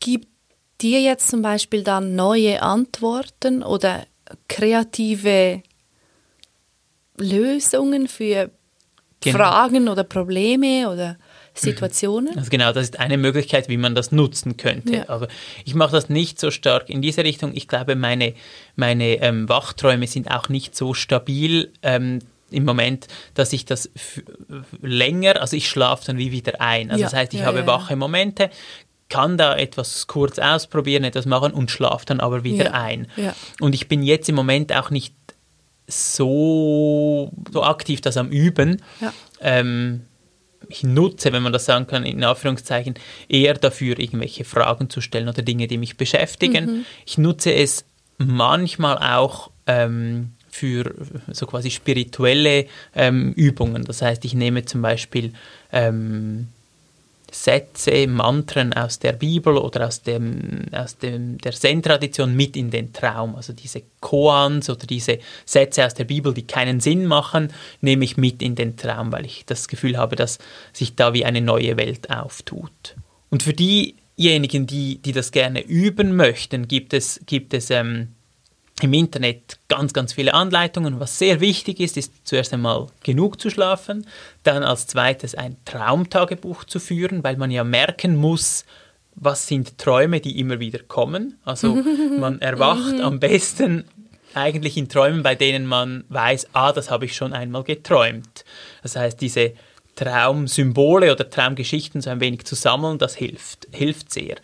gibt 0.01 0.29
dir 0.81 1.01
jetzt 1.01 1.29
zum 1.29 1.43
Beispiel 1.43 1.83
dann 1.83 2.15
neue 2.15 2.63
Antworten 2.63 3.63
oder 3.63 4.07
kreative 4.49 5.63
Lösungen 7.17 8.09
für 8.09 8.51
genau. 9.21 9.39
Fragen 9.39 9.89
oder 9.89 10.05
Probleme 10.05 10.89
oder 10.91 11.17
Situationen? 11.61 12.37
Also 12.37 12.51
genau, 12.51 12.73
das 12.73 12.85
ist 12.85 12.99
eine 12.99 13.19
Möglichkeit, 13.19 13.69
wie 13.69 13.77
man 13.77 13.95
das 13.95 14.13
nutzen 14.13 14.57
könnte. 14.57 14.97
Ja. 14.97 15.09
Aber 15.09 15.29
ich 15.65 15.75
mache 15.75 15.93
das 15.93 16.09
nicht 16.09 16.41
so 16.41 16.51
stark 16.51 16.89
in 16.89 17.03
diese 17.03 17.25
Richtung. 17.25 17.53
Ich 17.55 17.69
glaube, 17.69 17.97
meine, 17.97 18.35
meine 18.77 19.21
ähm, 19.23 19.49
Wachträume 19.49 20.07
sind 20.07 20.31
auch 20.31 20.49
nicht 20.49 20.77
so 20.77 20.95
stabil. 20.95 21.73
Ähm, 21.83 22.21
im 22.51 22.65
Moment, 22.65 23.09
dass 23.35 23.53
ich 23.53 23.67
das 23.67 23.91
länger, 24.81 25.41
also 25.41 25.55
ich 25.55 25.69
schlafe 25.69 26.07
dann 26.07 26.17
wie 26.17 26.33
wieder 26.33 26.61
ein. 26.61 26.91
Also 26.91 27.03
ja, 27.03 27.07
das 27.07 27.15
heißt, 27.15 27.35
ich 27.35 27.41
ja, 27.41 27.47
habe 27.47 27.59
ja, 27.59 27.67
wache 27.67 27.95
Momente, 27.95 28.51
kann 29.09 29.37
da 29.37 29.57
etwas 29.57 30.07
kurz 30.07 30.39
ausprobieren, 30.39 31.05
etwas 31.05 31.27
machen 31.27 31.53
und 31.53 31.71
schlafe 31.71 32.07
dann 32.07 32.21
aber 32.21 32.45
wieder 32.45 32.75
ein. 32.75 33.07
Und 33.61 33.75
ich 33.75 33.89
bin 33.89 34.03
jetzt 34.03 34.29
im 34.29 34.35
Moment 34.35 34.73
auch 34.73 34.91
nicht 34.91 35.15
so, 35.87 37.33
so 37.51 37.63
aktiv 37.63 38.01
das 38.01 38.17
am 38.17 38.29
Üben. 38.29 38.83
Ähm, 39.41 40.03
ich 40.69 40.83
nutze, 40.83 41.33
wenn 41.33 41.43
man 41.43 41.53
das 41.53 41.65
sagen 41.65 41.87
kann, 41.87 42.05
in 42.05 42.23
Anführungszeichen, 42.25 42.95
eher 43.29 43.55
dafür, 43.55 43.99
irgendwelche 43.99 44.45
Fragen 44.45 44.91
zu 44.91 45.01
stellen 45.01 45.29
oder 45.29 45.43
Dinge, 45.43 45.67
die 45.67 45.79
mich 45.79 45.97
beschäftigen. 45.97 46.67
Mhm. 46.67 46.85
Ich 47.07 47.19
nutze 47.19 47.53
es 47.55 47.85
manchmal 48.19 48.99
auch 48.99 49.51
ähm, 49.67 50.33
für 50.51 50.95
so 51.31 51.47
quasi 51.47 51.71
spirituelle 51.71 52.67
ähm, 52.95 53.33
Übungen. 53.35 53.85
Das 53.85 54.03
heißt, 54.03 54.25
ich 54.25 54.35
nehme 54.35 54.65
zum 54.65 54.83
Beispiel 54.83 55.33
ähm, 55.73 56.49
Sätze, 57.49 58.07
Mantren 58.07 58.75
aus 58.75 58.99
der 58.99 59.15
Bibel 59.15 59.57
oder 59.57 59.87
aus, 59.87 60.03
dem, 60.03 60.67
aus 60.71 60.99
dem, 60.99 61.39
der 61.39 61.53
Zen-Tradition 61.53 62.37
mit 62.37 62.59
in 62.59 62.71
den 62.71 62.93
Traum. 62.93 63.37
Also 63.37 63.55
diese 63.55 63.85
Koans 64.01 64.69
oder 64.69 64.87
diese 64.87 65.19
Sätze 65.47 65.87
aus 65.87 65.95
der 65.95 66.05
Bibel, 66.05 66.35
die 66.35 66.47
keinen 66.47 66.81
Sinn 66.81 67.07
machen, 67.07 67.51
nehme 67.81 68.05
ich 68.05 68.19
mit 68.19 68.43
in 68.43 68.55
den 68.55 68.77
Traum, 68.77 69.13
weil 69.13 69.25
ich 69.25 69.47
das 69.47 69.67
Gefühl 69.67 69.97
habe, 69.97 70.15
dass 70.15 70.39
sich 70.75 70.95
da 70.95 71.15
wie 71.15 71.25
eine 71.25 71.41
neue 71.41 71.79
Welt 71.79 72.11
auftut. 72.11 72.97
Und 73.31 73.43
für 73.43 73.55
diejenigen, 73.55 74.67
die, 74.67 74.99
die 74.99 75.13
das 75.13 75.31
gerne 75.31 75.63
üben 75.63 76.17
möchten, 76.17 76.69
gibt 76.69 76.93
es, 76.93 77.19
gibt 77.25 77.55
es 77.55 77.71
ähm, 77.71 78.09
im 78.83 78.93
Internet 78.93 79.59
ganz, 79.69 79.93
ganz 79.93 80.13
viele 80.13 80.35
Anleitungen. 80.35 81.01
Was 81.01 81.19
sehr 81.19 81.41
wichtig 81.41 81.81
ist, 81.81 81.97
ist 81.97 82.13
zuerst 82.25 82.53
einmal 82.53 82.87
genug 83.03 83.41
zu 83.41 83.51
schlafen, 83.51 84.07
dann 84.43 84.63
als 84.63 84.87
zweites 84.87 85.35
ein 85.35 85.57
Traumtagebuch 85.65 86.65
zu 86.65 86.79
führen, 86.79 87.25
weil 87.25 87.37
man 87.37 87.51
ja 87.51 87.65
merken 87.65 88.17
muss, 88.17 88.65
was 89.15 89.47
sind 89.47 89.79
Träume, 89.79 90.21
die 90.21 90.39
immer 90.39 90.61
wieder 90.61 90.81
kommen. 90.81 91.39
Also 91.45 91.75
man 92.19 92.41
erwacht 92.41 93.01
am 93.01 93.19
besten 93.21 93.85
eigentlich 94.35 94.77
in 94.77 94.89
Träumen, 94.89 95.23
bei 95.23 95.35
denen 95.35 95.67
man 95.67 96.05
weiß, 96.09 96.49
ah, 96.53 96.73
das 96.73 96.91
habe 96.91 97.07
ich 97.07 97.17
schon 97.17 97.33
einmal 97.33 97.65
geträumt. 97.65 98.45
Das 98.83 98.97
heißt, 98.97 99.21
diese 99.21 99.53
Traumsymbole 99.97 101.11
oder 101.11 101.29
Traumgeschichten 101.29 102.01
so 102.01 102.11
ein 102.11 102.21
wenig 102.21 102.45
zu 102.45 102.55
sammeln, 102.55 102.99
das 102.99 103.17
hilft, 103.17 103.67
hilft 103.73 104.13
sehr. 104.13 104.37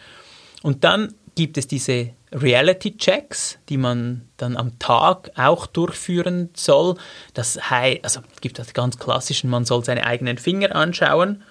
Und 0.63 0.83
dann 0.83 1.15
gibt 1.37 1.59
es 1.59 1.69
diese 1.69 2.11
Reality-Checks, 2.35 3.59
die 3.69 3.77
man 3.77 4.29
dann 4.37 4.57
am 4.57 4.79
Tag 4.79 5.31
auch 5.37 5.67
durchführen 5.67 6.51
soll. 6.55 6.97
Das 7.33 7.71
heißt, 7.71 8.01
also 8.03 8.21
es 8.35 8.41
gibt 8.41 8.59
das 8.59 8.75
ganz 8.75 8.99
klassischen, 8.99 9.49
man 9.49 9.65
soll 9.65 9.85
seine 9.85 10.05
eigenen 10.05 10.39
Finger 10.39 10.75
anschauen. 10.75 11.43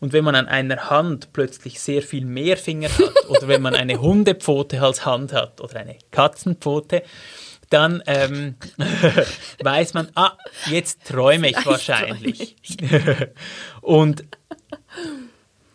Und 0.00 0.12
wenn 0.12 0.24
man 0.24 0.34
an 0.34 0.46
einer 0.46 0.90
Hand 0.90 1.32
plötzlich 1.32 1.80
sehr 1.80 2.02
viel 2.02 2.24
mehr 2.24 2.56
Finger 2.56 2.88
hat 2.88 3.14
oder 3.28 3.48
wenn 3.48 3.62
man 3.62 3.74
eine 3.74 4.00
Hundepfote 4.00 4.80
als 4.80 5.04
Hand 5.04 5.32
hat 5.32 5.60
oder 5.60 5.80
eine 5.80 5.96
Katzenpfote, 6.10 7.02
dann 7.70 8.02
ähm, 8.06 8.56
weiß 9.62 9.94
man, 9.94 10.08
ah, 10.14 10.32
jetzt 10.66 11.04
träume 11.04 11.50
ich 11.50 11.66
wahrscheinlich. 11.66 12.56
und 13.82 14.24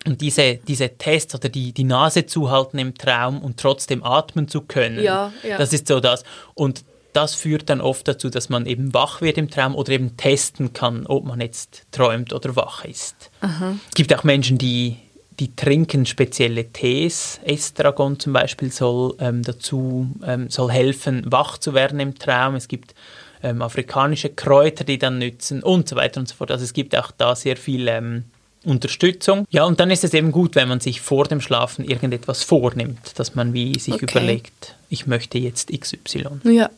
und 0.05 0.21
diese, 0.21 0.55
diese 0.67 0.89
Tests 0.89 1.33
oder 1.33 1.49
die, 1.49 1.71
die 1.71 1.83
Nase 1.83 2.25
zuhalten 2.25 2.79
im 2.79 2.95
Traum 2.95 3.41
und 3.41 3.59
trotzdem 3.59 4.03
atmen 4.03 4.47
zu 4.47 4.61
können, 4.61 5.01
ja, 5.01 5.31
ja. 5.47 5.57
das 5.57 5.73
ist 5.73 5.87
so 5.87 5.99
das. 5.99 6.23
Und 6.53 6.83
das 7.13 7.35
führt 7.35 7.69
dann 7.69 7.79
oft 7.79 8.07
dazu, 8.07 8.29
dass 8.29 8.49
man 8.49 8.65
eben 8.65 8.93
wach 8.93 9.21
wird 9.21 9.37
im 9.37 9.49
Traum 9.49 9.75
oder 9.75 9.91
eben 9.91 10.17
testen 10.17 10.73
kann, 10.73 11.05
ob 11.05 11.25
man 11.25 11.39
jetzt 11.39 11.83
träumt 11.91 12.33
oder 12.33 12.55
wach 12.55 12.83
ist. 12.85 13.29
Aha. 13.41 13.75
Es 13.87 13.93
gibt 13.93 14.13
auch 14.13 14.23
Menschen, 14.23 14.57
die, 14.57 14.97
die 15.39 15.55
trinken 15.55 16.05
spezielle 16.05 16.71
Tees. 16.71 17.39
Estragon 17.43 18.19
zum 18.19 18.33
Beispiel 18.33 18.71
soll 18.71 19.15
ähm, 19.19 19.43
dazu 19.43 20.09
ähm, 20.25 20.49
soll 20.49 20.71
helfen, 20.71 21.23
wach 21.27 21.57
zu 21.59 21.73
werden 21.73 21.99
im 21.99 22.17
Traum. 22.17 22.55
Es 22.55 22.67
gibt 22.67 22.95
ähm, 23.43 23.61
afrikanische 23.61 24.29
Kräuter, 24.29 24.83
die 24.83 24.97
dann 24.97 25.19
nützen 25.19 25.61
und 25.61 25.87
so 25.87 25.95
weiter 25.95 26.19
und 26.19 26.27
so 26.27 26.35
fort. 26.35 26.49
Also 26.49 26.63
es 26.63 26.73
gibt 26.73 26.95
auch 26.97 27.11
da 27.11 27.35
sehr 27.35 27.57
viel 27.57 27.87
ähm, 27.87 28.23
Unterstützung. 28.63 29.45
Ja, 29.49 29.65
und 29.65 29.79
dann 29.79 29.91
ist 29.91 30.03
es 30.03 30.13
eben 30.13 30.31
gut, 30.31 30.55
wenn 30.55 30.67
man 30.67 30.79
sich 30.79 31.01
vor 31.01 31.25
dem 31.25 31.41
Schlafen 31.41 31.85
irgendetwas 31.85 32.43
vornimmt, 32.43 33.19
dass 33.19 33.35
man 33.35 33.53
wie 33.53 33.77
sich 33.79 33.95
okay. 33.95 34.07
überlegt, 34.09 34.75
ich 34.89 35.07
möchte 35.07 35.37
jetzt 35.37 35.71
XY. 35.71 36.25
Ja. 36.43 36.69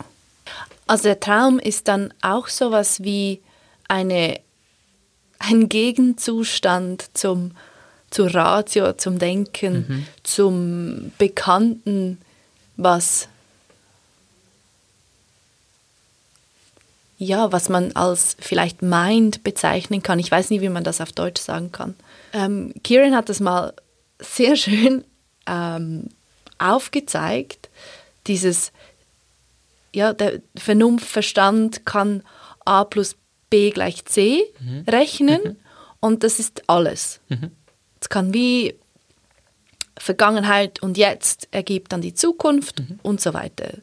Also 0.87 1.03
der 1.03 1.19
Traum 1.19 1.59
ist 1.59 1.87
dann 1.87 2.13
auch 2.21 2.47
sowas 2.47 3.03
wie 3.03 3.41
eine, 3.87 4.39
ein 5.39 5.69
Gegenzustand 5.69 7.05
zum, 7.13 7.51
zur 8.11 8.33
Ratio, 8.33 8.93
zum 8.93 9.19
Denken, 9.19 9.85
mhm. 9.87 10.07
zum 10.23 11.11
Bekannten, 11.17 12.19
was 12.77 13.27
ja, 17.17 17.51
was 17.51 17.69
man 17.69 17.93
als 17.93 18.35
vielleicht 18.39 18.81
Mind 18.81 19.43
bezeichnen 19.43 20.03
kann. 20.03 20.19
Ich 20.19 20.31
weiß 20.31 20.49
nie, 20.49 20.61
wie 20.61 20.69
man 20.69 20.83
das 20.83 21.01
auf 21.01 21.11
Deutsch 21.11 21.41
sagen 21.41 21.71
kann. 21.71 21.95
Ähm, 22.33 22.73
Kieran 22.83 23.15
hat 23.15 23.29
das 23.29 23.39
mal 23.39 23.73
sehr 24.19 24.55
schön 24.55 25.03
ähm, 25.47 26.09
aufgezeigt, 26.57 27.69
dieses 28.27 28.71
ja, 29.93 30.13
der 30.13 30.41
Vernunft, 30.57 31.07
Verstand 31.07 31.85
kann 31.85 32.21
A 32.65 32.83
plus 32.83 33.15
B 33.49 33.69
gleich 33.69 34.03
C 34.05 34.43
mhm. 34.59 34.83
rechnen 34.89 35.41
mhm. 35.43 35.55
und 36.01 36.23
das 36.23 36.39
ist 36.39 36.63
alles. 36.67 37.21
Mhm. 37.29 37.51
Es 38.01 38.09
kann 38.09 38.33
wie 38.33 38.75
Vergangenheit 39.97 40.83
und 40.83 40.97
Jetzt 40.97 41.47
ergibt 41.51 41.93
dann 41.93 42.01
die 42.01 42.13
Zukunft 42.13 42.81
mhm. 42.81 42.99
und 43.03 43.21
so 43.21 43.33
weiter. 43.33 43.77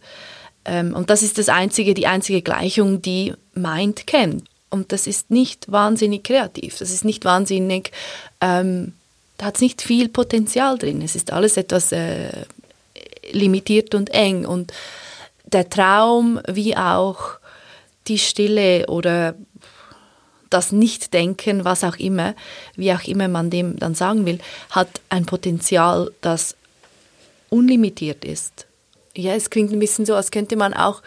Ähm, 0.65 0.95
und 0.95 1.11
das 1.11 1.23
ist 1.23 1.39
das 1.39 1.49
einzige, 1.49 1.95
die 1.95 2.07
einzige 2.07 2.43
Gleichung, 2.43 3.03
die 3.03 3.35
Mind 3.55 4.07
kennt. 4.07 4.45
Und 4.71 4.93
das 4.93 5.07
ist 5.07 5.31
nicht 5.31 5.71
wahnsinnig 5.71 6.25
kreativ. 6.25 6.79
Das 6.79 6.91
ist 6.91 7.05
nicht 7.05 7.25
wahnsinnig, 7.25 7.93
ähm, 8.41 8.95
da 9.39 9.47
hat 9.47 9.57
es 9.57 9.61
nicht 9.61 9.83
viel 9.83 10.09
Potenzial 10.09 10.79
drin. 10.79 11.03
Es 11.03 11.15
ist 11.15 11.33
alles 11.33 11.57
etwas 11.57 11.93
äh, 11.93 12.31
limitiert 13.33 13.95
und 13.95 14.11
eng. 14.11 14.47
Und 14.47 14.73
der 15.45 15.69
Traum 15.69 16.41
wie 16.49 16.77
auch 16.77 17.39
die 18.09 18.19
Stille 18.19 18.87
oder 18.87 19.35
das 20.49 20.73
Nichtdenken, 20.73 21.65
was 21.65 21.85
auch 21.85 21.97
immer, 21.97 22.35
wie 22.77 22.93
auch 22.93 23.05
immer 23.05 23.29
man 23.29 23.51
dem 23.51 23.79
dann 23.79 23.95
sagen 23.95 24.27
will, 24.27 24.39
hat 24.71 25.01
ein 25.09 25.25
Potenzial, 25.25 26.13
das 26.21 26.57
unlimitiert 27.49 28.25
ist. 28.25 28.67
Ja, 29.15 29.35
es 29.35 29.51
klingt 29.51 29.73
ein 29.73 29.79
bisschen 29.79 30.07
so, 30.07 30.15
als 30.15 30.31
könnte 30.31 30.57
man 30.57 30.75
auch 30.75 31.03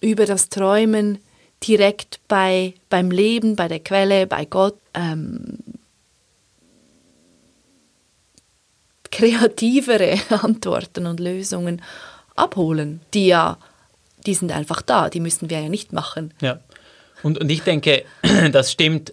über 0.00 0.26
das 0.26 0.48
Träumen 0.48 1.18
direkt 1.66 2.20
bei, 2.28 2.74
beim 2.88 3.10
Leben, 3.10 3.56
bei 3.56 3.68
der 3.68 3.80
Quelle, 3.80 4.26
bei 4.26 4.44
Gott 4.44 4.76
ähm, 4.94 5.58
kreativere 9.10 10.18
Antworten 10.42 11.06
und 11.06 11.20
Lösungen 11.20 11.82
abholen, 12.34 13.00
die 13.14 13.26
ja, 13.26 13.58
die 14.26 14.34
sind 14.34 14.52
einfach 14.52 14.82
da, 14.82 15.10
die 15.10 15.20
müssen 15.20 15.50
wir 15.50 15.60
ja 15.60 15.68
nicht 15.68 15.92
machen. 15.92 16.32
Ja. 16.40 16.60
Und, 17.22 17.38
und 17.38 17.50
ich 17.50 17.62
denke, 17.62 18.04
das 18.52 18.72
stimmt 18.72 19.12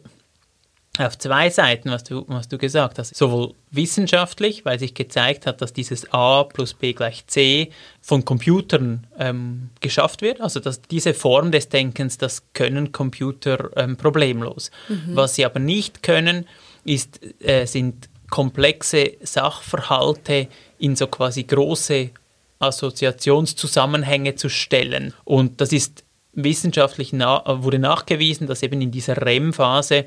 auf 1.00 1.18
zwei 1.18 1.50
Seiten, 1.50 1.89
was 1.89 2.04
du, 2.04 2.26
was 2.28 2.47
du 2.47 2.58
gesagt 2.58 3.00
hast. 3.00 3.16
Sowohl 3.16 3.54
wissenschaftlich, 3.72 4.66
weil 4.66 4.80
sich 4.80 4.93
gezeigt 4.93 5.45
hat, 5.45 5.62
dass 5.62 5.72
dieses 5.72 6.12
A 6.14 6.43
plus 6.43 6.74
B 6.74 6.93
gleich 6.93 7.26
C 7.28 7.72
von 8.02 8.26
Computern 8.26 9.08
ähm, 9.18 9.70
geschafft 9.80 10.22
wird. 10.22 10.41
Also 10.41 10.60
dass 10.60 10.82
diese 10.82 11.14
Form 11.14 11.52
des 11.52 11.70
Denkens, 11.70 12.18
das 12.18 12.43
können 12.54 12.91
Computer 12.91 13.70
ähm, 13.78 13.95
problemlos. 13.95 14.72
Mhm. 14.89 15.16
Was 15.16 15.36
sie 15.36 15.45
aber 15.45 15.60
nicht 15.60 16.04
können, 16.04 16.45
ist, 16.84 17.22
äh, 17.41 17.66
sind 17.66 18.10
komplexe 18.30 19.14
Sachverhalte 19.22 20.47
in 20.80 20.95
so 20.95 21.08
quasi 21.08 21.43
große 21.43 22.12
Assoziationszusammenhänge 22.60 24.36
zu 24.36 24.50
stellen. 24.50 25.14
Und 25.24 25.62
das 25.62 25.72
ist 25.72 26.04
wissenschaftlich 26.34 27.14
na 27.14 27.43
wurde 27.64 27.80
nachgewiesen, 27.80 28.47
dass 28.47 28.64
eben 28.64 28.82
in 28.82 28.91
dieser 28.91 29.26
REM-Phase 29.26 30.06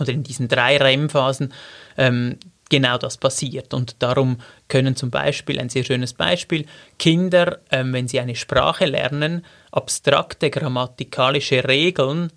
oder 0.00 0.12
in 0.12 0.22
diesen 0.22 0.48
drei 0.48 0.76
REM-Phasen 0.76 1.52
ähm, 1.96 2.38
genau 2.70 2.98
das 2.98 3.16
passiert. 3.16 3.74
Und 3.74 4.02
darum 4.02 4.38
können 4.68 4.96
zum 4.96 5.10
Beispiel, 5.10 5.60
ein 5.60 5.68
sehr 5.68 5.84
schönes 5.84 6.12
Beispiel, 6.12 6.66
Kinder, 6.98 7.60
ähm, 7.70 7.92
wenn 7.92 8.08
sie 8.08 8.20
eine 8.20 8.34
Sprache 8.34 8.86
lernen, 8.86 9.44
abstrakte 9.70 10.50
grammatikalische 10.50 11.66
Regeln 11.68 12.32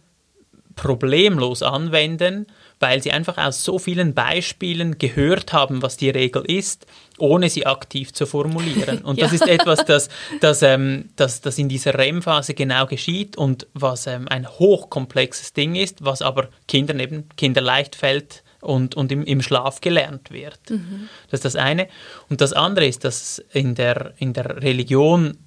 problemlos 0.75 1.63
anwenden 1.63 2.45
weil 2.79 3.01
sie 3.01 3.11
einfach 3.11 3.37
aus 3.37 3.63
so 3.63 3.79
vielen 3.79 4.13
Beispielen 4.13 4.97
gehört 4.97 5.53
haben, 5.53 5.81
was 5.81 5.97
die 5.97 6.09
Regel 6.09 6.43
ist, 6.45 6.85
ohne 7.17 7.49
sie 7.49 7.65
aktiv 7.65 8.13
zu 8.13 8.25
formulieren. 8.25 8.99
Und 9.03 9.17
ja. 9.17 9.25
das 9.25 9.33
ist 9.33 9.47
etwas, 9.47 9.85
das, 9.85 10.09
das, 10.41 10.61
ähm, 10.61 11.09
das, 11.15 11.41
das 11.41 11.57
in 11.57 11.69
dieser 11.69 11.97
REM-Phase 11.97 12.53
genau 12.53 12.85
geschieht 12.85 13.37
und 13.37 13.67
was 13.73 14.07
ähm, 14.07 14.27
ein 14.27 14.47
hochkomplexes 14.47 15.53
Ding 15.53 15.75
ist, 15.75 16.05
was 16.05 16.21
aber 16.21 16.49
Kindern 16.67 16.99
eben 16.99 17.27
kinderleicht 17.35 17.95
fällt 17.95 18.43
und, 18.61 18.95
und 18.95 19.11
im, 19.11 19.23
im 19.23 19.41
Schlaf 19.41 19.81
gelernt 19.81 20.31
wird. 20.31 20.59
Mhm. 20.69 21.09
Das 21.29 21.39
ist 21.39 21.45
das 21.45 21.55
eine. 21.55 21.87
Und 22.29 22.41
das 22.41 22.53
andere 22.53 22.85
ist, 22.85 23.03
dass 23.03 23.39
in 23.51 23.75
der, 23.75 24.13
in 24.17 24.33
der 24.33 24.61
Religion 24.61 25.37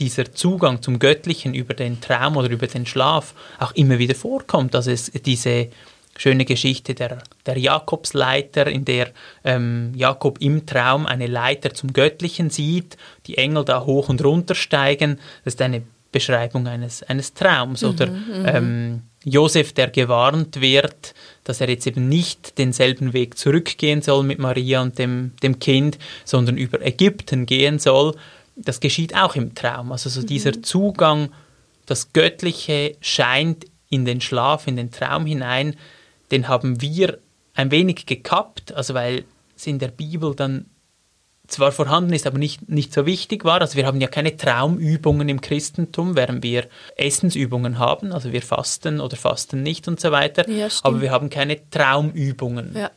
dieser 0.00 0.32
Zugang 0.32 0.82
zum 0.82 0.98
Göttlichen 0.98 1.54
über 1.54 1.74
den 1.74 2.00
Traum 2.00 2.36
oder 2.36 2.50
über 2.50 2.66
den 2.66 2.86
Schlaf 2.86 3.34
auch 3.58 3.72
immer 3.72 3.98
wieder 3.98 4.14
vorkommt, 4.14 4.74
dass 4.74 4.86
es 4.86 5.10
diese 5.12 5.68
schöne 6.18 6.44
Geschichte 6.44 6.94
der, 6.94 7.18
der 7.46 7.56
Jakobsleiter, 7.56 8.66
in 8.66 8.84
der 8.84 9.12
ähm, 9.44 9.92
Jakob 9.94 10.38
im 10.40 10.66
Traum 10.66 11.06
eine 11.06 11.26
Leiter 11.26 11.72
zum 11.72 11.94
Göttlichen 11.94 12.50
sieht, 12.50 12.98
die 13.26 13.38
Engel 13.38 13.64
da 13.64 13.86
hoch 13.86 14.10
und 14.10 14.22
runter 14.22 14.54
steigen. 14.54 15.18
Das 15.44 15.54
ist 15.54 15.62
eine 15.62 15.82
Beschreibung 16.12 16.66
eines, 16.66 17.02
eines 17.04 17.32
Traums. 17.32 17.82
Mhm, 17.82 17.88
Oder 17.88 18.06
mhm. 18.08 18.46
ähm, 18.46 19.02
Josef, 19.24 19.72
der 19.72 19.88
gewarnt 19.88 20.60
wird, 20.60 21.14
dass 21.44 21.60
er 21.60 21.68
jetzt 21.68 21.86
eben 21.86 22.08
nicht 22.08 22.58
denselben 22.58 23.12
Weg 23.12 23.38
zurückgehen 23.38 24.02
soll 24.02 24.24
mit 24.24 24.38
Maria 24.38 24.82
und 24.82 24.98
dem, 24.98 25.32
dem 25.42 25.58
Kind, 25.58 25.98
sondern 26.24 26.56
über 26.56 26.84
Ägypten 26.84 27.46
gehen 27.46 27.78
soll. 27.78 28.14
Das 28.56 28.80
geschieht 28.80 29.14
auch 29.14 29.36
im 29.36 29.54
Traum. 29.54 29.92
Also 29.92 30.10
so 30.10 30.22
mhm. 30.22 30.26
dieser 30.26 30.62
Zugang, 30.62 31.30
das 31.86 32.12
Göttliche 32.12 32.96
scheint 33.00 33.66
in 33.88 34.04
den 34.04 34.20
Schlaf, 34.20 34.66
in 34.66 34.76
den 34.76 34.90
Traum 34.90 35.26
hinein 35.26 35.76
den 36.30 36.48
haben 36.48 36.80
wir 36.80 37.18
ein 37.54 37.70
wenig 37.70 38.06
gekappt, 38.06 38.72
also 38.72 38.94
weil 38.94 39.24
es 39.56 39.66
in 39.66 39.78
der 39.78 39.88
Bibel 39.88 40.34
dann 40.34 40.66
zwar 41.48 41.72
vorhanden 41.72 42.12
ist, 42.12 42.26
aber 42.26 42.38
nicht, 42.38 42.68
nicht 42.68 42.92
so 42.92 43.06
wichtig 43.06 43.44
war. 43.44 43.60
Also 43.60 43.76
wir 43.76 43.86
haben 43.86 44.00
ja 44.00 44.06
keine 44.06 44.36
Traumübungen 44.36 45.28
im 45.28 45.40
Christentum, 45.40 46.14
während 46.14 46.42
wir 46.42 46.66
Essensübungen 46.96 47.78
haben, 47.78 48.12
also 48.12 48.32
wir 48.32 48.42
fasten 48.42 49.00
oder 49.00 49.16
fasten 49.16 49.62
nicht 49.62 49.88
und 49.88 49.98
so 49.98 50.12
weiter, 50.12 50.48
ja, 50.48 50.68
aber 50.82 51.00
wir 51.00 51.10
haben 51.10 51.30
keine 51.30 51.58
Traumübungen. 51.70 52.76
Ja. 52.76 52.90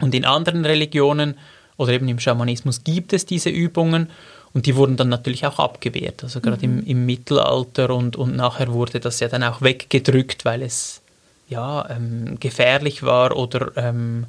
Und 0.00 0.14
in 0.14 0.24
anderen 0.24 0.64
Religionen 0.64 1.36
oder 1.76 1.92
eben 1.92 2.08
im 2.08 2.20
Schamanismus 2.20 2.84
gibt 2.84 3.12
es 3.12 3.26
diese 3.26 3.50
Übungen 3.50 4.10
und 4.54 4.66
die 4.66 4.76
wurden 4.76 4.96
dann 4.96 5.08
natürlich 5.08 5.44
auch 5.46 5.58
abgewehrt, 5.58 6.22
also 6.22 6.40
gerade 6.40 6.66
mhm. 6.66 6.80
im, 6.80 6.86
im 6.86 7.06
Mittelalter 7.06 7.90
und, 7.90 8.16
und 8.16 8.36
nachher 8.36 8.72
wurde 8.72 9.00
das 9.00 9.18
ja 9.20 9.28
dann 9.28 9.42
auch 9.42 9.60
weggedrückt, 9.60 10.44
weil 10.44 10.62
es 10.62 11.01
ja, 11.52 11.88
ähm, 11.90 12.38
gefährlich 12.40 13.02
war 13.02 13.36
oder 13.36 13.76
ähm, 13.76 14.26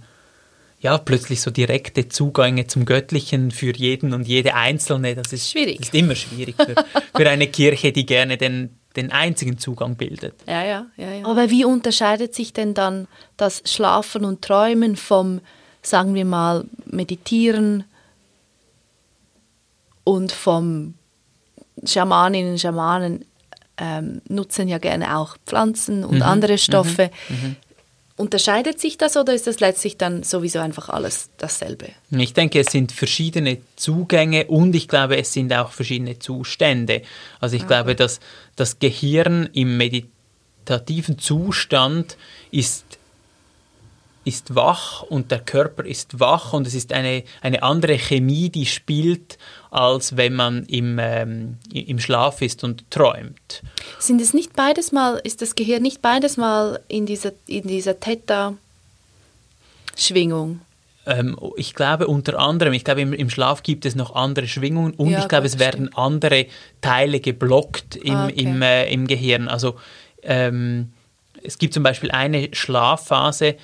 ja, 0.80 0.98
plötzlich 0.98 1.42
so 1.42 1.50
direkte 1.50 2.10
Zugänge 2.10 2.68
zum 2.68 2.86
Göttlichen 2.86 3.52
für 3.52 3.74
jeden 3.74 4.14
und 4.14 4.28
jede 4.28 4.54
Einzelne, 4.54 5.16
das 5.16 5.32
ist, 5.32 5.50
schwierig. 5.50 5.78
Das 5.78 5.88
ist 5.88 5.96
immer 5.96 6.16
schwierig 6.16 6.56
für, 6.58 6.76
für 7.16 7.30
eine 7.30 7.48
Kirche, 7.48 7.94
die 7.94 8.06
gerne 8.06 8.38
den, 8.38 8.78
den 8.98 9.12
einzigen 9.12 9.58
Zugang 9.58 9.96
bildet. 9.96 10.36
Ja, 10.46 10.64
ja, 10.66 10.86
ja, 10.98 11.14
ja. 11.14 11.26
Aber 11.26 11.50
wie 11.50 11.64
unterscheidet 11.64 12.36
sich 12.36 12.52
denn 12.52 12.74
dann 12.74 13.08
das 13.38 13.64
Schlafen 13.66 14.26
und 14.26 14.42
Träumen 14.42 14.98
vom, 14.98 15.40
sagen 15.82 16.16
wir 16.16 16.26
mal, 16.26 16.66
Meditieren 16.86 17.86
und 20.04 20.34
vom 20.34 20.96
Schamaninnen, 21.86 22.60
Schamanen 22.60 23.24
ähm, 23.78 24.22
nutzen 24.28 24.68
ja 24.68 24.78
gerne 24.78 25.18
auch 25.18 25.38
Pflanzen 25.46 26.04
und 26.04 26.18
mhm. 26.18 26.22
andere 26.24 26.58
Stoffe. 26.58 27.10
Mhm. 27.30 27.36
mhm. 27.36 27.56
Unterscheidet 28.16 28.80
sich 28.80 29.00
das 29.00 29.18
oder 29.18 29.34
ist 29.34 29.48
das 29.48 29.60
letztlich 29.60 29.98
dann 29.98 30.22
sowieso 30.22 30.60
einfach 30.60 30.88
alles 30.88 31.32
dasselbe? 31.40 31.88
Ich 32.12 32.34
denke, 32.34 32.60
es 32.60 32.68
sind 32.68 32.92
verschiedene 32.92 33.58
Zugänge 33.76 34.46
und 34.46 34.76
ich 34.76 34.88
glaube, 34.88 35.18
es 35.18 35.34
sind 35.34 35.52
auch 35.52 35.72
verschiedene 35.72 36.20
Zustände. 36.20 37.02
Also 37.40 37.56
ich 37.56 37.64
okay. 37.64 37.70
glaube, 37.70 37.96
dass 37.96 38.20
das 38.56 38.78
Gehirn 38.78 39.50
im 39.54 39.78
meditativen 39.78 41.18
Zustand 41.18 42.16
ist 42.52 43.00
ist 44.26 44.56
wach 44.56 45.04
und 45.04 45.30
der 45.32 45.40
Körper 45.40 45.86
ist 45.86 46.20
wach 46.20 46.52
und 46.54 46.68
es 46.68 46.74
ist 46.74 46.92
eine, 46.94 47.24
eine 47.42 47.62
andere 47.64 47.98
Chemie, 47.98 48.50
die 48.50 48.66
spielt, 48.66 49.38
als 49.70 50.18
wenn 50.18 50.34
man 50.34 50.66
im, 50.66 50.98
ähm, 51.00 51.60
im 51.72 52.00
Schlaf 52.00 52.42
ist 52.42 52.64
und 52.64 52.90
träumt. 52.90 53.62
Sind 54.00 54.20
es 54.22 54.34
nicht 54.34 54.54
beides 54.54 54.92
mal, 54.92 55.22
ist 55.24 55.42
das 55.42 55.56
Gehirn 55.56 55.82
nicht 55.82 56.02
beides 56.02 56.36
mal 56.38 56.80
in 56.88 57.06
dieser, 57.06 57.32
in 57.48 57.68
dieser 57.68 58.00
Theta-Schwingung? 58.00 60.62
Ähm, 61.06 61.38
ich 61.58 61.74
glaube 61.74 62.08
unter 62.08 62.40
anderem, 62.40 62.72
ich 62.72 62.86
glaube 62.86 63.02
im, 63.02 63.12
im, 63.12 63.30
Schlaf 63.30 63.62
gibt 63.62 63.86
es 63.86 63.96
noch 63.96 64.16
andere 64.16 64.48
Schwingungen 64.48 64.94
und 64.94 65.10
ja, 65.10 65.20
ich 65.20 65.28
glaube 65.28 65.48
es 65.48 65.60
werden 65.60 65.88
stimmt. 65.88 65.98
andere 65.98 66.46
Teile 66.80 67.20
geblockt 67.20 67.98
im, 67.98 68.16
ah, 68.16 68.28
okay. 68.28 68.42
im, 68.42 68.62
äh, 68.62 68.90
im 68.90 69.06
Gehirn. 69.08 69.50
Also 69.50 69.76
ähm, 70.22 70.94
es 71.44 71.58
gibt 71.58 71.74
zum 71.74 71.84
Beispiel 71.84 72.12
eine 72.12 72.48
Schlafphase, 72.54 73.58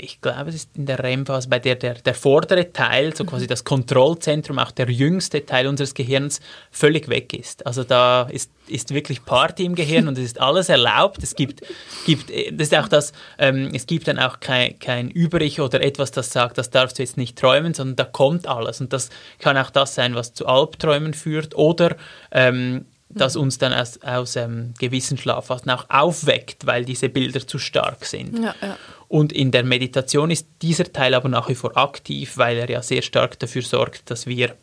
ich 0.00 0.22
glaube, 0.22 0.48
es 0.48 0.54
ist 0.54 0.70
in 0.74 0.86
der 0.86 0.98
REM-Phase, 1.02 1.48
bei 1.48 1.58
der, 1.58 1.74
der 1.74 1.94
der 1.94 2.14
vordere 2.14 2.72
Teil, 2.72 3.14
so 3.14 3.24
quasi 3.24 3.46
das 3.46 3.62
Kontrollzentrum, 3.62 4.58
auch 4.58 4.70
der 4.70 4.90
jüngste 4.90 5.44
Teil 5.44 5.66
unseres 5.66 5.92
Gehirns, 5.92 6.40
völlig 6.70 7.08
weg 7.08 7.34
ist. 7.34 7.66
Also 7.66 7.84
da 7.84 8.22
ist, 8.22 8.50
ist 8.68 8.94
wirklich 8.94 9.24
Party 9.26 9.66
im 9.66 9.74
Gehirn 9.74 10.08
und 10.08 10.16
es 10.16 10.24
ist 10.24 10.40
alles 10.40 10.70
erlaubt. 10.70 11.22
Es 11.22 11.34
gibt, 11.34 11.60
gibt 12.06 12.30
das 12.30 12.68
ist 12.68 12.74
auch 12.74 12.88
das, 12.88 13.12
ähm, 13.38 13.70
es 13.74 13.86
gibt 13.86 14.08
dann 14.08 14.18
auch 14.18 14.40
kein, 14.40 14.78
kein 14.78 15.10
Übrig 15.10 15.60
oder 15.60 15.82
etwas, 15.82 16.10
das 16.10 16.30
sagt, 16.30 16.56
das 16.56 16.70
darfst 16.70 16.98
du 16.98 17.02
jetzt 17.02 17.18
nicht 17.18 17.36
träumen, 17.38 17.74
sondern 17.74 17.96
da 17.96 18.04
kommt 18.04 18.46
alles. 18.46 18.80
Und 18.80 18.94
das 18.94 19.10
kann 19.40 19.58
auch 19.58 19.70
das 19.70 19.94
sein, 19.94 20.14
was 20.14 20.32
zu 20.32 20.46
Albträumen 20.46 21.12
führt 21.12 21.54
oder 21.54 21.96
ähm, 22.30 22.86
das 23.10 23.36
uns 23.36 23.58
dann 23.58 23.72
aus, 23.72 24.00
aus 24.02 24.36
ähm, 24.36 24.72
gewissen 24.78 25.18
Schlafphasen 25.18 25.70
auch 25.70 25.86
aufweckt, 25.90 26.66
weil 26.66 26.84
diese 26.84 27.08
Bilder 27.08 27.46
zu 27.46 27.58
stark 27.58 28.04
sind. 28.06 28.38
Ja, 28.38 28.54
ja. 28.62 28.76
Und 29.10 29.32
in 29.32 29.50
der 29.50 29.64
Meditation 29.64 30.30
ist 30.30 30.46
dieser 30.62 30.92
Teil 30.92 31.14
aber 31.14 31.28
nach 31.28 31.48
wie 31.48 31.56
vor 31.56 31.76
aktiv, 31.76 32.38
weil 32.38 32.56
er 32.58 32.70
ja 32.70 32.80
sehr 32.80 33.02
stark 33.02 33.40
dafür 33.40 33.62
sorgt, 33.62 34.08
dass 34.08 34.28
wir 34.28 34.54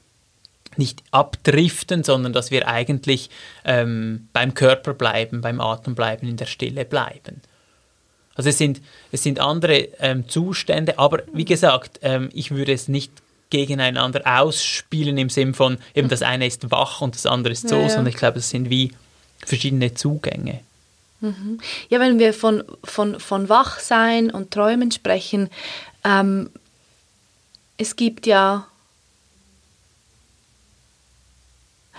nicht 0.77 1.03
abdriften, 1.11 2.05
sondern 2.05 2.31
dass 2.31 2.49
wir 2.49 2.65
eigentlich 2.65 3.29
ähm, 3.65 4.29
beim 4.31 4.53
Körper 4.53 4.93
bleiben, 4.93 5.41
beim 5.41 5.59
Atem 5.59 5.95
bleiben, 5.95 6.29
in 6.29 6.37
der 6.37 6.45
Stille 6.45 6.85
bleiben. 6.85 7.41
Also 8.35 8.49
es 8.49 8.57
sind, 8.57 8.81
es 9.11 9.21
sind 9.21 9.41
andere 9.41 9.89
ähm, 9.99 10.29
Zustände, 10.29 10.97
aber 10.97 11.23
wie 11.33 11.43
gesagt, 11.43 11.99
ähm, 12.01 12.29
ich 12.33 12.51
würde 12.51 12.71
es 12.71 12.87
nicht 12.87 13.11
gegeneinander 13.49 14.21
ausspielen 14.23 15.17
im 15.17 15.29
Sinn 15.29 15.55
von, 15.55 15.77
eben 15.93 16.07
das 16.07 16.21
eine 16.21 16.47
ist 16.47 16.71
wach 16.71 17.01
und 17.01 17.15
das 17.15 17.25
andere 17.25 17.51
ist 17.51 17.67
so, 17.67 17.75
ja, 17.75 17.81
ja. 17.81 17.89
sondern 17.89 18.07
ich 18.07 18.15
glaube, 18.15 18.39
es 18.39 18.49
sind 18.49 18.69
wie 18.69 18.93
verschiedene 19.45 19.93
Zugänge. 19.93 20.61
Mhm. 21.19 21.59
Ja, 21.89 21.99
wenn 21.99 22.19
wir 22.19 22.33
von, 22.33 22.63
von, 22.83 23.19
von 23.19 23.49
Wachsein 23.49 24.29
und 24.29 24.51
Träumen 24.51 24.91
sprechen, 24.91 25.49
ähm, 26.03 26.49
es 27.77 27.95
gibt 27.95 28.25
ja 28.25 28.67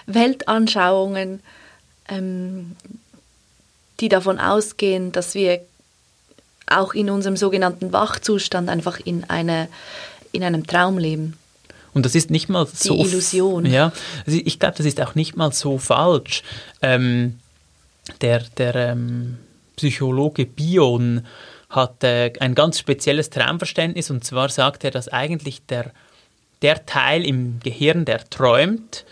Weltanschauungen, 0.07 1.41
ähm, 2.09 2.77
die 4.01 4.09
davon 4.09 4.39
ausgehen, 4.39 5.13
dass 5.13 5.35
wir 5.35 5.61
auch 6.67 6.95
in 6.95 7.11
unserem 7.11 7.37
sogenannten 7.37 7.93
Wachzustand 7.93 8.69
einfach 8.69 9.01
in, 9.01 9.25
eine, 9.29 9.69
in 10.33 10.43
einem 10.43 10.67
Traum 10.67 10.99
leben. 10.99 11.37
Und 11.95 12.05
das 12.05 12.15
ist 12.15 12.31
nicht 12.31 12.49
mal 12.49 12.67
so. 12.73 12.95
Die 12.95 13.09
Illusion. 13.09 13.67
Ja, 13.67 13.93
also 14.27 14.39
ich 14.45 14.59
glaube, 14.59 14.77
das 14.77 14.87
ist 14.87 15.01
auch 15.01 15.15
nicht 15.15 15.37
mal 15.37 15.53
so 15.53 15.79
falsch. 15.79 16.43
Ähm, 16.83 17.39
der 18.21 18.41
der 18.57 18.75
ähm, 18.75 19.39
Psychologe 19.77 20.45
Bion 20.45 21.25
hat 21.71 22.03
äh, 22.03 22.33
ein 22.41 22.55
ganz 22.55 22.79
spezielles 22.79 23.31
Traumverständnis 23.31 24.11
und 24.11 24.25
zwar 24.25 24.49
sagt 24.49 24.85
er, 24.85 24.91
dass 24.91 25.09
eigentlich 25.09 25.65
der, 25.67 25.93
der 26.63 26.87
Teil 26.87 27.25
im 27.25 27.61
Gehirn, 27.61 28.05
der 28.05 28.29
träumt, 28.29 29.05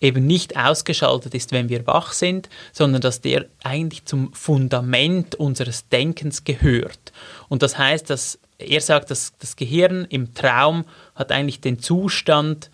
eben 0.00 0.26
nicht 0.26 0.56
ausgeschaltet 0.56 1.34
ist, 1.34 1.52
wenn 1.52 1.68
wir 1.68 1.86
wach 1.86 2.12
sind, 2.12 2.48
sondern 2.72 3.00
dass 3.00 3.20
der 3.20 3.46
eigentlich 3.64 4.04
zum 4.04 4.32
Fundament 4.32 5.34
unseres 5.34 5.88
Denkens 5.88 6.44
gehört. 6.44 7.12
Und 7.48 7.62
das 7.62 7.78
heißt, 7.78 8.10
dass 8.10 8.38
er 8.58 8.80
sagt, 8.80 9.10
dass 9.10 9.34
das 9.38 9.56
Gehirn 9.56 10.06
im 10.08 10.34
Traum 10.34 10.84
hat 11.14 11.32
eigentlich 11.32 11.60
den 11.60 11.78
Zustand, 11.78 12.70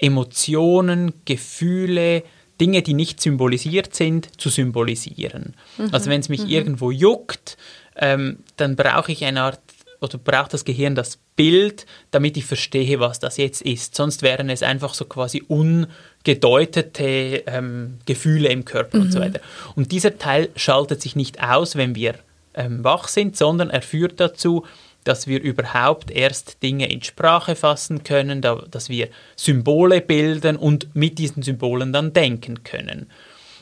Emotionen, 0.00 1.12
Gefühle, 1.24 2.22
Dinge, 2.60 2.82
die 2.82 2.94
nicht 2.94 3.20
symbolisiert 3.20 3.94
sind, 3.94 4.40
zu 4.40 4.50
symbolisieren. 4.50 5.54
Mhm. 5.78 5.88
Also 5.92 6.10
wenn 6.10 6.20
es 6.20 6.28
mich 6.28 6.42
mhm. 6.42 6.50
irgendwo 6.50 6.90
juckt, 6.90 7.56
ähm, 7.96 8.38
dann 8.56 8.76
brauche 8.76 9.12
ich 9.12 9.24
eine 9.24 9.42
Art 9.42 9.60
oder 10.00 10.18
braucht 10.18 10.54
das 10.54 10.64
Gehirn 10.64 10.94
das 10.94 11.18
Bild, 11.36 11.86
damit 12.10 12.36
ich 12.36 12.44
verstehe, 12.44 13.00
was 13.00 13.18
das 13.18 13.36
jetzt 13.36 13.62
ist. 13.62 13.94
Sonst 13.94 14.22
wären 14.22 14.50
es 14.50 14.62
einfach 14.62 14.94
so 14.94 15.04
quasi 15.04 15.42
ungedeutete 15.46 17.44
ähm, 17.46 17.98
Gefühle 18.06 18.48
im 18.48 18.64
Körper 18.64 18.98
mhm. 18.98 19.04
und 19.04 19.12
so 19.12 19.18
mhm. 19.18 19.24
weiter. 19.24 19.40
Und 19.74 19.92
dieser 19.92 20.18
Teil 20.18 20.48
schaltet 20.56 21.02
sich 21.02 21.16
nicht 21.16 21.42
aus, 21.42 21.76
wenn 21.76 21.94
wir 21.94 22.14
ähm, 22.54 22.82
wach 22.82 23.08
sind, 23.08 23.36
sondern 23.36 23.70
er 23.70 23.82
führt 23.82 24.20
dazu, 24.20 24.64
dass 25.04 25.26
wir 25.26 25.40
überhaupt 25.40 26.10
erst 26.10 26.62
Dinge 26.62 26.90
in 26.90 27.02
Sprache 27.02 27.56
fassen 27.56 28.04
können, 28.04 28.42
da, 28.42 28.56
dass 28.70 28.88
wir 28.88 29.08
Symbole 29.36 30.00
bilden 30.00 30.56
und 30.56 30.94
mit 30.94 31.18
diesen 31.18 31.42
Symbolen 31.42 31.92
dann 31.92 32.12
denken 32.12 32.62
können. 32.64 33.10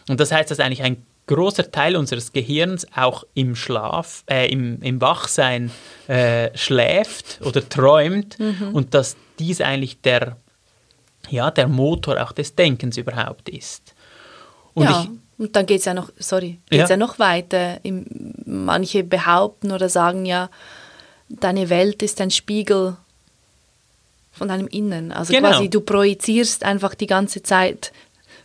Und 0.09 0.20
das 0.20 0.32
heißt, 0.32 0.51
dass 0.51 0.61
eigentlich 0.61 0.82
ein 0.82 1.05
großer 1.26 1.70
Teil 1.70 1.97
unseres 1.97 2.32
Gehirns 2.32 2.86
auch 2.97 3.24
im 3.34 3.55
Schlaf, 3.55 4.24
äh, 4.28 4.51
im, 4.51 4.82
im 4.82 5.01
Wachsein 5.01 5.70
äh, 6.09 6.57
schläft 6.57 7.41
oder 7.45 7.68
träumt 7.68 8.39
mhm. 8.39 8.70
und 8.72 8.95
dass 8.95 9.16
dies 9.39 9.61
eigentlich 9.61 10.01
der, 10.01 10.39
ja, 11.28 11.51
der 11.51 11.68
Motor 11.68 12.20
auch 12.22 12.32
des 12.32 12.57
Denkens 12.57 12.97
überhaupt 12.97 13.49
ist. 13.49 13.95
Und 14.74 14.84
ja. 14.84 15.03
ich, 15.03 15.11
und 15.39 15.55
dann 15.55 15.66
geht 15.66 15.80
es 15.80 15.84
ja 15.84 15.95
noch, 15.95 16.11
sorry, 16.18 16.59
geht 16.68 16.80
ja. 16.80 16.89
ja 16.89 16.97
noch 16.97 17.20
weiter. 17.20 17.78
Manche 18.45 19.05
behaupten 19.05 19.70
oder 19.70 19.89
sagen 19.89 20.26
ja, 20.26 20.51
deine 21.29 21.70
Welt 21.70 22.03
ist 22.03 22.20
ein 22.20 22.31
Spiegel 22.31 22.97
von 24.33 24.49
deinem 24.49 24.68
Innen. 24.68 25.12
Also 25.12 25.33
genau. 25.33 25.51
quasi 25.51 25.68
du 25.68 25.81
projizierst 25.81 26.64
einfach 26.64 26.95
die 26.95 27.07
ganze 27.07 27.43
Zeit 27.43 27.93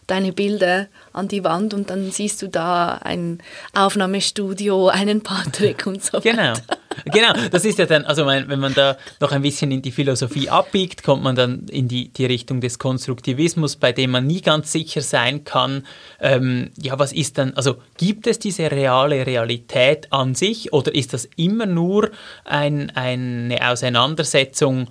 deine 0.07 0.33
Bilder 0.33 0.87
an 1.11 1.27
die 1.27 1.43
Wand 1.43 1.73
und 1.73 1.89
dann 1.89 2.11
siehst 2.11 2.41
du 2.41 2.47
da 2.47 2.99
ein 3.03 3.41
Aufnahmestudio, 3.73 4.87
einen 4.89 5.21
Patrick 5.21 5.85
und 5.85 6.03
so 6.03 6.19
genau. 6.19 6.53
weiter. 6.53 6.77
Genau, 7.05 7.33
das 7.49 7.65
ist 7.65 7.79
ja 7.79 7.85
dann, 7.87 8.05
also 8.05 8.27
wenn 8.27 8.59
man 8.59 8.73
da 8.73 8.97
noch 9.19 9.31
ein 9.31 9.41
bisschen 9.41 9.71
in 9.71 9.81
die 9.81 9.91
Philosophie 9.91 10.49
abbiegt, 10.49 11.03
kommt 11.03 11.23
man 11.23 11.35
dann 11.35 11.67
in 11.67 11.87
die, 11.87 12.09
die 12.09 12.25
Richtung 12.25 12.61
des 12.61 12.77
Konstruktivismus, 12.77 13.77
bei 13.77 13.91
dem 13.91 14.11
man 14.11 14.27
nie 14.27 14.41
ganz 14.41 14.71
sicher 14.71 15.01
sein 15.01 15.43
kann, 15.43 15.85
ähm, 16.19 16.69
ja, 16.79 16.99
was 16.99 17.11
ist 17.11 17.39
dann, 17.39 17.53
also 17.55 17.77
gibt 17.97 18.27
es 18.27 18.39
diese 18.39 18.69
reale 18.69 19.25
Realität 19.25 20.13
an 20.13 20.35
sich 20.35 20.71
oder 20.71 20.93
ist 20.93 21.13
das 21.13 21.27
immer 21.35 21.65
nur 21.65 22.11
ein, 22.45 22.91
eine 22.91 23.57
Auseinandersetzung 23.67 24.87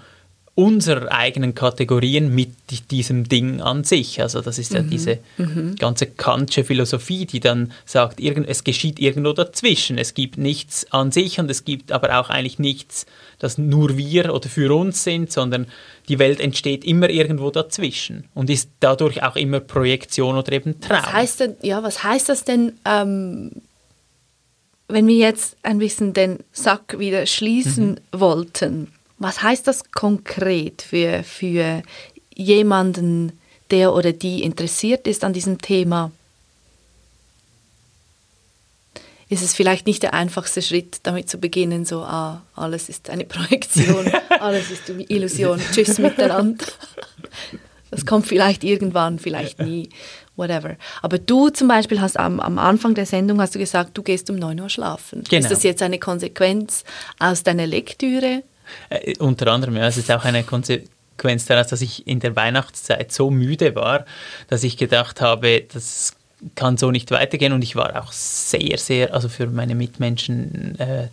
unserer 0.55 1.11
eigenen 1.11 1.55
Kategorien 1.55 2.35
mit 2.35 2.91
diesem 2.91 3.27
Ding 3.27 3.63
an 3.63 3.85
sich. 3.85 4.21
Also 4.21 4.43
das 4.43 4.59
ist 4.59 4.75
ja 4.75 4.83
mhm. 4.83 4.91
diese 4.91 5.19
mhm. 5.39 5.77
ganze 5.77 6.07
Kantsche 6.07 6.63
Philosophie, 6.63 7.25
die 7.25 7.41
dann 7.41 7.73
sagt, 7.87 8.21
es 8.21 8.63
geschieht 8.63 9.01
irgendwo 9.01 9.33
dazwischen. 9.33 9.97
Es 9.97 10.13
gibt 10.13 10.37
nichts 10.37 10.93
an 10.93 11.11
sich 11.11 11.39
und 11.39 11.51
es 11.51 11.65
gibt 11.65 11.91
aber 11.91 12.21
auch 12.21 12.29
eigentlich 12.29 12.59
nichts, 12.59 13.07
das 13.39 13.57
nur 13.57 13.97
wir 13.97 14.35
oder 14.35 14.49
für 14.51 14.75
uns 14.77 15.05
sind, 15.05 15.33
sondern 15.33 15.67
die 16.11 16.19
Welt 16.19 16.39
entsteht 16.39 16.85
immer 16.85 17.09
irgendwo 17.09 17.51
dazwischen 17.51 18.25
und 18.35 18.51
ist 18.51 18.69
dadurch 18.81 19.23
auch 19.23 19.37
immer 19.37 19.61
Projektion 19.61 20.37
oder 20.37 20.53
eben 20.53 20.81
Traum. 20.81 20.99
Was 20.99 21.13
heißt 21.15 21.41
denn, 21.41 21.57
ja, 21.63 21.83
was 21.83 22.05
heißt 22.05 22.29
das 22.29 22.45
denn, 22.45 22.75
ähm, 22.85 23.53
wenn 24.89 25.07
wir 25.07 25.17
jetzt 25.17 25.57
ein 25.63 25.79
bisschen 25.79 26.13
den 26.13 26.41
Sack 26.53 26.99
wieder 26.99 27.25
schließen 27.25 27.93
mhm. 27.93 28.21
wollten? 28.21 28.93
Was 29.23 29.41
heißt 29.41 29.69
das 29.69 29.93
konkret 29.93 30.83
für, 30.83 31.23
für 31.23 31.83
jemanden, 32.35 33.39
der 33.71 33.95
oder 33.95 34.13
die 34.13 34.43
interessiert 34.43 35.07
ist 35.07 35.23
an 35.23 35.33
diesem 35.33 35.59
Thema? 35.59 36.11
Ist 39.29 39.45
es 39.45 39.55
vielleicht 39.55 39.87
nicht 39.87 40.03
der 40.03 40.13
einfachste 40.13 40.61
Schritt, 40.61 40.99
damit 41.05 41.31
zu 41.31 41.39
beginnen, 41.39 41.85
so, 41.85 42.01
ah, 42.01 42.43
alles 42.57 42.89
ist 42.89 43.11
eine 43.11 43.25
Projektion, 43.25 44.11
alles 44.41 44.73
ist 44.73 44.91
eine 44.91 45.05
Illusion, 45.05 45.61
tschüss 45.73 45.99
miteinander. 45.99 46.67
Das 47.93 48.05
kommt 48.05 48.27
vielleicht 48.27 48.65
irgendwann, 48.65 49.21
vielleicht 49.21 49.61
nie, 49.61 49.89
whatever. 50.35 50.77
Aber 51.01 51.19
du 51.19 51.49
zum 51.49 51.69
Beispiel 51.69 52.01
hast 52.01 52.19
am, 52.19 52.41
am 52.41 52.59
Anfang 52.59 52.95
der 52.95 53.07
Sendung 53.07 53.41
hast 53.41 53.55
du 53.55 53.61
gesagt, 53.61 53.97
du 53.97 54.03
gehst 54.03 54.29
um 54.31 54.37
9 54.37 54.61
Uhr 54.61 54.69
schlafen. 54.69 55.23
Genau. 55.31 55.43
Ist 55.43 55.53
das 55.53 55.63
jetzt 55.63 55.81
eine 55.81 56.01
Konsequenz 56.01 56.83
aus 57.21 57.45
deiner 57.45 57.69
Lektüre? 57.69 58.43
Äh, 58.91 59.17
unter 59.19 59.49
anderem, 59.49 59.77
ja, 59.77 59.87
es 59.87 59.97
ist 59.97 60.11
auch 60.11 60.25
eine 60.25 60.45
Konsequenz 60.45 61.47
daraus, 61.47 61.69
dass 61.69 61.83
ich 61.83 62.07
in 62.07 62.21
der 62.21 62.37
Weihnachtszeit 62.37 63.13
so 63.13 63.31
müde 63.31 63.75
war, 63.75 64.05
dass 64.49 64.65
ich 64.65 64.77
gedacht 64.77 65.21
habe, 65.21 65.65
das 65.73 66.17
kann 66.55 66.77
so 66.77 66.91
nicht 66.91 67.11
weitergehen 67.11 67.53
und 67.53 67.63
ich 67.63 67.77
war 67.77 68.03
auch 68.03 68.13
sehr, 68.13 68.79
sehr, 68.79 69.15
also 69.15 69.29
für 69.29 69.47
meine 69.47 69.75
Mitmenschen 69.75 70.79
äh, 70.79 71.09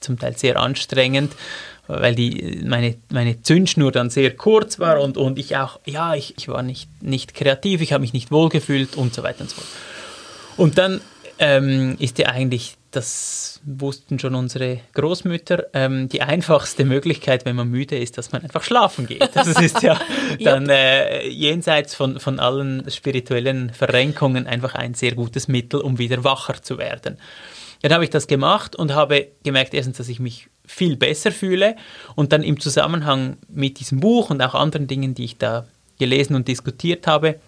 zum 0.00 0.18
Teil 0.18 0.36
sehr 0.36 0.60
anstrengend, 0.60 1.34
weil 1.86 2.14
die, 2.14 2.62
meine, 2.64 2.96
meine 3.10 3.42
Zündschnur 3.42 3.92
dann 3.92 4.10
sehr 4.10 4.34
kurz 4.36 4.78
war 4.78 5.00
und, 5.00 5.16
und 5.16 5.38
ich 5.38 5.56
auch, 5.56 5.80
ja, 5.86 6.14
ich, 6.14 6.34
ich 6.36 6.48
war 6.48 6.62
nicht, 6.62 6.88
nicht 7.02 7.34
kreativ, 7.34 7.80
ich 7.80 7.92
habe 7.92 8.02
mich 8.02 8.12
nicht 8.12 8.30
wohlgefühlt 8.30 8.96
und 8.96 9.14
so 9.14 9.22
weiter 9.22 9.42
und 9.42 9.50
so 9.50 9.56
fort. 9.56 9.68
Und 10.56 10.78
dann 10.78 11.00
ähm, 11.38 11.96
ist 11.98 12.18
ja 12.18 12.28
eigentlich 12.28 12.76
das 12.96 13.60
wussten 13.64 14.18
schon 14.18 14.34
unsere 14.34 14.80
Großmütter, 14.94 15.64
ähm, 15.72 16.08
die 16.08 16.22
einfachste 16.22 16.84
Möglichkeit, 16.84 17.44
wenn 17.44 17.56
man 17.56 17.68
müde 17.68 17.98
ist, 17.98 18.18
dass 18.18 18.32
man 18.32 18.42
einfach 18.42 18.62
schlafen 18.62 19.06
geht. 19.06 19.30
Das 19.34 19.48
ist 19.48 19.82
ja 19.82 20.00
dann 20.40 20.68
äh, 20.68 21.26
jenseits 21.28 21.94
von, 21.94 22.20
von 22.20 22.38
allen 22.38 22.90
spirituellen 22.90 23.70
Verrenkungen 23.70 24.46
einfach 24.46 24.74
ein 24.74 24.94
sehr 24.94 25.14
gutes 25.14 25.48
Mittel, 25.48 25.80
um 25.80 25.98
wieder 25.98 26.24
wacher 26.24 26.62
zu 26.62 26.78
werden. 26.78 27.18
dann 27.82 27.92
habe 27.92 28.04
ich 28.04 28.10
das 28.10 28.26
gemacht 28.26 28.76
und 28.76 28.94
habe 28.94 29.28
gemerkt, 29.42 29.74
erstens, 29.74 29.96
dass 29.96 30.08
ich 30.08 30.20
mich 30.20 30.48
viel 30.66 30.96
besser 30.96 31.32
fühle 31.32 31.76
und 32.14 32.32
dann 32.32 32.42
im 32.42 32.60
Zusammenhang 32.60 33.36
mit 33.48 33.80
diesem 33.80 34.00
Buch 34.00 34.30
und 34.30 34.40
auch 34.42 34.54
anderen 34.54 34.86
Dingen, 34.86 35.14
die 35.14 35.24
ich 35.24 35.38
da 35.38 35.66
gelesen 35.98 36.34
und 36.34 36.48
diskutiert 36.48 37.06
habe, 37.06 37.40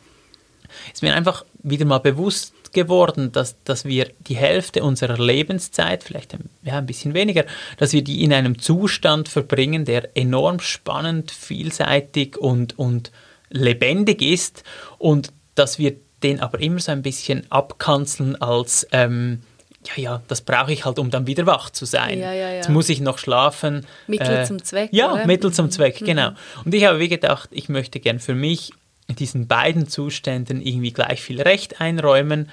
ist 0.92 1.02
mir 1.02 1.14
einfach 1.14 1.44
wieder 1.62 1.84
mal 1.84 1.98
bewusst 1.98 2.52
geworden, 2.76 3.32
dass, 3.32 3.56
dass 3.64 3.84
wir 3.84 4.10
die 4.20 4.36
Hälfte 4.36 4.84
unserer 4.84 5.18
Lebenszeit, 5.18 6.04
vielleicht 6.04 6.34
ein, 6.34 6.50
ja, 6.62 6.78
ein 6.78 6.86
bisschen 6.86 7.14
weniger, 7.14 7.44
dass 7.78 7.92
wir 7.92 8.04
die 8.04 8.22
in 8.22 8.32
einem 8.32 8.60
Zustand 8.60 9.28
verbringen, 9.28 9.84
der 9.84 10.16
enorm 10.16 10.60
spannend, 10.60 11.32
vielseitig 11.32 12.38
und, 12.38 12.78
und 12.78 13.10
lebendig 13.50 14.22
ist 14.22 14.62
und 14.98 15.32
dass 15.56 15.78
wir 15.78 15.96
den 16.22 16.40
aber 16.40 16.60
immer 16.60 16.78
so 16.78 16.92
ein 16.92 17.02
bisschen 17.02 17.50
abkanzeln 17.50 18.40
als 18.40 18.86
ähm, 18.92 19.40
ja, 19.84 20.02
ja, 20.02 20.22
das 20.28 20.40
brauche 20.40 20.72
ich 20.72 20.84
halt, 20.84 20.98
um 20.98 21.10
dann 21.10 21.26
wieder 21.26 21.46
wach 21.46 21.70
zu 21.70 21.84
sein. 21.84 22.18
Ja, 22.18 22.32
ja, 22.32 22.48
ja. 22.48 22.56
Jetzt 22.56 22.68
muss 22.68 22.88
ich 22.88 23.00
noch 23.00 23.18
schlafen. 23.18 23.86
Mittel 24.08 24.38
äh, 24.38 24.44
zum 24.44 24.62
Zweck. 24.62 24.90
Ja, 24.92 25.12
oder? 25.12 25.26
Mittel 25.26 25.52
zum 25.52 25.70
Zweck, 25.70 26.00
mhm. 26.00 26.06
genau. 26.06 26.30
Und 26.64 26.74
ich 26.74 26.84
habe 26.84 26.98
wie 26.98 27.08
gedacht, 27.08 27.50
ich 27.52 27.68
möchte 27.68 28.00
gern 28.00 28.18
für 28.18 28.34
mich 28.34 28.72
diesen 29.08 29.46
beiden 29.46 29.88
Zuständen 29.88 30.60
irgendwie 30.60 30.92
gleich 30.92 31.22
viel 31.22 31.40
Recht 31.40 31.80
einräumen, 31.80 32.50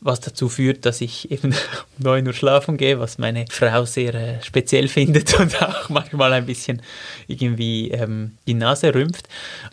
was 0.00 0.20
dazu 0.20 0.48
führt, 0.48 0.84
dass 0.84 1.00
ich 1.00 1.30
eben 1.30 1.52
um 1.98 2.04
9 2.04 2.26
Uhr 2.26 2.34
schlafen 2.34 2.76
gehe, 2.76 3.00
was 3.00 3.18
meine 3.18 3.46
Frau 3.50 3.84
sehr 3.84 4.14
äh, 4.14 4.42
speziell 4.42 4.88
findet 4.88 5.38
und 5.40 5.60
auch 5.62 5.88
manchmal 5.88 6.32
ein 6.34 6.46
bisschen 6.46 6.82
irgendwie 7.26 7.90
ähm, 7.90 8.32
die 8.46 8.54
Nase 8.54 8.94
rümpft. 8.94 9.28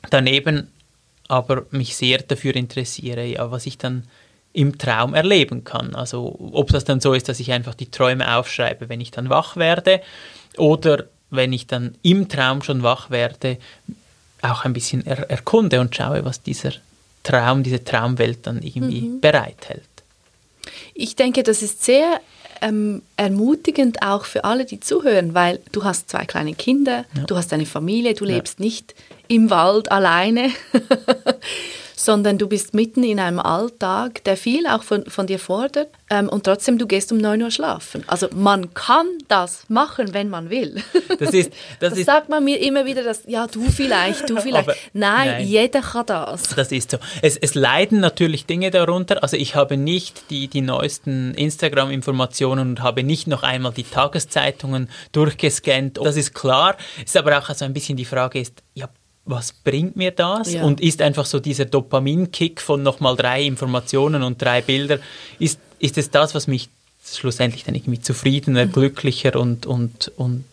Daneben 0.09 0.69
aber 1.27 1.65
mich 1.71 1.95
sehr 1.95 2.19
dafür 2.19 2.55
interessiere, 2.55 3.25
ja, 3.25 3.51
was 3.51 3.65
ich 3.65 3.77
dann 3.77 4.03
im 4.53 4.77
Traum 4.77 5.13
erleben 5.13 5.63
kann. 5.63 5.95
Also 5.95 6.35
ob 6.53 6.69
das 6.69 6.83
dann 6.83 6.99
so 6.99 7.13
ist, 7.13 7.29
dass 7.29 7.39
ich 7.39 7.51
einfach 7.53 7.73
die 7.73 7.89
Träume 7.89 8.35
aufschreibe, 8.35 8.89
wenn 8.89 8.99
ich 8.99 9.11
dann 9.11 9.29
wach 9.29 9.55
werde 9.55 10.01
oder 10.57 11.05
wenn 11.29 11.53
ich 11.53 11.67
dann 11.67 11.95
im 12.01 12.27
Traum 12.27 12.61
schon 12.61 12.83
wach 12.83 13.09
werde, 13.09 13.57
auch 14.41 14.65
ein 14.65 14.73
bisschen 14.73 15.05
er 15.05 15.29
erkunde 15.29 15.79
und 15.79 15.95
schaue, 15.95 16.25
was 16.25 16.41
dieser 16.41 16.71
Traum, 17.23 17.63
diese 17.63 17.83
Traumwelt 17.83 18.47
dann 18.47 18.61
irgendwie 18.61 19.01
mhm. 19.01 19.21
bereithält. 19.21 19.83
Ich 20.93 21.15
denke, 21.15 21.43
das 21.43 21.61
ist 21.61 21.83
sehr 21.83 22.19
ähm, 22.61 23.01
ermutigend 23.17 24.01
auch 24.01 24.25
für 24.25 24.43
alle, 24.43 24.65
die 24.65 24.79
zuhören, 24.79 25.33
weil 25.33 25.59
du 25.71 25.83
hast 25.83 26.09
zwei 26.09 26.25
kleine 26.25 26.53
Kinder, 26.53 27.05
ja. 27.15 27.23
du 27.23 27.35
hast 27.35 27.51
eine 27.53 27.65
Familie, 27.65 28.13
du 28.13 28.25
lebst 28.25 28.59
ja. 28.59 28.65
nicht 28.65 28.95
im 29.27 29.49
Wald 29.49 29.91
alleine, 29.91 30.49
sondern 32.05 32.37
du 32.37 32.47
bist 32.47 32.73
mitten 32.73 33.03
in 33.03 33.19
einem 33.19 33.39
Alltag, 33.39 34.23
der 34.23 34.37
viel 34.37 34.65
auch 34.67 34.83
von, 34.83 35.05
von 35.05 35.27
dir 35.27 35.39
fordert 35.39 35.89
ähm, 36.09 36.29
und 36.29 36.43
trotzdem 36.43 36.77
du 36.77 36.87
gehst 36.87 37.11
um 37.11 37.17
9 37.17 37.41
Uhr 37.41 37.51
schlafen. 37.51 38.03
Also 38.07 38.27
man 38.33 38.73
kann 38.73 39.05
das 39.27 39.65
machen, 39.69 40.13
wenn 40.13 40.29
man 40.29 40.49
will. 40.49 40.81
Das, 41.19 41.33
ist, 41.33 41.51
das, 41.79 41.91
das 41.91 41.99
ist, 41.99 42.05
sagt 42.05 42.29
man 42.29 42.43
mir 42.43 42.59
immer 42.61 42.85
wieder, 42.85 43.03
dass 43.03 43.23
ja, 43.27 43.45
du 43.45 43.69
vielleicht, 43.69 44.29
du 44.29 44.37
vielleicht. 44.41 44.69
Nein, 44.93 45.27
nein, 45.27 45.47
jeder 45.47 45.81
kann 45.81 46.05
das. 46.05 46.43
Das 46.55 46.71
ist 46.71 46.91
so. 46.91 46.97
Es, 47.21 47.37
es 47.37 47.53
leiden 47.53 47.99
natürlich 47.99 48.45
Dinge 48.45 48.71
darunter. 48.71 49.21
Also 49.21 49.37
ich 49.37 49.55
habe 49.55 49.77
nicht 49.77 50.31
die, 50.31 50.47
die 50.47 50.61
neuesten 50.61 51.35
Instagram-Informationen 51.35 52.69
und 52.71 52.81
habe 52.81 53.03
nicht 53.03 53.27
noch 53.27 53.43
einmal 53.43 53.71
die 53.71 53.83
Tageszeitungen 53.83 54.89
durchgescannt. 55.11 55.99
Das 56.03 56.15
ist 56.15 56.33
klar. 56.33 56.75
Ist 57.03 57.17
aber 57.17 57.37
auch 57.37 57.49
also 57.49 57.65
ein 57.65 57.73
bisschen 57.73 57.97
die 57.97 58.05
Frage 58.05 58.39
ist, 58.39 58.63
ja, 58.73 58.89
was 59.25 59.53
bringt 59.53 59.95
mir 59.95 60.11
das? 60.11 60.53
Ja. 60.53 60.63
Und 60.63 60.81
ist 60.81 61.01
einfach 61.01 61.25
so 61.25 61.39
dieser 61.39 61.65
Dopaminkick 61.65 62.61
von 62.61 62.83
nochmal 62.83 63.15
drei 63.15 63.43
Informationen 63.43 64.23
und 64.23 64.41
drei 64.41 64.61
Bilder, 64.61 64.99
ist, 65.39 65.59
ist 65.79 65.97
es 65.97 66.09
das, 66.09 66.33
was 66.33 66.47
mich 66.47 66.69
schlussendlich 67.03 67.63
dann 67.63 67.75
irgendwie 67.75 68.01
zufriedener, 68.01 68.65
mhm. 68.65 68.71
glücklicher 68.71 69.35
und, 69.39 69.65
und, 69.65 70.11
und 70.17 70.43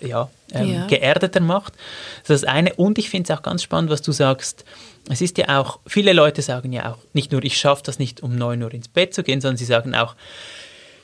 ja, 0.00 0.30
ähm, 0.52 0.72
ja. 0.72 0.86
geerdeter 0.86 1.40
macht. 1.40 1.74
Das 2.22 2.36
ist 2.36 2.44
das 2.44 2.44
eine. 2.44 2.74
Und 2.74 2.98
ich 2.98 3.10
finde 3.10 3.32
es 3.32 3.38
auch 3.38 3.42
ganz 3.42 3.62
spannend, 3.62 3.90
was 3.90 4.02
du 4.02 4.12
sagst. 4.12 4.64
Es 5.10 5.20
ist 5.20 5.38
ja 5.38 5.60
auch, 5.60 5.80
viele 5.86 6.12
Leute 6.12 6.42
sagen 6.42 6.72
ja 6.72 6.92
auch 6.92 6.98
nicht 7.14 7.32
nur, 7.32 7.42
ich 7.42 7.58
schaffe 7.58 7.82
das 7.84 7.98
nicht, 7.98 8.22
um 8.22 8.36
9 8.36 8.62
Uhr 8.62 8.72
ins 8.74 8.88
Bett 8.88 9.14
zu 9.14 9.22
gehen, 9.22 9.40
sondern 9.40 9.56
sie 9.56 9.64
sagen 9.64 9.94
auch, 9.94 10.14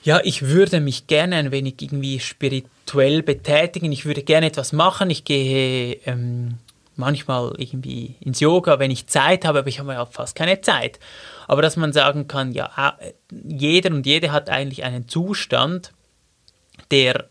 ja, 0.03 0.21
ich 0.23 0.43
würde 0.43 0.81
mich 0.81 1.07
gerne 1.07 1.37
ein 1.37 1.51
wenig 1.51 1.77
irgendwie 1.81 2.21
spirituell 2.21 3.23
betätigen, 3.23 3.91
ich 3.91 4.05
würde 4.05 4.23
gerne 4.23 4.47
etwas 4.47 4.75
machen, 4.75 5.09
ich 5.09 5.25
gehe 5.25 5.99
ähm, 6.05 6.59
manchmal 6.97 7.55
irgendwie 7.57 8.17
ins 8.21 8.41
Yoga, 8.41 8.79
wenn 8.79 8.91
ich 8.91 9.07
Zeit 9.07 9.45
habe, 9.45 9.61
aber 9.61 9.69
ich 9.69 9.81
habe 9.81 9.93
ja 9.93 10.07
fast 10.07 10.37
keine 10.37 10.61
Zeit. 10.61 10.99
Aber 11.49 11.63
dass 11.63 11.77
man 11.77 11.93
sagen 11.93 12.29
kann, 12.29 12.53
ja, 12.53 12.99
jeder 13.31 13.95
und 13.95 14.07
jede 14.07 14.33
hat 14.33 14.49
eigentlich 14.49 14.85
einen 14.85 15.09
Zustand, 15.09 15.93
der 16.91 17.29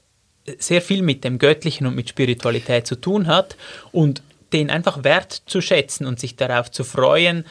sehr 0.57 0.82
viel 0.82 1.01
mit 1.01 1.24
dem 1.24 1.39
Göttlichen 1.39 1.88
und 1.88 1.95
mit 1.95 2.09
Spiritualität 2.09 2.86
zu 2.86 2.95
tun 2.95 3.28
hat 3.28 3.55
und 3.91 4.22
den 4.51 4.70
einfach 4.70 5.03
wertzuschätzen 5.03 6.05
und 6.05 6.20
sich 6.20 6.36
darauf 6.36 6.70
zu 6.70 6.84
freuen, 6.84 7.45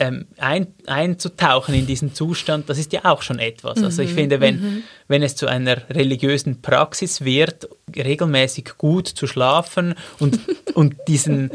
ähm, 0.00 0.26
ein, 0.38 0.68
einzutauchen 0.86 1.74
in 1.74 1.86
diesen 1.86 2.14
Zustand, 2.14 2.70
das 2.70 2.78
ist 2.78 2.92
ja 2.92 3.04
auch 3.04 3.20
schon 3.20 3.38
etwas. 3.38 3.78
Mhm. 3.78 3.84
Also 3.84 4.02
ich 4.02 4.12
mhm, 4.12 4.14
finde, 4.14 4.40
wenn, 4.40 4.60
mhm. 4.60 4.82
wenn 5.08 5.22
es 5.22 5.36
zu 5.36 5.46
einer 5.46 5.88
religiösen 5.90 6.62
Praxis 6.62 7.20
wird, 7.20 7.68
regelmäßig 7.94 8.78
gut 8.78 9.06
zu 9.06 9.26
schlafen 9.26 9.94
und, 10.18 10.40
und 10.74 10.96
diesen, 11.06 11.50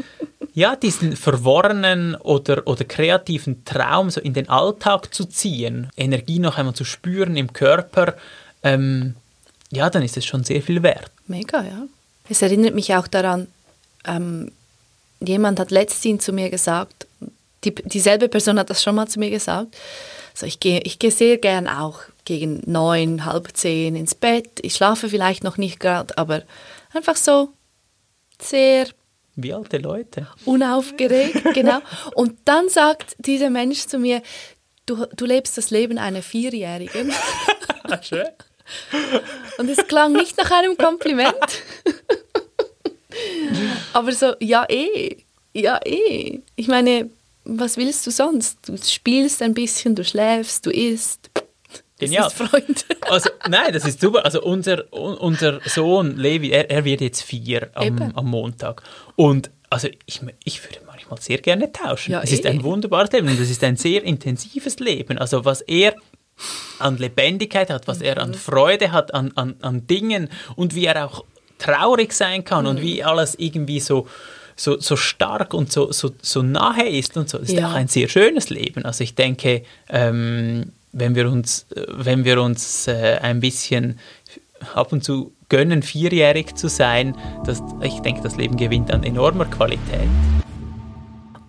ja, 0.54 0.76
diesen 0.76 1.16
verworrenen 1.16 2.14
oder, 2.14 2.66
oder 2.68 2.84
kreativen 2.84 3.64
Traum 3.64 4.10
so 4.10 4.20
in 4.20 4.32
den 4.32 4.48
Alltag 4.48 5.12
zu 5.12 5.24
ziehen, 5.24 5.90
Energie 5.96 6.38
noch 6.38 6.56
einmal 6.56 6.74
zu 6.74 6.84
spüren 6.84 7.36
im 7.36 7.52
Körper, 7.52 8.14
ähm, 8.62 9.16
ja, 9.72 9.90
dann 9.90 10.04
ist 10.04 10.16
es 10.16 10.24
schon 10.24 10.44
sehr 10.44 10.62
viel 10.62 10.84
wert. 10.84 11.10
Mega, 11.26 11.64
ja. 11.64 11.82
Es 12.28 12.42
erinnert 12.42 12.76
mich 12.76 12.94
auch 12.94 13.08
daran, 13.08 13.48
ähm, 14.04 14.52
jemand 15.20 15.58
hat 15.58 15.72
letztens 15.72 16.24
zu 16.24 16.32
mir 16.32 16.48
gesagt, 16.48 17.06
die, 17.66 17.74
dieselbe 17.74 18.28
Person 18.28 18.58
hat 18.58 18.70
das 18.70 18.82
schon 18.82 18.94
mal 18.94 19.08
zu 19.08 19.18
mir 19.18 19.30
gesagt. 19.30 19.76
Also 20.32 20.46
ich 20.46 20.60
gehe 20.60 20.80
ich 20.80 20.98
geh 20.98 21.10
sehr 21.10 21.38
gern 21.38 21.68
auch 21.68 22.00
gegen 22.24 22.62
neun, 22.66 23.24
halb 23.24 23.56
zehn 23.56 23.96
ins 23.96 24.14
Bett. 24.14 24.60
Ich 24.62 24.74
schlafe 24.74 25.08
vielleicht 25.08 25.44
noch 25.44 25.56
nicht 25.56 25.80
gerade, 25.80 26.16
aber 26.18 26.42
einfach 26.92 27.16
so 27.16 27.50
sehr 28.40 28.88
wie 29.34 29.52
alte 29.52 29.78
Leute. 29.78 30.28
Unaufgeregt, 30.46 31.42
genau. 31.54 31.80
Und 32.14 32.38
dann 32.46 32.68
sagt 32.68 33.16
dieser 33.18 33.50
Mensch 33.50 33.86
zu 33.86 33.98
mir, 33.98 34.22
du, 34.86 35.06
du 35.14 35.26
lebst 35.26 35.58
das 35.58 35.70
Leben 35.70 35.98
einer 35.98 36.22
Vierjährigen. 36.22 37.12
Schön. 38.02 38.28
Und 39.58 39.68
es 39.68 39.86
klang 39.86 40.12
nicht 40.12 40.38
nach 40.38 40.50
einem 40.50 40.76
Kompliment. 40.76 41.34
Aber 43.92 44.12
so, 44.12 44.34
ja 44.40 44.64
eh, 44.68 45.16
ja 45.52 45.80
eh. 45.84 46.40
Ich 46.56 46.68
meine, 46.68 47.10
was 47.46 47.76
willst 47.76 48.06
du 48.06 48.10
sonst? 48.10 48.68
Du 48.68 48.76
spielst 48.76 49.42
ein 49.42 49.54
bisschen, 49.54 49.94
du 49.94 50.04
schläfst, 50.04 50.66
du 50.66 50.70
isst. 50.70 51.30
Genial. 51.98 52.30
Freund. 52.30 52.84
also, 53.02 53.30
nein, 53.48 53.72
das 53.72 53.86
ist 53.86 54.00
super. 54.00 54.24
Also 54.24 54.42
unser, 54.42 54.92
unser 54.92 55.60
Sohn 55.64 56.16
Levi, 56.16 56.50
er, 56.50 56.70
er 56.70 56.84
wird 56.84 57.00
jetzt 57.00 57.22
vier 57.22 57.70
am, 57.74 58.12
am 58.14 58.26
Montag. 58.26 58.82
Und 59.14 59.50
also 59.70 59.88
ich, 60.04 60.20
ich 60.44 60.62
würde 60.62 60.80
manchmal 60.86 61.20
sehr 61.20 61.38
gerne 61.38 61.72
tauschen. 61.72 62.12
Ja, 62.12 62.22
es 62.22 62.32
ist 62.32 62.44
eh. 62.44 62.48
ein 62.48 62.62
wunderbares 62.62 63.10
Leben 63.12 63.28
und 63.28 63.40
es 63.40 63.50
ist 63.50 63.64
ein 63.64 63.76
sehr 63.76 64.02
intensives 64.04 64.78
Leben. 64.78 65.18
Also 65.18 65.44
was 65.44 65.62
er 65.62 65.94
an 66.78 66.98
Lebendigkeit 66.98 67.70
hat, 67.70 67.88
was 67.88 68.00
mhm. 68.00 68.04
er 68.04 68.22
an. 68.22 68.34
Freude 68.34 68.92
hat, 68.92 69.14
an, 69.14 69.32
an, 69.36 69.56
an 69.62 69.86
Dingen 69.86 70.28
und 70.54 70.74
wie 70.74 70.84
er 70.84 71.06
auch 71.06 71.24
traurig 71.58 72.12
sein 72.12 72.44
kann 72.44 72.64
mhm. 72.64 72.70
und 72.70 72.80
wie 72.82 73.02
alles 73.02 73.34
irgendwie 73.38 73.80
so 73.80 74.06
so, 74.56 74.80
so 74.80 74.96
stark 74.96 75.54
und 75.54 75.70
so, 75.70 75.92
so, 75.92 76.10
so 76.22 76.42
nahe 76.42 76.88
ist 76.88 77.16
und 77.16 77.28
so. 77.28 77.38
Das 77.38 77.48
ist 77.50 77.58
ja. 77.58 77.68
auch 77.68 77.74
ein 77.74 77.88
sehr 77.88 78.08
schönes 78.08 78.50
Leben. 78.50 78.84
Also 78.84 79.04
ich 79.04 79.14
denke, 79.14 79.62
ähm, 79.88 80.72
wenn 80.92 81.14
wir 81.14 81.30
uns, 81.30 81.66
wenn 81.88 82.24
wir 82.24 82.40
uns 82.40 82.88
äh, 82.88 83.18
ein 83.20 83.40
bisschen 83.40 83.98
ab 84.74 84.92
und 84.92 85.04
zu 85.04 85.32
gönnen, 85.48 85.82
vierjährig 85.82 86.54
zu 86.54 86.68
sein, 86.68 87.14
das, 87.44 87.62
ich 87.82 88.00
denke, 88.00 88.22
das 88.22 88.36
Leben 88.36 88.56
gewinnt 88.56 88.90
an 88.90 89.04
enormer 89.04 89.44
Qualität. 89.44 90.08